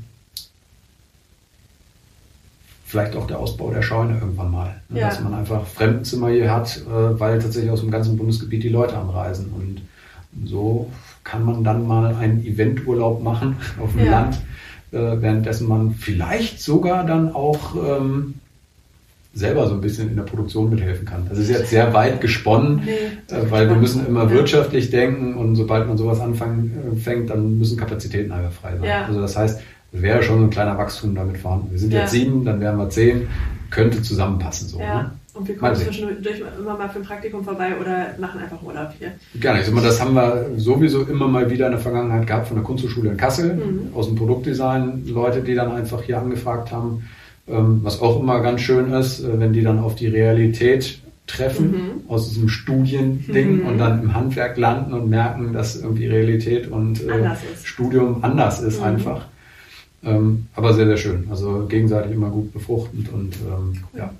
vielleicht 2.85 3.15
auch 3.15 3.25
der 3.25 3.39
Ausbau 3.39 3.71
der 3.71 3.81
Scheune 3.81 4.19
irgendwann 4.19 4.51
mal, 4.51 4.81
ne? 4.89 4.99
ja. 4.99 5.09
dass 5.09 5.19
man 5.19 5.33
einfach 5.33 5.65
Fremdenzimmer 5.65 6.29
hier 6.29 6.51
hat, 6.51 6.77
äh, 6.77 7.19
weil 7.19 7.39
tatsächlich 7.39 7.71
aus 7.71 7.79
dem 7.79 7.89
ganzen 7.89 8.17
Bundesgebiet 8.17 8.63
die 8.63 8.69
Leute 8.69 8.95
anreisen. 8.95 9.51
Und 9.51 9.81
so 10.47 10.91
kann 11.23 11.43
man 11.43 11.63
dann 11.63 11.87
mal 11.87 12.15
einen 12.15 12.45
Eventurlaub 12.45 13.23
machen 13.23 13.57
auf 13.81 13.93
dem 13.93 14.05
ja. 14.05 14.11
Land, 14.11 14.35
äh, 14.91 15.21
währenddessen 15.21 15.67
man 15.67 15.91
vielleicht 15.95 16.61
sogar 16.61 17.03
dann 17.03 17.33
auch 17.33 17.75
ähm, 17.75 18.35
selber 19.33 19.67
so 19.67 19.73
ein 19.73 19.81
bisschen 19.81 20.09
in 20.09 20.15
der 20.15 20.23
Produktion 20.23 20.69
mithelfen 20.69 21.05
kann. 21.05 21.25
Das 21.27 21.39
ist 21.39 21.49
jetzt 21.49 21.71
sehr 21.71 21.93
weit 21.93 22.21
gesponnen, 22.21 22.83
nee, 22.85 23.35
äh, 23.35 23.49
weil 23.49 23.67
wir 23.67 23.75
müssen 23.75 24.05
immer 24.05 24.29
wirtschaftlich 24.29 24.91
denken 24.91 25.35
und 25.35 25.55
sobald 25.55 25.87
man 25.87 25.97
sowas 25.97 26.19
anfängt, 26.19 26.71
äh, 27.07 27.25
dann 27.25 27.57
müssen 27.57 27.77
Kapazitäten 27.77 28.31
einfach 28.31 28.51
frei 28.51 28.77
sein. 28.77 28.83
Ja. 28.83 29.05
Also 29.05 29.19
das 29.19 29.35
heißt, 29.35 29.59
es 29.91 30.01
wäre 30.01 30.21
schon 30.21 30.43
ein 30.43 30.49
kleiner 30.51 30.77
Wachstum 30.77 31.15
damit 31.15 31.37
vorhanden. 31.37 31.71
Wir 31.71 31.79
sind 31.79 31.91
ja. 31.91 32.01
jetzt 32.01 32.11
sieben, 32.11 32.45
dann 32.45 32.61
wären 32.61 32.77
wir 32.77 32.89
zehn, 32.89 33.27
könnte 33.71 34.03
zusammenpassen 34.03 34.67
so. 34.67 34.79
Ja. 34.79 35.03
Ne? 35.03 35.11
Und 35.33 35.47
wir 35.47 35.57
kommen 35.57 35.75
zwischendurch 35.75 36.43
immer 36.59 36.77
mal 36.77 36.89
für 36.89 36.99
ein 36.99 37.05
Praktikum 37.05 37.43
vorbei 37.43 37.71
oder 37.81 38.09
machen 38.19 38.39
einfach 38.39 38.61
Urlaub 38.61 38.89
hier. 38.99 39.13
Gerne. 39.41 39.61
Ich 39.61 39.65
sag 39.65 39.73
mal, 39.73 39.83
das 39.83 39.99
haben 39.99 40.13
wir 40.13 40.51
sowieso 40.57 41.01
immer 41.01 41.27
mal 41.27 41.49
wieder 41.49 41.65
in 41.65 41.71
der 41.71 41.81
Vergangenheit 41.81 42.27
gehabt 42.27 42.47
von 42.47 42.57
der 42.57 42.63
Kunsthochschule 42.63 43.09
in 43.09 43.17
Kassel, 43.17 43.55
mhm. 43.55 43.95
aus 43.95 44.05
dem 44.05 44.15
Produktdesign, 44.15 45.07
Leute, 45.07 45.41
die 45.41 45.55
dann 45.55 45.71
einfach 45.71 46.03
hier 46.03 46.19
angefragt 46.19 46.71
haben 46.71 47.09
was 47.45 48.01
auch 48.01 48.19
immer 48.19 48.41
ganz 48.41 48.61
schön 48.61 48.91
ist, 48.93 49.19
äh, 49.19 49.39
wenn 49.39 49.53
die 49.53 49.61
dann 49.61 49.79
auf 49.79 49.95
die 49.95 50.07
Realität 50.07 50.99
treffen 51.27 51.71
mhm. 51.71 52.09
aus 52.09 52.29
diesem 52.29 52.49
Studiending 52.49 53.61
mhm. 53.61 53.67
und 53.67 53.77
dann 53.77 54.01
im 54.01 54.13
Handwerk 54.13 54.57
landen 54.57 54.93
und 54.93 55.09
merken, 55.09 55.53
dass 55.53 55.77
irgendwie 55.77 56.07
Realität 56.07 56.69
und 56.69 57.01
äh, 57.01 57.29
Studium 57.63 58.23
anders 58.23 58.61
ist 58.61 58.79
mhm. 58.79 58.85
einfach. 58.85 59.25
Ähm, 60.03 60.47
aber 60.53 60.73
sehr, 60.73 60.85
sehr 60.85 60.97
schön. 60.97 61.27
Also 61.29 61.65
gegenseitig 61.67 62.11
immer 62.11 62.29
gut 62.29 62.51
befruchtend 62.51 63.11
und 63.11 63.35
ähm, 63.37 63.83
cool. 63.93 63.99
ja. 63.99 64.13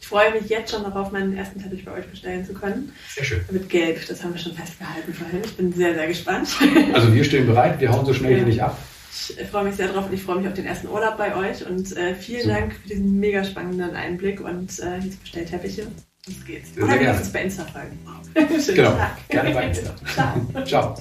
Ich 0.00 0.08
freue 0.08 0.32
mich 0.32 0.50
jetzt 0.50 0.72
schon 0.72 0.82
darauf, 0.82 1.12
meinen 1.12 1.36
ersten 1.36 1.62
Teppich 1.62 1.84
bei 1.84 1.92
euch 1.92 2.06
bestellen 2.06 2.44
zu 2.44 2.54
können. 2.54 2.90
Sehr 3.14 3.24
schön. 3.24 3.40
Mit 3.50 3.68
Gelb, 3.68 4.04
das 4.08 4.22
haben 4.24 4.32
wir 4.32 4.40
schon 4.40 4.52
festgehalten 4.52 5.14
vorhin. 5.14 5.40
Ich 5.44 5.56
bin 5.56 5.72
sehr, 5.72 5.94
sehr 5.94 6.08
gespannt. 6.08 6.48
Also 6.92 7.14
wir 7.14 7.22
stehen 7.22 7.46
bereit, 7.46 7.80
wir 7.80 7.92
hauen 7.92 8.04
so 8.04 8.12
schnell 8.12 8.32
ja. 8.32 8.36
hier 8.38 8.46
nicht 8.46 8.62
ab. 8.62 8.76
Ich 9.12 9.46
freue 9.48 9.64
mich 9.64 9.76
sehr 9.76 9.88
drauf 9.88 10.06
und 10.06 10.14
ich 10.14 10.22
freue 10.22 10.38
mich 10.38 10.48
auf 10.48 10.54
den 10.54 10.64
ersten 10.64 10.88
Urlaub 10.88 11.18
bei 11.18 11.36
euch 11.36 11.66
und 11.66 11.94
äh, 11.96 12.14
vielen 12.14 12.42
Super. 12.42 12.54
Dank 12.54 12.72
für 12.74 12.88
diesen 12.88 13.20
mega 13.20 13.44
spannenden 13.44 13.94
Einblick 13.94 14.40
und 14.40 14.78
äh, 14.80 14.98
jetzt 14.98 15.20
bestellt 15.20 15.50
Teppiche. 15.50 15.86
Los 16.26 16.44
geht's. 16.46 16.70
Oder 16.78 16.98
gerne. 16.98 17.20
bei 17.32 17.42
Insta 17.42 17.64
folgen. 17.64 17.98
genau. 18.74 18.90
Tag. 18.96 19.28
Gerne 19.28 19.50
bei 19.50 19.66
Insta. 19.66 19.94
Ciao. 20.14 20.64
Ciao. 20.64 20.96